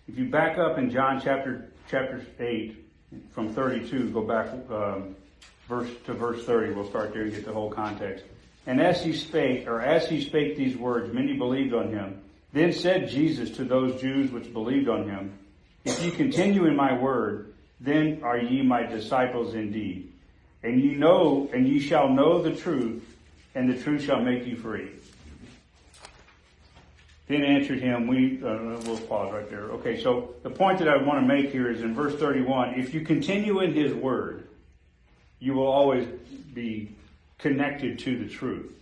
If 0.08 0.16
you 0.16 0.30
back 0.30 0.56
up 0.56 0.78
in 0.78 0.90
John 0.90 1.20
chapter 1.22 1.70
chapter 1.90 2.24
eight 2.40 2.86
from 3.32 3.52
thirty 3.52 3.86
two, 3.86 4.08
go 4.12 4.22
back. 4.22 4.46
Um, 4.70 5.14
verse 5.68 5.90
to 6.06 6.14
verse 6.14 6.44
30. 6.44 6.74
We'll 6.74 6.88
start 6.88 7.12
there 7.12 7.22
and 7.22 7.32
get 7.32 7.44
the 7.44 7.52
whole 7.52 7.70
context. 7.70 8.24
And 8.66 8.80
as 8.80 9.02
he 9.02 9.12
spake, 9.12 9.66
or 9.66 9.80
as 9.80 10.08
he 10.08 10.22
spake 10.22 10.56
these 10.56 10.76
words, 10.76 11.12
many 11.12 11.36
believed 11.36 11.74
on 11.74 11.90
him. 11.90 12.20
Then 12.52 12.72
said 12.72 13.08
Jesus 13.08 13.50
to 13.52 13.64
those 13.64 14.00
Jews 14.00 14.30
which 14.30 14.52
believed 14.52 14.88
on 14.88 15.08
him, 15.08 15.38
If 15.84 16.02
ye 16.02 16.10
continue 16.10 16.66
in 16.66 16.76
my 16.76 16.98
word, 16.98 17.54
then 17.80 18.20
are 18.22 18.38
ye 18.38 18.62
my 18.62 18.84
disciples 18.84 19.54
indeed. 19.54 20.12
And 20.62 20.80
ye 20.80 20.94
know, 20.94 21.48
and 21.52 21.68
ye 21.68 21.78
shall 21.78 22.08
know 22.08 22.42
the 22.42 22.54
truth, 22.54 23.04
and 23.54 23.70
the 23.70 23.80
truth 23.80 24.02
shall 24.02 24.20
make 24.20 24.46
you 24.46 24.56
free. 24.56 24.90
Then 27.28 27.44
answered 27.44 27.80
him, 27.80 28.06
we, 28.06 28.42
uh, 28.42 28.80
we'll 28.86 28.98
pause 29.00 29.32
right 29.32 29.48
there. 29.50 29.64
Okay, 29.64 30.02
so 30.02 30.34
the 30.42 30.50
point 30.50 30.78
that 30.78 30.88
I 30.88 30.96
want 30.96 31.20
to 31.20 31.26
make 31.26 31.52
here 31.52 31.70
is 31.70 31.82
in 31.82 31.94
verse 31.94 32.14
31, 32.18 32.80
if 32.80 32.94
you 32.94 33.02
continue 33.02 33.60
in 33.60 33.74
his 33.74 33.92
word, 33.92 34.47
you 35.40 35.54
will 35.54 35.66
always 35.66 36.06
be 36.54 36.94
connected 37.38 37.98
to 38.00 38.18
the 38.18 38.28
truth. 38.28 38.72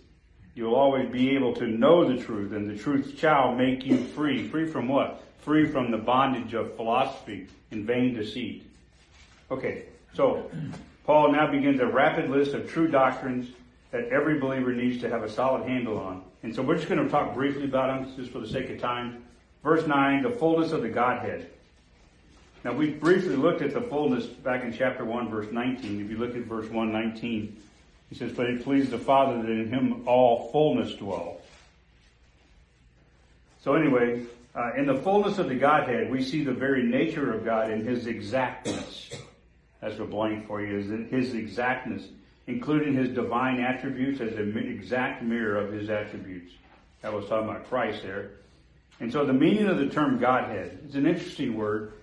You'll 0.55 0.75
always 0.75 1.09
be 1.11 1.35
able 1.35 1.53
to 1.55 1.67
know 1.67 2.11
the 2.11 2.21
truth, 2.21 2.51
and 2.51 2.69
the 2.69 2.81
truth 2.81 3.17
shall 3.19 3.53
make 3.53 3.85
you 3.85 3.97
free. 3.97 4.47
Free 4.47 4.67
from 4.67 4.87
what? 4.87 5.23
Free 5.41 5.67
from 5.67 5.91
the 5.91 5.97
bondage 5.97 6.53
of 6.55 6.75
philosophy 6.75 7.47
and 7.69 7.85
vain 7.85 8.15
deceit. 8.15 8.63
Okay, 9.51 9.83
so 10.13 10.49
Paul 11.05 11.31
now 11.31 11.49
begins 11.49 11.79
a 11.79 11.85
rapid 11.85 12.29
list 12.29 12.53
of 12.53 12.69
true 12.69 12.87
doctrines 12.87 13.49
that 13.91 14.09
every 14.09 14.39
believer 14.39 14.73
needs 14.73 14.99
to 15.01 15.09
have 15.09 15.23
a 15.23 15.29
solid 15.29 15.67
handle 15.67 15.97
on. 15.97 16.23
And 16.43 16.53
so 16.53 16.61
we're 16.61 16.75
just 16.75 16.89
going 16.89 17.03
to 17.03 17.09
talk 17.09 17.33
briefly 17.33 17.65
about 17.65 18.01
them, 18.01 18.15
just 18.15 18.31
for 18.31 18.39
the 18.39 18.47
sake 18.47 18.69
of 18.69 18.79
time. 18.79 19.23
Verse 19.63 19.85
9, 19.85 20.23
the 20.23 20.31
fullness 20.31 20.71
of 20.71 20.81
the 20.81 20.89
Godhead. 20.89 21.49
Now 22.67 22.73
we 22.73 22.89
briefly 22.89 23.37
looked 23.37 23.61
at 23.61 23.73
the 23.73 23.79
fullness 23.79 24.25
back 24.25 24.65
in 24.65 24.73
chapter 24.73 25.05
1 25.05 25.29
verse 25.29 25.49
19. 25.53 26.01
If 26.01 26.11
you 26.11 26.17
look 26.17 26.35
at 26.35 26.41
verse 26.41 26.69
119, 26.69 27.55
he 28.09 28.15
says, 28.15 28.33
But 28.33 28.49
it 28.49 28.65
pleased 28.65 28.91
the 28.91 28.97
Father 28.97 29.41
that 29.41 29.49
in 29.49 29.69
him 29.69 30.05
all 30.05 30.51
fullness 30.51 30.93
dwell. 30.95 31.39
So 33.63 33.75
anyway, 33.75 34.25
uh, 34.53 34.73
in 34.75 34.85
the 34.85 34.95
fullness 34.95 35.37
of 35.37 35.47
the 35.47 35.55
Godhead, 35.55 36.11
we 36.11 36.21
see 36.21 36.43
the 36.43 36.51
very 36.51 36.83
nature 36.83 37.33
of 37.33 37.45
God 37.45 37.71
in 37.71 37.85
his 37.85 38.05
exactness. 38.05 39.11
That's 39.79 39.97
a 39.99 40.03
blank 40.03 40.45
for 40.45 40.61
you, 40.61 40.77
is 40.77 40.89
in 40.89 41.07
his 41.07 41.35
exactness, 41.35 42.03
including 42.47 42.95
his 42.95 43.07
divine 43.15 43.61
attributes 43.61 44.19
as 44.19 44.33
an 44.33 44.57
exact 44.57 45.23
mirror 45.23 45.57
of 45.57 45.71
his 45.71 45.89
attributes. 45.89 46.51
That 47.01 47.13
was 47.13 47.29
talking 47.29 47.47
about 47.47 47.69
Christ 47.69 48.03
there. 48.03 48.31
And 48.99 49.09
so 49.09 49.25
the 49.25 49.31
meaning 49.31 49.67
of 49.67 49.77
the 49.77 49.87
term 49.87 50.19
Godhead, 50.19 50.79
it's 50.83 50.95
an 50.95 51.07
interesting 51.07 51.55
word. 51.55 51.93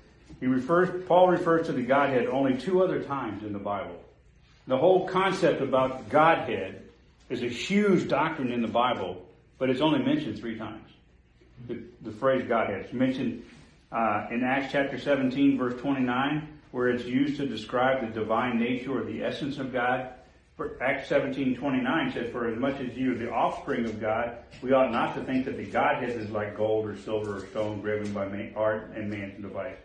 He 0.44 0.50
refers, 0.50 1.06
Paul 1.06 1.28
refers 1.28 1.68
to 1.68 1.72
the 1.72 1.80
Godhead 1.80 2.26
only 2.26 2.58
two 2.58 2.82
other 2.82 3.02
times 3.02 3.44
in 3.44 3.54
the 3.54 3.58
Bible. 3.58 3.98
The 4.66 4.76
whole 4.76 5.08
concept 5.08 5.62
about 5.62 6.10
Godhead 6.10 6.82
is 7.30 7.42
a 7.42 7.48
huge 7.48 8.10
doctrine 8.10 8.52
in 8.52 8.60
the 8.60 8.68
Bible, 8.68 9.24
but 9.56 9.70
it's 9.70 9.80
only 9.80 10.00
mentioned 10.00 10.38
three 10.38 10.58
times. 10.58 10.86
The, 11.66 11.82
the 12.02 12.10
phrase 12.10 12.46
Godhead. 12.46 12.84
is 12.84 12.92
mentioned 12.92 13.42
uh, 13.90 14.26
in 14.30 14.44
Acts 14.44 14.70
chapter 14.70 14.98
17, 14.98 15.56
verse 15.56 15.80
29, 15.80 16.46
where 16.72 16.90
it's 16.90 17.06
used 17.06 17.38
to 17.38 17.46
describe 17.46 18.02
the 18.02 18.12
divine 18.12 18.58
nature 18.58 19.00
or 19.00 19.04
the 19.04 19.24
essence 19.24 19.56
of 19.56 19.72
God. 19.72 20.10
For 20.58 20.76
Acts 20.82 21.08
17, 21.08 21.56
29 21.56 22.12
says, 22.12 22.30
For 22.30 22.48
as 22.48 22.58
much 22.58 22.78
as 22.82 22.94
you 22.94 23.12
are 23.12 23.18
the 23.18 23.32
offspring 23.32 23.86
of 23.86 23.98
God, 23.98 24.36
we 24.60 24.74
ought 24.74 24.92
not 24.92 25.14
to 25.14 25.24
think 25.24 25.46
that 25.46 25.56
the 25.56 25.64
Godhead 25.64 26.10
is 26.10 26.28
like 26.28 26.54
gold 26.54 26.84
or 26.84 26.98
silver 26.98 27.38
or 27.38 27.46
stone 27.46 27.80
graven 27.80 28.12
by 28.12 28.28
man, 28.28 28.52
art 28.54 28.90
and 28.94 29.08
man's 29.08 29.40
device. 29.40 29.78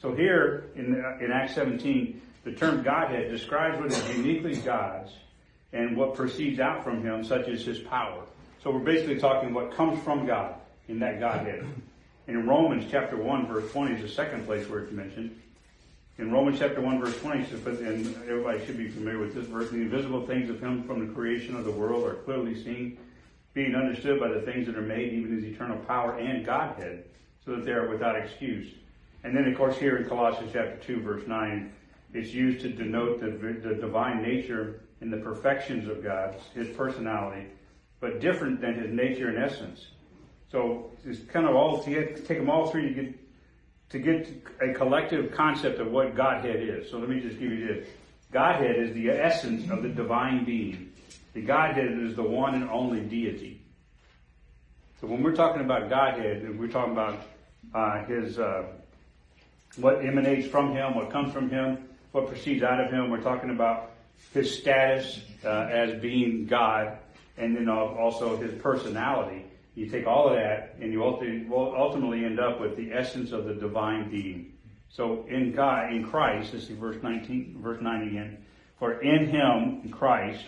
So 0.00 0.14
here 0.14 0.70
in, 0.76 0.94
in 1.20 1.30
Acts 1.32 1.54
17, 1.54 2.20
the 2.44 2.52
term 2.52 2.82
Godhead 2.82 3.30
describes 3.30 3.78
what 3.78 3.90
is 3.90 4.16
uniquely 4.16 4.56
God's 4.56 5.12
and 5.72 5.96
what 5.96 6.14
proceeds 6.14 6.60
out 6.60 6.84
from 6.84 7.02
Him, 7.02 7.24
such 7.24 7.48
as 7.48 7.64
His 7.64 7.78
power. 7.78 8.22
So 8.62 8.70
we're 8.70 8.80
basically 8.80 9.18
talking 9.18 9.52
what 9.52 9.74
comes 9.74 10.02
from 10.02 10.26
God 10.26 10.54
in 10.88 10.98
that 11.00 11.20
Godhead. 11.20 11.66
In 12.26 12.46
Romans 12.46 12.86
chapter 12.90 13.16
1 13.16 13.46
verse 13.46 13.70
20 13.72 13.96
is 13.96 14.02
the 14.02 14.08
second 14.08 14.46
place 14.46 14.68
where 14.68 14.80
it's 14.80 14.92
mentioned. 14.92 15.38
In 16.16 16.30
Romans 16.30 16.58
chapter 16.58 16.80
1 16.80 17.00
verse 17.00 17.18
20 17.20 17.40
it 17.42 17.50
says, 17.50 17.60
but, 17.60 17.74
and 17.80 18.06
everybody 18.28 18.64
should 18.64 18.78
be 18.78 18.88
familiar 18.88 19.18
with 19.18 19.34
this 19.34 19.46
verse, 19.46 19.68
the 19.70 19.76
invisible 19.76 20.26
things 20.26 20.48
of 20.48 20.60
him 20.60 20.84
from 20.84 21.06
the 21.06 21.12
creation 21.12 21.56
of 21.56 21.64
the 21.64 21.70
world 21.70 22.04
are 22.04 22.14
clearly 22.14 22.54
seen, 22.62 22.96
being 23.52 23.74
understood 23.74 24.18
by 24.18 24.28
the 24.28 24.40
things 24.40 24.66
that 24.66 24.76
are 24.76 24.82
made, 24.82 25.12
even 25.12 25.34
his 25.34 25.44
eternal 25.44 25.76
power 25.80 26.18
and 26.18 26.46
Godhead, 26.46 27.04
so 27.44 27.56
that 27.56 27.66
they 27.66 27.72
are 27.72 27.88
without 27.88 28.16
excuse. 28.16 28.68
And 29.24 29.36
then 29.36 29.46
of 29.48 29.56
course 29.56 29.76
here 29.78 29.96
in 29.96 30.08
Colossians 30.08 30.50
chapter 30.52 30.76
2 30.86 31.00
verse 31.00 31.26
9, 31.26 31.72
it's 32.12 32.30
used 32.32 32.60
to 32.60 32.68
denote 32.68 33.20
the, 33.20 33.30
the 33.68 33.74
divine 33.74 34.22
nature 34.22 34.82
and 35.00 35.12
the 35.12 35.16
perfections 35.16 35.88
of 35.88 36.04
God, 36.04 36.36
his 36.54 36.68
personality, 36.76 37.48
but 38.00 38.20
different 38.20 38.60
than 38.60 38.74
his 38.74 38.92
nature 38.92 39.28
and 39.28 39.42
essence. 39.42 39.88
So 40.52 40.92
it's 41.04 41.18
kind 41.32 41.46
of 41.46 41.56
all 41.56 41.82
to 41.82 41.90
get, 41.90 42.26
take 42.28 42.38
them 42.38 42.48
all 42.48 42.70
three 42.70 42.94
to 42.94 43.02
get 43.02 43.14
to 43.90 43.98
get 43.98 44.28
a 44.60 44.72
collective 44.72 45.32
concept 45.32 45.78
of 45.78 45.90
what 45.90 46.16
Godhead 46.16 46.56
is. 46.56 46.90
So 46.90 46.98
let 46.98 47.08
me 47.08 47.20
just 47.20 47.38
give 47.38 47.52
you 47.52 47.66
this. 47.66 47.88
Godhead 48.32 48.76
is 48.76 48.94
the 48.94 49.10
essence 49.10 49.70
of 49.70 49.82
the 49.82 49.88
divine 49.88 50.44
being. 50.44 50.92
The 51.34 51.42
Godhead 51.42 51.98
is 52.00 52.16
the 52.16 52.22
one 52.22 52.54
and 52.54 52.68
only 52.70 53.00
deity. 53.00 53.62
So 55.00 55.06
when 55.06 55.22
we're 55.22 55.36
talking 55.36 55.62
about 55.62 55.90
Godhead, 55.90 56.58
we're 56.58 56.68
talking 56.68 56.92
about 56.92 57.20
uh, 57.74 58.04
his 58.06 58.38
uh, 58.38 58.64
what 59.76 60.04
emanates 60.04 60.46
from 60.46 60.72
him, 60.72 60.94
what 60.94 61.10
comes 61.10 61.32
from 61.32 61.50
him, 61.50 61.88
what 62.12 62.28
proceeds 62.28 62.62
out 62.62 62.80
of 62.80 62.90
him. 62.90 63.10
We're 63.10 63.22
talking 63.22 63.50
about 63.50 63.90
his 64.32 64.56
status 64.58 65.20
uh, 65.44 65.68
as 65.70 66.00
being 66.00 66.46
God, 66.46 66.98
and 67.36 67.56
then 67.56 67.68
also 67.68 68.36
his 68.36 68.60
personality. 68.62 69.44
You 69.74 69.86
take 69.86 70.06
all 70.06 70.28
of 70.28 70.36
that 70.36 70.76
and 70.80 70.92
you 70.92 71.02
ultimately 71.02 72.24
end 72.24 72.38
up 72.38 72.60
with 72.60 72.76
the 72.76 72.92
essence 72.92 73.32
of 73.32 73.44
the 73.44 73.54
divine 73.54 74.08
being. 74.08 74.52
So 74.88 75.26
in 75.28 75.52
God, 75.52 75.92
in 75.92 76.08
Christ, 76.08 76.52
this 76.52 76.70
is 76.70 76.78
verse 76.78 77.02
19, 77.02 77.58
verse 77.60 77.82
9 77.82 78.08
again. 78.08 78.44
For 78.78 79.00
in 79.00 79.28
him, 79.28 79.80
in 79.82 79.90
Christ, 79.90 80.44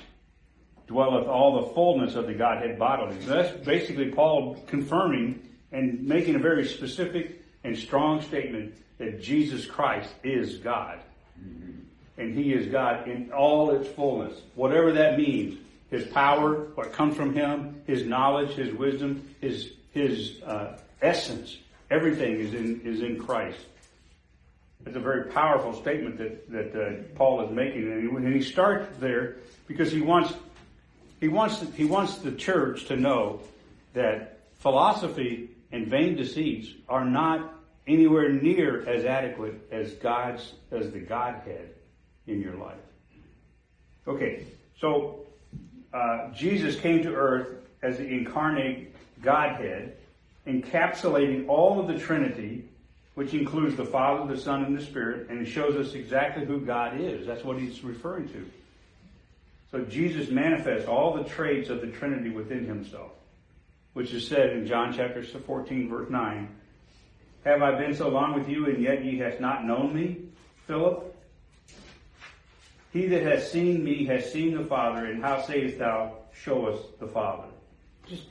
dwelleth 0.86 1.26
all 1.26 1.62
the 1.62 1.74
fullness 1.74 2.14
of 2.14 2.28
the 2.28 2.34
Godhead 2.34 2.78
bodily. 2.78 3.20
So 3.22 3.30
that's 3.30 3.64
basically 3.64 4.12
Paul 4.12 4.62
confirming 4.68 5.48
and 5.72 6.04
making 6.04 6.36
a 6.36 6.38
very 6.38 6.64
specific 6.68 7.42
and 7.64 7.76
strong 7.76 8.22
statement 8.22 8.74
that 8.98 9.20
Jesus 9.20 9.66
Christ 9.66 10.10
is 10.22 10.58
God. 10.58 10.98
And 12.18 12.34
he 12.34 12.54
is 12.54 12.66
God 12.66 13.08
in 13.08 13.30
all 13.32 13.70
its 13.72 13.88
fullness. 13.88 14.40
Whatever 14.54 14.92
that 14.92 15.18
means 15.18 15.58
his 15.90 16.06
power, 16.06 16.68
what 16.74 16.92
comes 16.92 17.16
from 17.16 17.34
him, 17.34 17.82
his 17.86 18.04
knowledge, 18.04 18.52
his 18.52 18.72
wisdom, 18.72 19.34
his 19.40 19.72
his 19.92 20.42
uh, 20.42 20.78
essence, 21.00 21.56
everything 21.90 22.40
is 22.40 22.54
in 22.54 22.80
is 22.82 23.02
in 23.02 23.22
Christ. 23.22 23.60
It's 24.84 24.96
a 24.96 25.00
very 25.00 25.30
powerful 25.30 25.74
statement 25.74 26.18
that 26.18 26.50
that 26.50 26.74
uh, 26.74 27.02
Paul 27.14 27.46
is 27.46 27.50
making, 27.50 27.82
and 27.82 28.02
he, 28.02 28.16
and 28.16 28.34
he 28.34 28.42
starts 28.42 28.96
there 28.98 29.36
because 29.66 29.92
he 29.92 30.00
wants 30.00 30.32
he 31.20 31.28
wants 31.28 31.62
he 31.74 31.84
wants 31.84 32.16
the 32.16 32.32
church 32.32 32.86
to 32.86 32.96
know 32.96 33.40
that 33.92 34.40
philosophy 34.58 35.50
and 35.72 35.88
vain 35.88 36.16
deceits 36.16 36.68
are 36.88 37.04
not 37.04 37.55
anywhere 37.86 38.30
near 38.30 38.88
as 38.88 39.04
adequate 39.04 39.54
as 39.70 39.92
God's 39.94 40.52
as 40.70 40.90
the 40.90 40.98
Godhead 40.98 41.70
in 42.26 42.40
your 42.40 42.54
life. 42.54 42.74
Okay, 44.08 44.46
so 44.80 45.26
uh, 45.92 46.32
Jesus 46.32 46.76
came 46.76 47.02
to 47.02 47.14
earth 47.14 47.48
as 47.82 47.98
the 47.98 48.06
incarnate 48.06 48.94
Godhead, 49.22 49.96
encapsulating 50.46 51.48
all 51.48 51.80
of 51.80 51.88
the 51.88 51.98
Trinity, 51.98 52.68
which 53.14 53.34
includes 53.34 53.76
the 53.76 53.84
Father, 53.84 54.32
the 54.32 54.40
Son, 54.40 54.64
and 54.64 54.76
the 54.76 54.84
Spirit, 54.84 55.28
and 55.30 55.40
it 55.40 55.46
shows 55.46 55.74
us 55.76 55.94
exactly 55.94 56.44
who 56.44 56.60
God 56.60 57.00
is. 57.00 57.26
That's 57.26 57.44
what 57.44 57.58
he's 57.58 57.82
referring 57.82 58.28
to. 58.28 58.48
So 59.70 59.80
Jesus 59.84 60.30
manifests 60.30 60.86
all 60.86 61.14
the 61.14 61.24
traits 61.24 61.70
of 61.70 61.80
the 61.80 61.88
Trinity 61.88 62.30
within 62.30 62.66
himself, 62.66 63.10
which 63.94 64.12
is 64.12 64.26
said 64.26 64.50
in 64.50 64.66
John 64.66 64.92
chapter 64.94 65.22
14, 65.22 65.88
verse 65.88 66.10
9. 66.10 66.48
Have 67.46 67.62
I 67.62 67.78
been 67.78 67.94
so 67.94 68.08
long 68.08 68.34
with 68.34 68.48
you, 68.48 68.66
and 68.66 68.82
yet 68.82 69.04
ye 69.04 69.18
hast 69.18 69.40
not 69.40 69.64
known 69.64 69.94
me, 69.94 70.18
Philip? 70.66 71.14
He 72.92 73.06
that 73.06 73.22
has 73.22 73.48
seen 73.48 73.84
me 73.84 74.04
has 74.06 74.32
seen 74.32 74.56
the 74.56 74.64
Father, 74.64 75.06
and 75.06 75.22
how 75.22 75.40
sayest 75.40 75.78
thou, 75.78 76.16
show 76.32 76.66
us 76.66 76.80
the 76.98 77.06
Father? 77.06 77.46
Just 78.08 78.24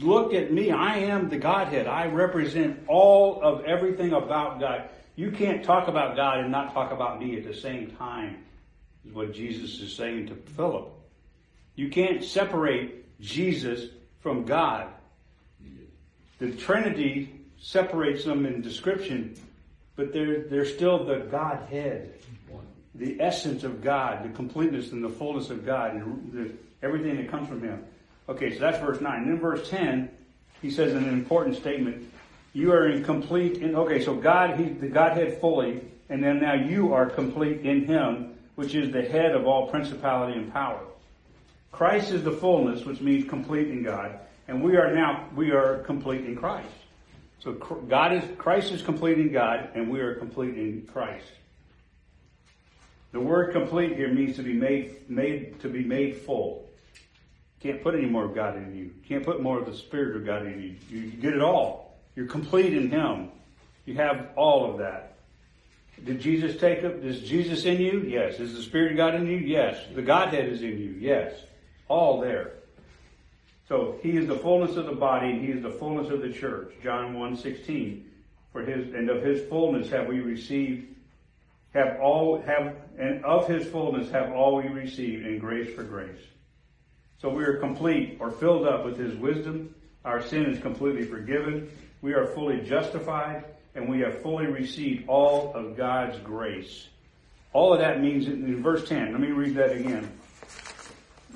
look 0.00 0.34
at 0.34 0.52
me. 0.52 0.72
I 0.72 0.96
am 0.98 1.28
the 1.28 1.36
Godhead. 1.36 1.86
I 1.86 2.08
represent 2.08 2.80
all 2.88 3.40
of 3.42 3.64
everything 3.64 4.12
about 4.12 4.58
God. 4.58 4.88
You 5.14 5.30
can't 5.30 5.64
talk 5.64 5.86
about 5.86 6.16
God 6.16 6.40
and 6.40 6.50
not 6.50 6.74
talk 6.74 6.90
about 6.90 7.20
me 7.20 7.36
at 7.36 7.44
the 7.44 7.54
same 7.54 7.92
time, 7.92 8.38
is 9.06 9.14
what 9.14 9.34
Jesus 9.34 9.78
is 9.78 9.94
saying 9.94 10.26
to 10.26 10.34
Philip. 10.34 10.88
You 11.76 11.90
can't 11.90 12.24
separate 12.24 13.20
Jesus 13.20 13.88
from 14.18 14.44
God. 14.44 14.88
The 16.40 16.50
Trinity 16.50 17.45
separates 17.60 18.24
them 18.24 18.46
in 18.46 18.62
description, 18.62 19.34
but 19.96 20.12
they're, 20.12 20.44
they're 20.44 20.66
still 20.66 21.04
the 21.04 21.20
Godhead 21.30 22.16
the 22.98 23.20
essence 23.20 23.64
of 23.64 23.82
God, 23.82 24.24
the 24.24 24.30
completeness 24.30 24.92
and 24.92 25.04
the 25.04 25.08
fullness 25.08 25.50
of 25.50 25.64
God, 25.64 25.94
and 25.94 26.32
the, 26.32 26.52
everything 26.82 27.16
that 27.16 27.30
comes 27.30 27.48
from 27.48 27.62
Him. 27.62 27.84
Okay, 28.28 28.54
so 28.54 28.60
that's 28.60 28.78
verse 28.78 29.00
9. 29.00 29.22
And 29.22 29.28
then 29.28 29.40
verse 29.40 29.68
10, 29.68 30.10
he 30.62 30.70
says 30.70 30.94
an 30.94 31.08
important 31.08 31.56
statement. 31.56 32.10
You 32.52 32.72
are 32.72 32.88
in 32.88 33.04
complete, 33.04 33.58
in, 33.58 33.76
okay, 33.76 34.02
so 34.02 34.14
God, 34.14 34.58
he, 34.58 34.70
the 34.70 34.88
Godhead 34.88 35.40
fully, 35.40 35.82
and 36.08 36.22
then 36.22 36.40
now 36.40 36.54
you 36.54 36.94
are 36.94 37.08
complete 37.08 37.60
in 37.60 37.84
Him, 37.84 38.34
which 38.54 38.74
is 38.74 38.92
the 38.92 39.02
head 39.02 39.34
of 39.34 39.46
all 39.46 39.68
principality 39.68 40.38
and 40.38 40.52
power. 40.52 40.80
Christ 41.70 42.10
is 42.10 42.24
the 42.24 42.32
fullness, 42.32 42.84
which 42.84 43.00
means 43.00 43.28
complete 43.28 43.68
in 43.68 43.82
God, 43.82 44.18
and 44.48 44.62
we 44.62 44.76
are 44.76 44.94
now, 44.94 45.28
we 45.36 45.50
are 45.50 45.80
complete 45.80 46.24
in 46.24 46.34
Christ. 46.34 46.68
So 47.46 47.52
God 47.52 48.12
is, 48.12 48.24
Christ 48.38 48.72
is 48.72 48.82
complete 48.82 49.20
in 49.20 49.30
God, 49.30 49.70
and 49.76 49.88
we 49.88 50.00
are 50.00 50.16
complete 50.16 50.58
in 50.58 50.84
Christ. 50.92 51.30
The 53.12 53.20
word 53.20 53.52
complete 53.52 53.94
here 53.94 54.12
means 54.12 54.34
to 54.34 54.42
be 54.42 54.52
made, 54.52 55.08
made, 55.08 55.60
to 55.60 55.68
be 55.68 55.84
made 55.84 56.16
full. 56.16 56.68
Can't 57.60 57.80
put 57.84 57.94
any 57.94 58.06
more 58.06 58.24
of 58.24 58.34
God 58.34 58.56
in 58.56 58.74
you. 58.74 58.90
Can't 59.06 59.24
put 59.24 59.40
more 59.40 59.60
of 59.60 59.66
the 59.66 59.76
Spirit 59.76 60.16
of 60.16 60.26
God 60.26 60.44
in 60.44 60.60
you. 60.60 60.74
You 60.90 61.10
get 61.12 61.34
it 61.34 61.40
all. 61.40 61.96
You're 62.16 62.26
complete 62.26 62.74
in 62.74 62.90
Him. 62.90 63.28
You 63.84 63.94
have 63.94 64.30
all 64.34 64.68
of 64.68 64.78
that. 64.78 65.14
Did 66.04 66.20
Jesus 66.20 66.60
take 66.60 66.82
up, 66.82 66.96
is 67.04 67.20
Jesus 67.20 67.64
in 67.64 67.80
you? 67.80 68.00
Yes. 68.00 68.40
Is 68.40 68.56
the 68.56 68.62
Spirit 68.62 68.90
of 68.90 68.96
God 68.96 69.14
in 69.14 69.24
you? 69.28 69.36
Yes. 69.36 69.78
The 69.94 70.02
Godhead 70.02 70.48
is 70.48 70.62
in 70.62 70.80
you? 70.80 70.96
Yes. 70.98 71.32
All 71.86 72.20
there. 72.20 72.54
So 73.68 73.98
He 74.02 74.16
is 74.16 74.26
the 74.26 74.38
fullness 74.38 74.76
of 74.76 74.86
the 74.86 74.92
body 74.92 75.30
and 75.30 75.44
He 75.44 75.52
is 75.52 75.62
the 75.62 75.70
fullness 75.70 76.10
of 76.10 76.22
the 76.22 76.32
church. 76.32 76.72
John 76.82 77.18
1 77.18 77.36
16. 77.36 78.10
For 78.52 78.62
His, 78.62 78.94
and 78.94 79.10
of 79.10 79.22
His 79.22 79.46
fullness 79.48 79.90
have 79.90 80.06
we 80.06 80.20
received 80.20 80.96
have 81.76 82.00
all 82.00 82.40
have 82.40 82.74
and 82.98 83.24
of 83.24 83.46
his 83.46 83.66
fullness 83.68 84.10
have 84.10 84.32
all 84.32 84.56
we 84.56 84.68
received 84.68 85.26
in 85.26 85.38
grace 85.38 85.72
for 85.74 85.84
grace. 85.84 86.22
So 87.20 87.28
we 87.28 87.44
are 87.44 87.58
complete 87.58 88.16
or 88.20 88.30
filled 88.30 88.66
up 88.66 88.84
with 88.84 88.98
his 88.98 89.14
wisdom. 89.14 89.74
Our 90.04 90.22
sin 90.22 90.46
is 90.46 90.60
completely 90.60 91.04
forgiven. 91.04 91.70
We 92.00 92.14
are 92.14 92.26
fully 92.26 92.60
justified 92.62 93.44
and 93.74 93.88
we 93.88 94.00
have 94.00 94.22
fully 94.22 94.46
received 94.46 95.08
all 95.08 95.52
of 95.54 95.76
God's 95.76 96.18
grace. 96.20 96.88
All 97.52 97.74
of 97.74 97.80
that 97.80 98.00
means 98.00 98.26
in 98.26 98.62
verse 98.62 98.88
10. 98.88 99.12
Let 99.12 99.20
me 99.20 99.28
read 99.28 99.54
that 99.56 99.72
again. 99.72 100.10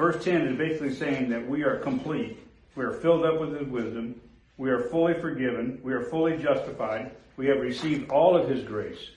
Verse 0.00 0.24
10 0.24 0.46
is 0.46 0.56
basically 0.56 0.94
saying 0.94 1.28
that 1.28 1.46
we 1.46 1.62
are 1.62 1.76
complete. 1.76 2.38
We 2.74 2.86
are 2.86 2.94
filled 2.94 3.26
up 3.26 3.38
with 3.38 3.54
his 3.54 3.68
wisdom. 3.68 4.18
We 4.56 4.70
are 4.70 4.88
fully 4.88 5.12
forgiven. 5.12 5.78
We 5.82 5.92
are 5.92 6.04
fully 6.04 6.38
justified. 6.38 7.10
We 7.36 7.48
have 7.48 7.60
received 7.60 8.10
all 8.10 8.34
of 8.34 8.48
his 8.48 8.64
grace. 8.64 9.10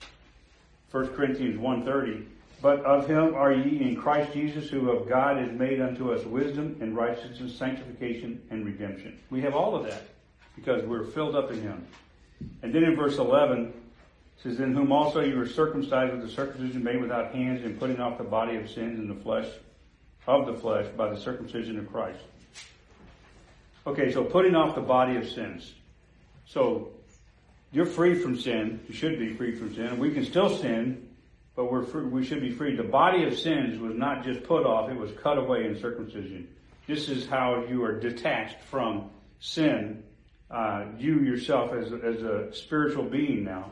1 0.92 1.08
Corinthians 1.16 1.58
1.30, 1.58 2.26
But 2.62 2.84
of 2.84 3.08
him 3.08 3.34
are 3.34 3.54
ye 3.54 3.82
in 3.82 3.96
Christ 3.96 4.34
Jesus, 4.34 4.70
who 4.70 4.90
of 4.90 5.08
God 5.08 5.42
is 5.42 5.58
made 5.58 5.80
unto 5.80 6.12
us 6.12 6.26
wisdom 6.26 6.76
and 6.82 6.94
righteousness, 6.94 7.56
sanctification, 7.56 8.42
and 8.50 8.66
redemption. 8.66 9.18
We 9.30 9.40
have 9.40 9.56
all 9.56 9.78
of 9.78 9.86
that 9.86 10.04
because 10.54 10.84
we're 10.84 11.06
filled 11.06 11.38
up 11.38 11.50
in 11.50 11.62
him. 11.62 11.88
And 12.62 12.76
then 12.76 12.84
in 12.84 12.98
verse 12.98 13.20
11 13.20 13.72
says, 14.44 14.60
In 14.60 14.76
whom 14.76 14.92
also 14.92 15.22
you 15.22 15.38
were 15.38 15.48
circumcised 15.48 16.12
with 16.12 16.24
the 16.24 16.30
circumcision 16.30 16.84
made 16.84 17.00
without 17.00 17.34
hands, 17.34 17.64
and 17.64 17.80
putting 17.80 18.02
off 18.02 18.18
the 18.18 18.26
body 18.26 18.58
of 18.58 18.70
sins 18.70 19.00
in 19.00 19.08
the 19.08 19.16
flesh 19.24 19.48
of 20.28 20.46
the 20.46 20.54
flesh 20.54 20.88
by 20.96 21.10
the 21.10 21.18
circumcision 21.18 21.78
of 21.80 21.92
Christ. 21.92 22.20
Okay, 23.86 24.12
so 24.12 24.24
putting 24.24 24.56
off 24.56 24.76
the 24.76 24.82
body 24.82 25.18
of 25.18 25.28
sins. 25.28 25.74
So 26.46 26.92
you're 27.72 27.86
free 27.86 28.16
from 28.16 28.40
sin. 28.40 28.80
You 28.88 28.94
should 28.94 29.20
be 29.20 29.34
free 29.34 29.56
from 29.56 29.76
sin. 29.76 29.98
We 30.00 30.12
can 30.12 30.24
still 30.24 30.56
sin, 30.58 31.10
but 31.56 31.72
we're 31.72 31.84
free, 31.84 32.06
we 32.06 32.26
should 32.26 32.42
be 32.42 32.52
free. 32.52 32.76
The 32.76 32.84
body 32.84 33.26
of 33.26 33.38
sins 33.38 33.80
was 33.80 33.96
not 33.96 34.24
just 34.24 34.44
put 34.44 34.66
off; 34.66 34.90
it 34.90 34.98
was 34.98 35.12
cut 35.22 35.38
away 35.38 35.66
in 35.66 35.80
circumcision. 35.80 36.48
This 36.88 37.10
is 37.10 37.26
how 37.26 37.66
you 37.70 37.84
are 37.84 38.00
detached 38.00 38.62
from 38.70 39.10
sin. 39.40 40.04
Uh, 40.50 40.86
you 40.98 41.20
yourself 41.22 41.74
as 41.74 41.92
a, 41.92 41.96
as 41.96 42.22
a 42.22 42.54
spiritual 42.54 43.04
being 43.04 43.44
now. 43.44 43.72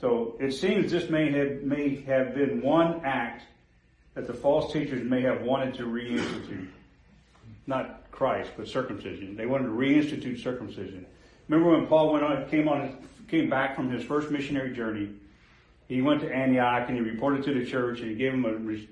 So 0.00 0.36
it 0.40 0.52
seems 0.52 0.90
this 0.92 1.10
may 1.10 1.32
have 1.32 1.62
may 1.62 2.02
have 2.02 2.34
been 2.34 2.62
one 2.62 3.02
act 3.04 3.42
that 4.14 4.26
the 4.26 4.34
false 4.34 4.72
teachers 4.72 5.08
may 5.08 5.22
have 5.22 5.42
wanted 5.42 5.74
to 5.74 5.84
reinstitute. 5.84 6.68
Not 7.66 8.10
Christ, 8.10 8.50
but 8.56 8.68
circumcision. 8.68 9.36
They 9.36 9.46
wanted 9.46 9.64
to 9.64 9.70
reinstitute 9.70 10.42
circumcision. 10.42 11.06
Remember 11.48 11.76
when 11.76 11.86
Paul 11.86 12.12
went 12.12 12.24
on, 12.24 12.48
came 12.48 12.68
on, 12.68 12.96
came 13.28 13.50
back 13.50 13.74
from 13.74 13.90
his 13.90 14.04
first 14.04 14.30
missionary 14.30 14.74
journey? 14.74 15.10
He 15.88 16.00
went 16.00 16.22
to 16.22 16.32
Antioch 16.32 16.88
and 16.88 16.96
he 16.96 17.02
reported 17.02 17.44
to 17.44 17.54
the 17.54 17.66
church 17.66 18.00
and 18.00 18.10
he 18.10 18.14
gave 18.14 18.32
them 18.32 18.44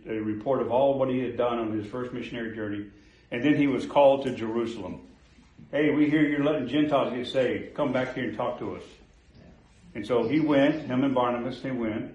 a, 0.06 0.12
a 0.12 0.20
report 0.20 0.60
of 0.60 0.70
all 0.70 0.98
what 0.98 1.08
he 1.08 1.20
had 1.20 1.36
done 1.36 1.58
on 1.58 1.72
his 1.72 1.86
first 1.86 2.12
missionary 2.12 2.54
journey. 2.54 2.86
And 3.30 3.42
then 3.42 3.56
he 3.56 3.66
was 3.66 3.86
called 3.86 4.24
to 4.24 4.34
Jerusalem. 4.34 5.00
Hey, 5.70 5.90
we 5.94 6.10
hear 6.10 6.22
you're 6.22 6.44
letting 6.44 6.68
Gentiles 6.68 7.14
get 7.14 7.26
saved. 7.26 7.74
Come 7.74 7.92
back 7.92 8.14
here 8.14 8.24
and 8.24 8.36
talk 8.36 8.58
to 8.58 8.76
us. 8.76 8.82
And 9.94 10.06
so 10.06 10.28
he 10.28 10.40
went, 10.40 10.82
him 10.82 11.04
and 11.04 11.14
Barnabas, 11.14 11.60
they 11.60 11.70
went. 11.70 12.12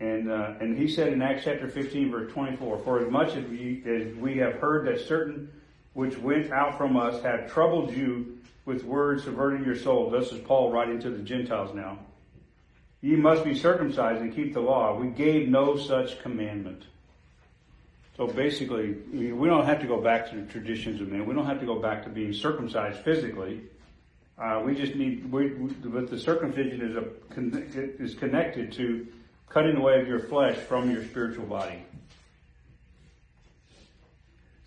And, 0.00 0.30
uh, 0.30 0.54
and 0.60 0.78
he 0.78 0.86
said 0.86 1.12
in 1.12 1.22
Acts 1.22 1.44
chapter 1.44 1.68
15 1.68 2.10
verse 2.10 2.32
24, 2.32 2.78
For 2.84 3.04
as 3.04 3.10
much 3.10 3.34
as 3.34 3.44
we, 3.46 3.82
as 3.84 4.14
we 4.16 4.38
have 4.38 4.54
heard 4.54 4.86
that 4.86 5.00
certain 5.06 5.50
which 5.94 6.16
went 6.18 6.52
out 6.52 6.78
from 6.78 6.96
us 6.96 7.20
have 7.22 7.50
troubled 7.50 7.92
you 7.92 8.38
with 8.64 8.84
words 8.84 9.24
subverting 9.24 9.64
your 9.64 9.74
soul. 9.74 10.10
thus 10.10 10.30
is 10.30 10.40
Paul 10.40 10.70
writing 10.70 11.00
to 11.00 11.10
the 11.10 11.22
Gentiles 11.22 11.74
now. 11.74 11.98
Ye 13.00 13.16
must 13.16 13.44
be 13.44 13.54
circumcised 13.54 14.20
and 14.20 14.34
keep 14.34 14.54
the 14.54 14.60
law. 14.60 14.96
We 14.96 15.08
gave 15.08 15.48
no 15.48 15.76
such 15.76 16.20
commandment. 16.20 16.84
So 18.16 18.26
basically, 18.26 18.92
we 19.12 19.48
don't 19.48 19.64
have 19.64 19.80
to 19.80 19.86
go 19.86 20.00
back 20.00 20.28
to 20.30 20.36
the 20.36 20.42
traditions 20.42 21.00
of 21.00 21.08
men. 21.08 21.24
We 21.24 21.34
don't 21.34 21.46
have 21.46 21.60
to 21.60 21.66
go 21.66 21.80
back 21.80 22.02
to 22.04 22.10
being 22.10 22.32
circumcised 22.32 22.98
physically. 23.00 23.62
Uh, 24.36 24.62
we 24.64 24.74
just 24.74 24.96
need, 24.96 25.30
we, 25.30 25.48
but 25.48 26.10
the 26.10 26.18
circumcision 26.18 26.80
is 26.80 26.96
a, 26.96 28.02
is 28.02 28.14
connected 28.14 28.72
to 28.72 29.06
cutting 29.48 29.76
away 29.76 30.00
of 30.00 30.08
your 30.08 30.20
flesh 30.20 30.56
from 30.56 30.90
your 30.90 31.04
spiritual 31.04 31.46
body. 31.46 31.82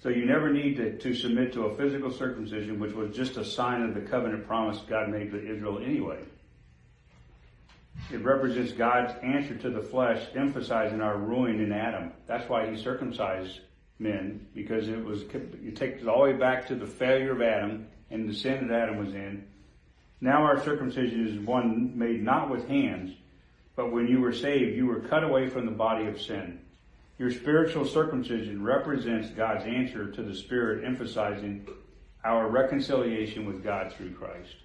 So 0.01 0.09
you 0.09 0.25
never 0.25 0.51
need 0.51 0.77
to, 0.77 0.97
to 0.97 1.13
submit 1.13 1.53
to 1.53 1.65
a 1.65 1.75
physical 1.75 2.11
circumcision, 2.11 2.79
which 2.79 2.93
was 2.93 3.15
just 3.15 3.38
a 3.38 3.45
sign 3.45 3.84
of 3.84 3.93
the 3.93 4.01
covenant 4.01 4.47
promise 4.47 4.79
God 4.89 5.09
made 5.09 5.32
to 5.32 5.38
Israel 5.38 5.79
anyway. 5.79 6.19
It 8.11 8.23
represents 8.23 8.71
God's 8.71 9.13
answer 9.21 9.55
to 9.57 9.69
the 9.69 9.82
flesh, 9.82 10.25
emphasizing 10.36 11.01
our 11.01 11.17
ruin 11.17 11.59
in 11.59 11.71
Adam. 11.71 12.13
That's 12.27 12.49
why 12.49 12.69
he 12.69 12.82
circumcised 12.82 13.59
men, 13.99 14.47
because 14.55 14.88
it 14.88 15.05
was, 15.05 15.21
it 15.21 15.75
takes 15.75 16.01
it 16.01 16.07
all 16.07 16.25
the 16.25 16.32
way 16.32 16.38
back 16.38 16.67
to 16.67 16.75
the 16.75 16.88
failure 16.88 17.34
of 17.34 17.41
Adam 17.43 17.86
and 18.09 18.27
the 18.27 18.34
sin 18.34 18.67
that 18.67 18.82
Adam 18.82 18.97
was 18.97 19.13
in. 19.13 19.45
Now 20.19 20.43
our 20.43 20.59
circumcision 20.63 21.27
is 21.27 21.39
one 21.45 21.97
made 21.97 22.23
not 22.23 22.49
with 22.49 22.67
hands, 22.67 23.15
but 23.76 23.91
when 23.91 24.07
you 24.07 24.19
were 24.19 24.34
saved, 24.34 24.76
you 24.76 24.86
were 24.86 24.99
cut 24.99 25.24
away 25.24 25.47
from 25.47 25.65
the 25.65 25.72
body 25.72 26.07
of 26.07 26.22
sin. 26.22 26.59
Your 27.17 27.32
spiritual 27.32 27.86
circumcision 27.86 28.63
represents 28.63 29.30
God's 29.30 29.65
answer 29.65 30.11
to 30.11 30.24
the 30.24 30.36
Spirit, 30.36 30.84
emphasizing 30.84 31.67
our 32.24 32.47
reconciliation 32.47 33.45
with 33.45 33.63
God 33.63 33.93
through 33.93 34.11
Christ. 34.11 34.55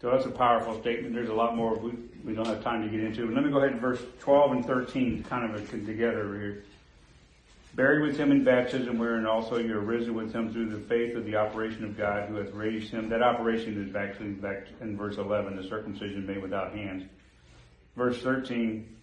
So 0.00 0.10
that's 0.10 0.26
a 0.26 0.30
powerful 0.30 0.80
statement. 0.80 1.14
There's 1.14 1.28
a 1.28 1.34
lot 1.34 1.56
more 1.56 1.74
we, 1.74 1.92
we 2.24 2.34
don't 2.34 2.46
have 2.46 2.62
time 2.62 2.82
to 2.82 2.88
get 2.88 3.00
into. 3.00 3.28
Let 3.32 3.44
me 3.44 3.50
go 3.50 3.58
ahead 3.58 3.72
and 3.72 3.80
verse 3.80 4.00
12 4.20 4.52
and 4.52 4.64
13 4.64 5.24
kind 5.24 5.52
of 5.52 5.70
together 5.70 6.38
here. 6.38 6.64
Buried 7.74 8.02
with 8.02 8.16
him 8.16 8.30
in 8.30 8.44
baptism, 8.44 8.98
wherein 8.98 9.26
also 9.26 9.58
you're 9.58 9.80
risen 9.80 10.14
with 10.14 10.32
him 10.32 10.52
through 10.52 10.70
the 10.70 10.78
faith 10.78 11.16
of 11.16 11.24
the 11.24 11.36
operation 11.36 11.84
of 11.84 11.96
God 11.96 12.28
who 12.28 12.36
hath 12.36 12.52
raised 12.52 12.90
him. 12.90 13.08
That 13.08 13.22
operation 13.22 13.88
is 13.88 13.94
actually 13.94 14.30
back 14.30 14.66
in 14.80 14.96
verse 14.96 15.16
11, 15.16 15.56
the 15.56 15.68
circumcision 15.68 16.26
made 16.26 16.42
without 16.42 16.72
hands. 16.74 17.04
Verse 17.98 18.22
13, 18.22 18.96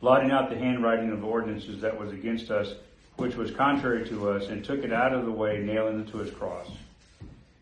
blotting 0.00 0.32
out 0.32 0.50
the 0.50 0.58
handwriting 0.58 1.12
of 1.12 1.24
ordinances 1.24 1.82
that 1.82 1.96
was 1.96 2.10
against 2.10 2.50
us, 2.50 2.74
which 3.14 3.36
was 3.36 3.52
contrary 3.52 4.04
to 4.08 4.28
us, 4.28 4.48
and 4.48 4.64
took 4.64 4.82
it 4.82 4.92
out 4.92 5.14
of 5.14 5.24
the 5.24 5.30
way, 5.30 5.58
nailing 5.58 6.00
it 6.00 6.08
to 6.08 6.18
his 6.18 6.32
cross. 6.32 6.68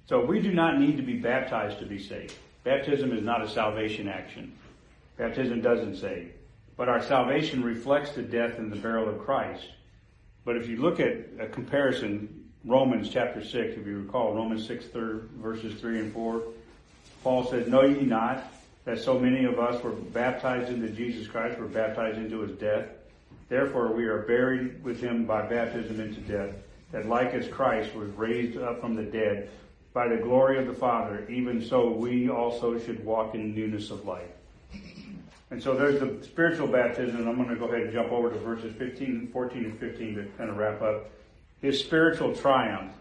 So 0.08 0.24
we 0.24 0.40
do 0.40 0.50
not 0.50 0.80
need 0.80 0.96
to 0.96 1.02
be 1.02 1.16
baptized 1.18 1.78
to 1.80 1.84
be 1.84 2.02
saved. 2.02 2.34
Baptism 2.64 3.12
is 3.12 3.22
not 3.22 3.42
a 3.42 3.50
salvation 3.50 4.08
action. 4.08 4.56
Baptism 5.18 5.60
doesn't 5.60 5.96
save. 5.96 6.32
But 6.78 6.88
our 6.88 7.02
salvation 7.02 7.62
reflects 7.62 8.12
the 8.12 8.22
death 8.22 8.56
and 8.56 8.72
the 8.72 8.76
burial 8.76 9.10
of 9.10 9.18
Christ. 9.18 9.66
But 10.46 10.56
if 10.56 10.70
you 10.70 10.78
look 10.78 11.00
at 11.00 11.18
a 11.38 11.48
comparison, 11.48 12.48
Romans 12.64 13.10
chapter 13.10 13.44
6, 13.44 13.76
if 13.76 13.86
you 13.86 13.98
recall, 13.98 14.32
Romans 14.32 14.66
6 14.66 14.86
verses 15.36 15.78
3 15.78 15.98
and 15.98 16.12
4, 16.14 16.42
Paul 17.22 17.44
said, 17.50 17.68
Know 17.68 17.82
ye 17.82 18.06
not 18.06 18.50
that 18.84 19.00
so 19.00 19.18
many 19.18 19.44
of 19.44 19.58
us 19.58 19.82
were 19.82 19.92
baptized 19.92 20.70
into 20.70 20.88
Jesus 20.88 21.26
Christ, 21.26 21.58
were 21.58 21.66
baptized 21.66 22.18
into 22.18 22.40
his 22.40 22.58
death? 22.58 22.88
Therefore 23.48 23.92
we 23.92 24.04
are 24.04 24.22
buried 24.22 24.82
with 24.82 25.00
him 25.00 25.24
by 25.24 25.42
baptism 25.42 26.00
into 26.00 26.20
death, 26.20 26.54
that 26.90 27.06
like 27.06 27.34
as 27.34 27.48
Christ 27.48 27.94
was 27.94 28.10
raised 28.10 28.58
up 28.58 28.80
from 28.80 28.94
the 28.94 29.02
dead 29.02 29.50
by 29.92 30.08
the 30.08 30.16
glory 30.16 30.58
of 30.58 30.66
the 30.66 30.74
Father, 30.74 31.26
even 31.28 31.62
so 31.64 31.90
we 31.90 32.30
also 32.30 32.78
should 32.78 33.04
walk 33.04 33.34
in 33.34 33.54
newness 33.54 33.90
of 33.90 34.06
life. 34.06 34.30
And 35.50 35.62
so 35.62 35.74
there's 35.74 36.00
the 36.00 36.24
spiritual 36.24 36.66
baptism, 36.66 37.28
I'm 37.28 37.36
going 37.36 37.50
to 37.50 37.56
go 37.56 37.66
ahead 37.66 37.82
and 37.82 37.92
jump 37.92 38.10
over 38.10 38.30
to 38.30 38.38
verses 38.38 38.74
15, 38.78 39.28
14, 39.32 39.64
and 39.66 39.78
15 39.78 40.14
to 40.14 40.24
kind 40.38 40.48
of 40.48 40.56
wrap 40.56 40.80
up. 40.80 41.10
His 41.60 41.78
spiritual 41.78 42.34
triumph. 42.34 42.92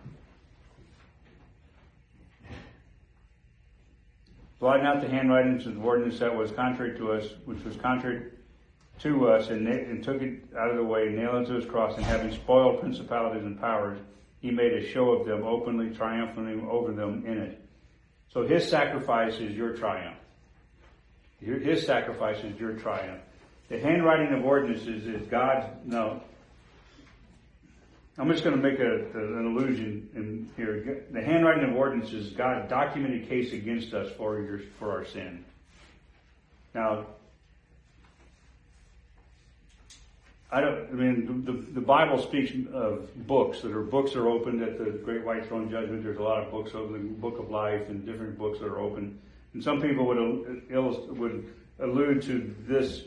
Blotting 4.61 4.85
out 4.85 5.01
the 5.01 5.09
handwritings 5.09 5.65
of 5.65 5.73
the 5.73 5.81
ordinance 5.81 6.19
that 6.19 6.35
was 6.35 6.51
contrary 6.51 6.95
to 6.99 7.13
us, 7.13 7.27
which 7.45 7.63
was 7.63 7.75
contrary 7.77 8.31
to 8.99 9.27
us, 9.27 9.49
and, 9.49 9.67
and 9.67 10.03
took 10.03 10.21
it 10.21 10.43
out 10.55 10.69
of 10.69 10.77
the 10.77 10.83
way, 10.83 11.09
nailed 11.09 11.41
it 11.41 11.47
to 11.47 11.53
his 11.55 11.65
cross, 11.65 11.97
and 11.97 12.05
having 12.05 12.31
spoiled 12.31 12.79
principalities 12.79 13.43
and 13.43 13.59
powers, 13.59 13.97
he 14.39 14.51
made 14.51 14.73
a 14.73 14.87
show 14.87 15.13
of 15.13 15.25
them 15.25 15.43
openly, 15.43 15.89
triumphing 15.89 16.67
over 16.69 16.91
them 16.91 17.25
in 17.25 17.39
it. 17.39 17.59
So 18.31 18.45
his 18.45 18.69
sacrifice 18.69 19.39
is 19.39 19.55
your 19.55 19.75
triumph. 19.75 20.17
His 21.39 21.83
sacrifice 21.83 22.43
is 22.43 22.59
your 22.59 22.73
triumph. 22.73 23.21
The 23.67 23.79
handwriting 23.79 24.31
of 24.37 24.45
ordinances 24.45 25.07
is 25.07 25.27
God's, 25.27 25.65
no. 25.85 26.21
I'm 28.17 28.29
just 28.29 28.43
going 28.43 28.55
to 28.55 28.61
make 28.61 28.79
a, 28.79 29.05
an 29.17 29.55
allusion 29.55 30.09
in 30.15 30.49
here. 30.57 31.05
The 31.11 31.21
handwriting 31.21 31.69
of 31.69 31.75
ordinances 31.75 32.27
is 32.27 32.33
God's 32.33 32.69
documented 32.69 33.29
case 33.29 33.53
against 33.53 33.93
us 33.93 34.11
for 34.17 34.41
your, 34.41 34.59
for 34.79 34.91
our 34.91 35.05
sin. 35.05 35.45
Now, 36.75 37.05
I 40.51 40.59
don't, 40.59 40.89
I 40.89 40.93
mean, 40.93 41.45
the, 41.45 41.53
the 41.73 41.85
Bible 41.85 42.21
speaks 42.21 42.51
of 42.73 43.09
books 43.25 43.61
that 43.61 43.71
are, 43.71 43.81
books 43.81 44.15
are 44.15 44.27
opened 44.27 44.61
at 44.61 44.77
the 44.77 44.91
Great 44.91 45.23
White 45.23 45.47
Throne 45.47 45.71
Judgment. 45.71 46.03
There's 46.03 46.17
a 46.17 46.23
lot 46.23 46.43
of 46.43 46.51
books 46.51 46.71
open, 46.75 46.93
the 46.93 47.21
Book 47.21 47.39
of 47.39 47.49
Life 47.49 47.87
and 47.87 48.05
different 48.05 48.37
books 48.37 48.59
that 48.59 48.65
are 48.65 48.79
open. 48.79 49.17
And 49.53 49.63
some 49.63 49.81
people 49.81 50.05
would, 50.07 50.69
would 51.17 51.53
allude 51.79 52.21
to 52.23 52.53
this, 52.67 53.03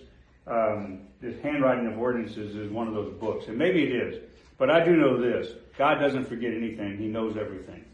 um, 0.47 1.01
this 1.21 1.39
handwriting 1.43 1.87
of 1.87 1.99
ordinances 1.99 2.57
as 2.57 2.71
one 2.71 2.89
of 2.89 2.95
those 2.95 3.13
books. 3.21 3.49
And 3.49 3.59
maybe 3.59 3.83
it 3.83 3.93
is. 3.95 4.23
But 4.59 4.71
I 4.71 4.85
do 4.85 4.97
know 4.97 5.21
this. 5.21 5.53
God 5.77 5.99
doesn't 5.99 6.27
forget 6.27 6.53
anything. 6.53 6.97
He 6.99 7.07
knows 7.07 7.37
everything. 7.37 7.85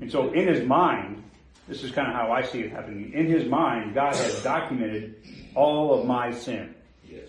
And 0.00 0.10
so 0.10 0.32
in 0.32 0.46
his 0.46 0.66
mind, 0.66 1.24
this 1.66 1.82
is 1.82 1.90
kind 1.90 2.08
of 2.08 2.14
how 2.14 2.32
I 2.32 2.42
see 2.42 2.60
it 2.60 2.70
happening. 2.70 3.12
In 3.12 3.26
his 3.26 3.46
mind, 3.48 3.94
God 3.94 4.14
has 4.14 4.42
documented 4.42 5.16
all 5.54 5.98
of 5.98 6.06
my 6.06 6.30
sin. 6.30 6.74
Yes. 7.04 7.28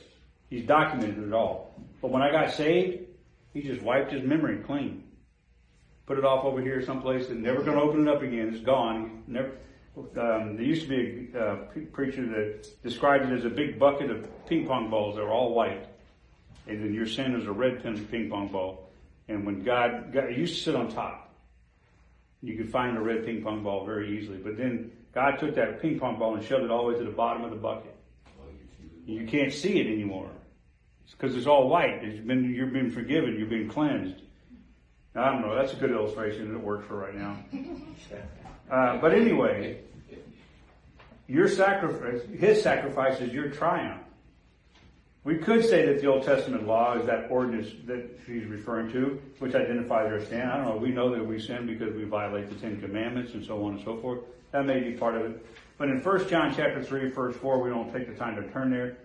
He's 0.49 0.65
documented 0.65 1.28
it 1.28 1.34
all. 1.34 1.76
But 2.01 2.11
when 2.11 2.22
I 2.22 2.32
got 2.32 2.53
saved, 2.53 3.07
he 3.53 3.61
just 3.61 3.82
wiped 3.82 4.11
his 4.11 4.24
memory 4.24 4.59
clean. 4.65 5.03
Put 6.05 6.17
it 6.17 6.26
off 6.26 6.45
over 6.45 6.61
here 6.61 6.84
someplace 6.84 7.30
and 7.30 7.43
never 7.43 7.61
gonna 7.61 7.82
open 7.82 8.07
it 8.07 8.11
up 8.13 8.22
again. 8.22 8.49
It's 8.53 8.63
gone. 8.63 9.24
Never, 9.28 9.51
um, 9.97 10.55
there 10.55 10.65
used 10.65 10.84
to 10.84 10.88
be 10.88 11.38
a 11.38 11.39
uh, 11.39 11.55
preacher 11.91 12.26
that 12.28 12.82
described 12.84 13.26
it 13.26 13.38
as 13.38 13.45
a 13.45 13.49
big 13.49 13.78
bucket 13.78 14.09
of 14.09 14.28
ping 14.47 14.65
pong 14.65 14.89
balls 14.89 15.15
that 15.15 15.24
were 15.24 15.32
all 15.32 15.53
white. 15.53 15.89
And 16.70 16.84
then 16.84 16.93
your 16.93 17.07
sin 17.07 17.36
is 17.36 17.47
a 17.47 17.51
red 17.51 17.82
ping 17.84 18.30
pong 18.30 18.49
ball. 18.49 18.89
And 19.28 19.45
when 19.45 19.63
God, 19.63 20.11
God, 20.13 20.26
it 20.26 20.38
used 20.38 20.55
to 20.57 20.61
sit 20.61 20.76
on 20.76 20.91
top. 20.91 21.34
You 22.41 22.55
could 22.55 22.72
find 22.72 22.97
a 22.97 23.01
red 23.01 23.26
ping 23.26 23.43
pong 23.43 23.63
ball 23.63 23.86
very 23.86 24.17
easily. 24.17 24.38
But 24.38 24.57
then 24.57 24.91
God 25.13 25.39
took 25.39 25.55
that 25.55 25.82
ping 25.82 25.99
pong 25.99 26.20
ball 26.20 26.36
and 26.36 26.43
shoved 26.43 26.63
it 26.63 26.72
all 26.72 26.86
the 26.86 26.93
way 26.93 26.99
to 26.99 27.03
the 27.03 27.11
bottom 27.11 27.43
of 27.43 27.51
the 27.51 27.57
bucket. 27.57 27.95
You 29.05 29.26
can't 29.26 29.51
see 29.51 29.80
it 29.80 29.88
anymore. 29.88 30.30
Because 31.11 31.36
it's 31.36 31.47
all 31.47 31.67
white. 31.67 32.03
It's 32.03 32.26
been, 32.26 32.53
you've 32.53 32.72
been 32.72 32.91
forgiven. 32.91 33.36
You've 33.38 33.49
been 33.49 33.70
cleansed. 33.70 34.22
Now, 35.15 35.24
I 35.24 35.32
don't 35.32 35.41
know. 35.41 35.55
That's 35.55 35.74
a 35.74 35.76
good 35.76 35.91
illustration. 35.91 36.53
It 36.53 36.61
works 36.61 36.88
for 36.88 36.97
right 36.97 37.15
now. 37.15 37.38
Uh, 38.70 38.97
but 38.97 39.15
anyway, 39.15 39.80
your 41.28 41.47
sacrifice, 41.47 42.22
his 42.38 42.61
sacrifice 42.61 43.20
is 43.20 43.34
your 43.34 43.49
triumph. 43.49 44.03
We 45.30 45.38
could 45.38 45.63
say 45.63 45.86
that 45.86 46.01
the 46.01 46.07
Old 46.07 46.23
Testament 46.23 46.65
law 46.65 46.97
is 46.97 47.05
that 47.05 47.30
ordinance 47.30 47.67
that 47.86 48.17
she's 48.25 48.45
referring 48.45 48.91
to, 48.93 49.21
which 49.38 49.53
identifies 49.53 50.11
our 50.11 50.25
sin. 50.25 50.41
I 50.41 50.57
don't 50.57 50.65
know. 50.65 50.77
We 50.77 50.89
know 50.89 51.13
that 51.13 51.23
we 51.23 51.39
sin 51.39 51.67
because 51.67 51.93
we 51.93 52.03
violate 52.03 52.49
the 52.49 52.55
Ten 52.55 52.82
Commandments 52.82 53.36
and 53.36 53.45
so 53.45 53.63
on 53.63 53.75
and 53.75 53.86
so 53.86 53.97
forth. 53.97 54.21
That 54.53 54.65
may 54.65 54.80
be 54.80 54.93
part 54.93 55.13
of 55.13 55.27
it. 55.27 55.45
But 55.77 55.89
in 55.89 56.01
1 56.01 56.30
John 56.30 56.51
chapter 56.55 56.82
3, 56.82 57.11
verse 57.11 57.36
4, 57.36 57.61
we 57.61 57.69
don't 57.69 57.93
take 57.93 58.07
the 58.07 58.15
time 58.15 58.38
to 58.38 58.51
turn 58.51 58.71
there. 58.71 58.97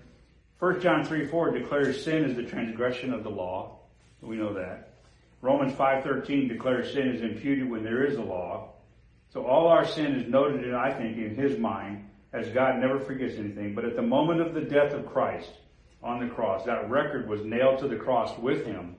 1 0.61 0.81
John 0.81 1.05
3, 1.05 1.27
4 1.27 1.51
declares 1.59 2.03
sin 2.03 2.25
is 2.25 2.35
the 2.35 2.43
transgression 2.43 3.13
of 3.13 3.23
the 3.23 3.29
law. 3.29 3.81
We 4.23 4.37
know 4.37 4.55
that. 4.55 4.95
Romans 5.43 5.75
5.13 5.75 6.49
declares 6.49 6.91
sin 6.95 7.07
is 7.09 7.21
imputed 7.21 7.69
when 7.69 7.85
there 7.85 8.03
is 8.03 8.17
a 8.17 8.23
law. 8.23 8.71
So 9.31 9.45
all 9.45 9.69
our 9.69 9.85
sin 9.85 10.15
is 10.15 10.27
noted, 10.27 10.65
in, 10.65 10.75
I 10.75 10.91
think, 10.91 11.19
in 11.19 11.37
his 11.37 11.59
mind, 11.59 12.09
as 12.33 12.49
God 12.49 12.79
never 12.79 12.99
forgets 12.99 13.37
anything. 13.37 13.75
But 13.75 13.85
at 13.85 13.95
the 13.95 14.01
moment 14.01 14.41
of 14.41 14.55
the 14.55 14.63
death 14.63 14.95
of 14.95 15.05
Christ 15.05 15.51
on 16.05 16.21
the 16.21 16.33
cross, 16.33 16.65
that 16.67 16.89
record 16.91 17.29
was 17.29 17.43
nailed 17.45 17.81
to 17.81 17.89
the 17.89 17.97
cross 17.97 18.39
with 18.39 18.67
him. 18.67 18.97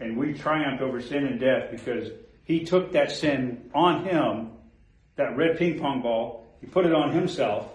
And 0.00 0.16
we 0.16 0.32
triumphed 0.32 0.82
over 0.82 1.00
sin 1.00 1.26
and 1.26 1.40
death 1.40 1.70
because 1.70 2.10
he 2.44 2.64
took 2.64 2.92
that 2.92 3.10
sin 3.10 3.70
on 3.74 4.04
him, 4.04 4.52
that 5.16 5.36
red 5.36 5.58
ping 5.58 5.78
pong 5.78 6.02
ball, 6.02 6.46
he 6.60 6.66
put 6.66 6.86
it 6.86 6.92
on 6.92 7.12
himself, 7.12 7.68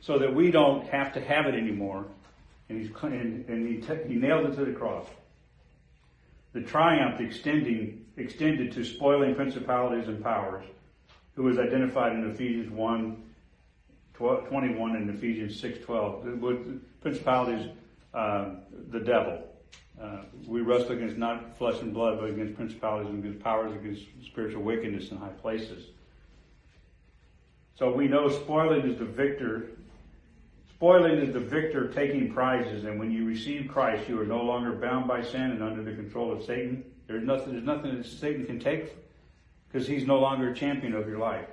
so 0.00 0.18
that 0.18 0.34
we 0.34 0.50
don't 0.50 0.86
have 0.88 1.12
to 1.14 1.20
have 1.20 1.46
it 1.46 1.54
anymore. 1.54 2.06
And, 2.68 2.80
he's, 2.80 2.90
and, 3.02 3.48
and 3.48 3.68
he, 3.68 3.76
t- 3.76 4.08
he 4.08 4.14
nailed 4.14 4.46
it 4.46 4.56
to 4.56 4.64
the 4.64 4.72
cross. 4.72 5.06
The 6.52 6.62
triumph 6.62 7.20
extending, 7.20 8.04
extended 8.16 8.72
to 8.72 8.84
spoiling 8.84 9.34
principalities 9.34 10.08
and 10.08 10.22
powers, 10.22 10.64
who 11.34 11.44
was 11.44 11.58
identified 11.58 12.12
in 12.12 12.28
Ephesians 12.30 12.70
1, 12.70 13.22
12, 14.14 14.48
21 14.48 14.96
and 14.96 15.10
Ephesians 15.10 15.58
6, 15.60 15.84
12. 15.84 16.24
Principalities, 17.02 17.68
uh, 18.14 18.50
the 18.90 19.00
devil. 19.00 19.42
Uh, 20.00 20.22
we 20.46 20.60
wrestle 20.60 20.92
against 20.92 21.16
not 21.16 21.56
flesh 21.58 21.80
and 21.80 21.92
blood, 21.92 22.18
but 22.20 22.30
against 22.30 22.56
principalities 22.56 23.10
and 23.10 23.24
against 23.24 23.42
powers, 23.42 23.72
against 23.74 24.04
spiritual 24.24 24.62
wickedness 24.62 25.10
in 25.10 25.16
high 25.16 25.28
places. 25.28 25.86
So 27.76 27.92
we 27.92 28.08
know 28.08 28.28
spoiling 28.28 28.88
is 28.88 28.98
the 28.98 29.04
victor. 29.04 29.70
Spoiling 30.74 31.18
is 31.18 31.32
the 31.32 31.40
victor 31.40 31.88
taking 31.88 32.32
prizes, 32.32 32.84
and 32.84 32.98
when 32.98 33.10
you 33.10 33.24
receive 33.24 33.68
Christ, 33.68 34.08
you 34.08 34.20
are 34.20 34.26
no 34.26 34.42
longer 34.42 34.72
bound 34.72 35.06
by 35.06 35.22
sin 35.22 35.50
and 35.50 35.62
under 35.62 35.82
the 35.82 35.92
control 35.92 36.32
of 36.32 36.44
Satan. 36.44 36.84
There's 37.06 37.24
nothing, 37.24 37.52
there's 37.52 37.64
nothing 37.64 37.96
that 37.96 38.06
Satan 38.06 38.46
can 38.46 38.58
take 38.58 38.92
because 39.68 39.86
he's 39.86 40.06
no 40.06 40.18
longer 40.18 40.50
a 40.50 40.54
champion 40.54 40.94
of 40.94 41.08
your 41.08 41.18
life. 41.18 41.46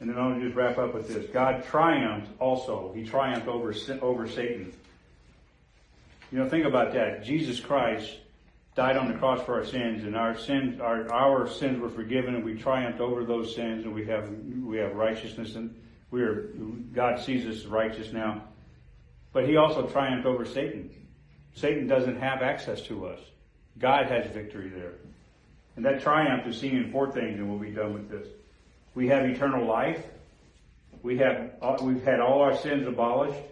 And 0.00 0.10
then 0.10 0.18
I'll 0.18 0.38
just 0.40 0.54
wrap 0.54 0.78
up 0.78 0.92
with 0.94 1.08
this. 1.08 1.26
God 1.32 1.64
triumphed 1.64 2.30
also. 2.40 2.92
He 2.94 3.04
triumphed 3.04 3.48
over, 3.48 3.74
over 4.02 4.28
Satan. 4.28 4.72
You 6.30 6.38
know, 6.38 6.48
think 6.48 6.66
about 6.66 6.92
that. 6.94 7.24
Jesus 7.24 7.60
Christ 7.60 8.18
died 8.74 8.96
on 8.96 9.08
the 9.08 9.14
cross 9.14 9.44
for 9.44 9.54
our 9.54 9.64
sins, 9.64 10.02
and 10.02 10.16
our 10.16 10.36
sins, 10.36 10.80
our, 10.80 11.10
our 11.12 11.48
sins 11.48 11.80
were 11.80 11.88
forgiven, 11.88 12.34
and 12.34 12.44
we 12.44 12.54
triumphed 12.54 13.00
over 13.00 13.24
those 13.24 13.54
sins, 13.54 13.84
and 13.84 13.94
we 13.94 14.04
have, 14.06 14.28
we 14.64 14.78
have 14.78 14.94
righteousness, 14.96 15.54
and 15.54 15.74
we 16.10 16.22
are, 16.22 16.50
God 16.92 17.20
sees 17.20 17.46
us 17.46 17.64
righteous 17.66 18.12
now. 18.12 18.42
But 19.32 19.48
He 19.48 19.56
also 19.56 19.86
triumphed 19.86 20.26
over 20.26 20.44
Satan. 20.44 20.90
Satan 21.54 21.86
doesn't 21.86 22.18
have 22.18 22.42
access 22.42 22.80
to 22.82 23.06
us. 23.06 23.20
God 23.78 24.06
has 24.06 24.26
victory 24.32 24.68
there. 24.68 24.94
And 25.76 25.84
that 25.84 26.02
triumph 26.02 26.46
is 26.46 26.58
seen 26.58 26.76
in 26.76 26.90
four 26.90 27.12
things, 27.12 27.38
and 27.38 27.48
we'll 27.48 27.58
be 27.58 27.70
done 27.70 27.94
with 27.94 28.08
this. 28.08 28.26
We 28.94 29.08
have 29.08 29.24
eternal 29.24 29.66
life. 29.66 30.04
We 31.02 31.18
have, 31.18 31.52
we've 31.82 32.02
had 32.02 32.20
all 32.20 32.40
our 32.40 32.56
sins 32.56 32.86
abolished 32.86 33.42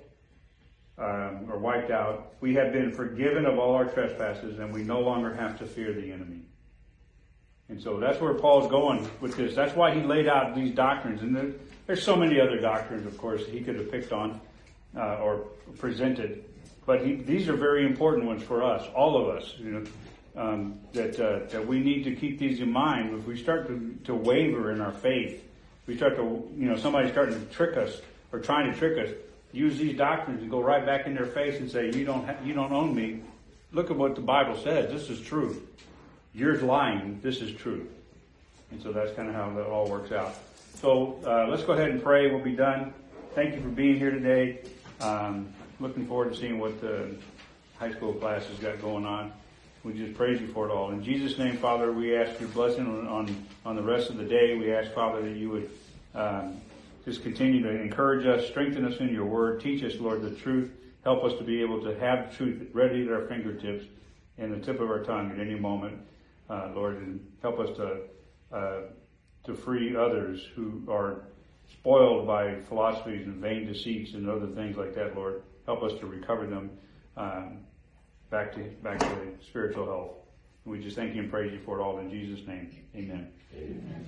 um, 0.99 1.49
or 1.51 1.59
wiped 1.59 1.91
out. 1.91 2.35
We 2.41 2.55
have 2.55 2.73
been 2.73 2.93
forgiven 2.93 3.45
of 3.45 3.59
all 3.59 3.75
our 3.75 3.85
trespasses, 3.85 4.59
and 4.59 4.73
we 4.73 4.85
no 4.85 5.01
longer 5.01 5.35
have 5.35 5.59
to 5.59 5.67
fear 5.67 5.93
the 5.93 6.13
enemy. 6.13 6.43
And 7.69 7.81
so 7.81 7.99
that's 7.99 8.21
where 8.21 8.35
Paul's 8.35 8.71
going 8.71 9.09
with 9.21 9.37
this. 9.37 9.55
That's 9.55 9.75
why 9.75 9.95
he 9.95 10.03
laid 10.03 10.29
out 10.29 10.55
these 10.55 10.75
doctrines. 10.75 11.23
And 11.23 11.35
there, 11.35 11.51
there's 11.87 12.03
so 12.03 12.17
many 12.17 12.41
other 12.41 12.61
doctrines, 12.61 13.07
of 13.07 13.17
course, 13.19 13.47
he 13.47 13.61
could 13.61 13.77
have 13.77 13.91
picked 13.91 14.13
on 14.13 14.41
uh, 14.97 15.17
or 15.17 15.47
presented. 15.79 16.45
But 16.87 17.05
he, 17.05 17.15
these 17.15 17.49
are 17.49 17.57
very 17.57 17.87
important 17.87 18.27
ones 18.27 18.43
for 18.43 18.63
us, 18.63 18.87
all 18.95 19.17
of 19.17 19.37
us. 19.37 19.55
You 19.59 19.71
know, 19.71 19.85
um, 20.37 20.79
that 20.93 21.19
uh, 21.21 21.47
that 21.51 21.67
we 21.67 21.81
need 21.81 22.05
to 22.05 22.15
keep 22.15 22.39
these 22.39 22.61
in 22.61 22.71
mind. 22.71 23.19
If 23.19 23.27
we 23.27 23.37
start 23.37 23.67
to, 23.69 23.97
to 24.05 24.15
waver 24.15 24.73
in 24.73 24.81
our 24.81 24.93
faith, 24.93 25.45
we 25.87 25.97
start 25.97 26.17
to, 26.17 26.23
you 26.57 26.67
know, 26.69 26.77
somebody's 26.77 27.13
starting 27.13 27.39
to 27.39 27.53
trick 27.53 27.77
us 27.77 28.01
or 28.33 28.41
trying 28.41 28.73
to 28.73 28.79
trick 28.79 28.99
us, 28.99 29.15
use 29.53 29.79
these 29.79 29.97
doctrines 29.97 30.41
and 30.41 30.51
go 30.51 30.63
right 30.63 30.85
back 30.85 31.07
in 31.07 31.15
their 31.15 31.27
face 31.27 31.61
and 31.61 31.71
say, 31.71 31.91
"You 31.93 32.05
don't, 32.05 32.25
ha- 32.25 32.37
you 32.45 32.55
don't 32.55 32.73
own 32.73 32.95
me." 32.95 33.21
Look 33.73 33.91
at 33.91 33.97
what 33.97 34.15
the 34.15 34.21
Bible 34.21 34.57
says. 34.57 34.91
This 34.91 35.09
is 35.09 35.21
truth. 35.21 35.61
You're 36.35 36.59
lying. 36.59 37.21
This 37.23 37.41
is 37.41 37.55
truth. 37.55 37.89
And 38.71 38.83
so 38.83 38.93
that's 38.93 39.15
kind 39.15 39.29
of 39.29 39.35
how 39.35 39.51
that 39.55 39.67
all 39.67 39.89
works 39.89 40.13
out. 40.13 40.35
So 40.81 41.19
uh, 41.27 41.47
let's 41.49 41.63
go 41.63 41.73
ahead 41.73 41.91
and 41.91 42.03
pray. 42.03 42.31
We'll 42.31 42.45
be 42.45 42.57
done. 42.57 42.93
Thank 43.35 43.55
you 43.55 43.63
for 43.63 43.69
being 43.69 43.97
here 43.97 44.11
today. 44.11 44.61
Um, 45.01 45.53
looking 45.81 46.07
forward 46.07 46.33
to 46.33 46.39
seeing 46.39 46.59
what 46.59 46.81
the 46.81 47.15
high 47.79 47.93
school 47.93 48.13
class 48.15 48.47
has 48.47 48.59
got 48.59 48.81
going 48.81 49.07
on. 49.07 49.33
We 49.85 49.95
just 49.95 50.15
praise 50.15 50.41
you 50.41 50.47
for 50.47 50.69
it 50.69 50.73
all. 50.73 50.93
In 50.93 51.03
Jesus' 51.03 51.39
name, 51.39 51.57
Father, 51.57 51.93
we 51.93 52.17
ask 52.17 52.39
your 52.39 52.49
blessing 52.51 52.87
on, 52.87 53.09
on, 53.09 53.47
on 53.67 53.77
the 53.77 53.83
rest 53.83 54.11
of 54.11 54.17
the 54.17 54.25
day. 54.25 54.57
We 54.57 54.73
ask, 54.73 54.93
Father, 54.93 55.23
that 55.23 55.37
you 55.37 55.51
would 55.51 55.71
um, 56.15 56.61
just 57.05 57.25
continue 57.25 57.63
to 57.63 57.69
encourage 57.69 58.25
us, 58.25 58.47
strengthen 58.47 58.85
us 58.85 59.01
in 59.01 59.09
your 59.09 59.25
word, 59.25 59.61
teach 59.61 59.83
us, 59.83 59.99
Lord, 59.99 60.23
the 60.23 60.31
truth. 60.31 60.71
Help 61.03 61.25
us 61.25 61.37
to 61.39 61.43
be 61.43 61.61
able 61.63 61.83
to 61.83 61.99
have 61.99 62.31
the 62.31 62.37
truth 62.37 62.69
ready 62.73 63.03
at 63.03 63.13
our 63.13 63.27
fingertips 63.27 63.85
and 64.39 64.53
the 64.53 64.65
tip 64.65 64.81
of 64.81 64.89
our 64.89 65.03
tongue 65.03 65.33
at 65.33 65.41
any 65.41 65.59
moment, 65.59 65.99
uh, 66.49 66.71
Lord, 66.75 66.99
and 66.99 67.27
help 67.43 67.59
us 67.59 67.77
to 67.77 68.03
uh, 68.57 68.81
to 69.45 69.55
free 69.55 69.97
others 69.97 70.47
who 70.55 70.85
are 70.89 71.25
spoiled 71.73 72.27
by 72.27 72.61
philosophies 72.69 73.27
and 73.27 73.37
vain 73.37 73.67
deceits 73.67 74.15
and 74.15 74.29
other 74.29 74.47
things 74.49 74.77
like 74.77 74.95
that, 74.95 75.17
Lord. 75.17 75.43
Help 75.67 75.83
us 75.83 75.99
to 76.01 76.07
recover 76.07 76.47
them 76.47 76.71
um, 77.17 77.59
back 78.33 78.51
to 78.55 78.61
back 78.83 78.99
to 78.99 79.45
spiritual 79.47 79.85
health. 79.85 80.11
We 80.65 80.83
just 80.83 80.97
thank 80.97 81.15
you 81.15 81.21
and 81.21 81.31
praise 81.31 81.53
you 81.53 81.61
for 81.61 81.79
it 81.79 81.83
all 81.83 81.99
in 81.99 82.11
Jesus' 82.11 82.47
name. 82.47 82.75
Amen. 82.97 83.29
Amen. 83.55 84.07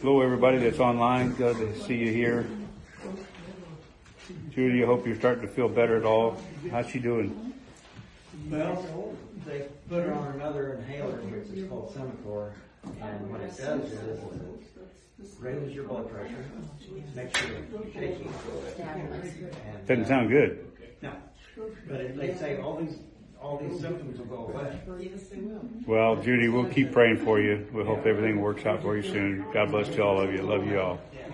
Hello, 0.00 0.22
everybody 0.22 0.56
that's 0.56 0.78
online. 0.78 1.34
Good 1.34 1.58
to 1.58 1.78
see 1.82 1.96
you 1.96 2.10
here. 2.10 2.46
Judy, 4.50 4.82
I 4.82 4.86
hope 4.86 5.06
you're 5.06 5.16
starting 5.16 5.42
to 5.42 5.48
feel 5.48 5.68
better 5.68 5.98
at 5.98 6.04
all. 6.04 6.40
How's 6.70 6.88
she 6.88 7.00
doing? 7.00 7.54
Well, 8.48 9.14
they 9.46 9.68
put 9.90 10.04
her 10.04 10.14
on 10.14 10.34
another 10.36 10.74
inhaler, 10.74 11.18
which 11.18 11.58
is 11.58 11.68
called 11.68 11.94
Symbicort, 11.94 12.52
and 13.02 13.30
what 13.30 13.42
it 13.42 13.56
does 13.58 13.92
is 13.92 14.20
it 15.22 15.28
raises 15.40 15.74
your 15.74 15.84
blood 15.84 16.10
pressure, 16.10 16.44
makes 17.14 17.40
you 17.42 17.92
shaky. 17.92 18.28
and, 18.80 19.86
Doesn't 19.86 20.04
uh, 20.04 20.08
sound 20.08 20.30
good. 20.30 20.66
No, 21.00 21.12
but 21.88 22.16
they 22.16 22.34
say 22.34 22.60
all 22.60 22.76
these, 22.76 22.98
all 23.40 23.58
these 23.58 23.80
symptoms 23.80 24.18
will 24.18 24.26
go 24.26 24.52
away. 24.52 24.80
Well, 25.86 26.16
Judy, 26.16 26.48
we'll 26.48 26.66
keep 26.66 26.92
praying 26.92 27.18
for 27.18 27.40
you. 27.40 27.66
We 27.72 27.84
hope 27.84 28.06
everything 28.06 28.40
works 28.40 28.66
out 28.66 28.82
for 28.82 28.96
you 28.96 29.02
soon. 29.02 29.44
God 29.52 29.70
bless 29.70 29.88
to 29.88 30.02
all 30.02 30.20
of 30.20 30.32
you. 30.32 30.42
Love 30.42 30.66
you 30.66 30.80
all. 30.80 31.00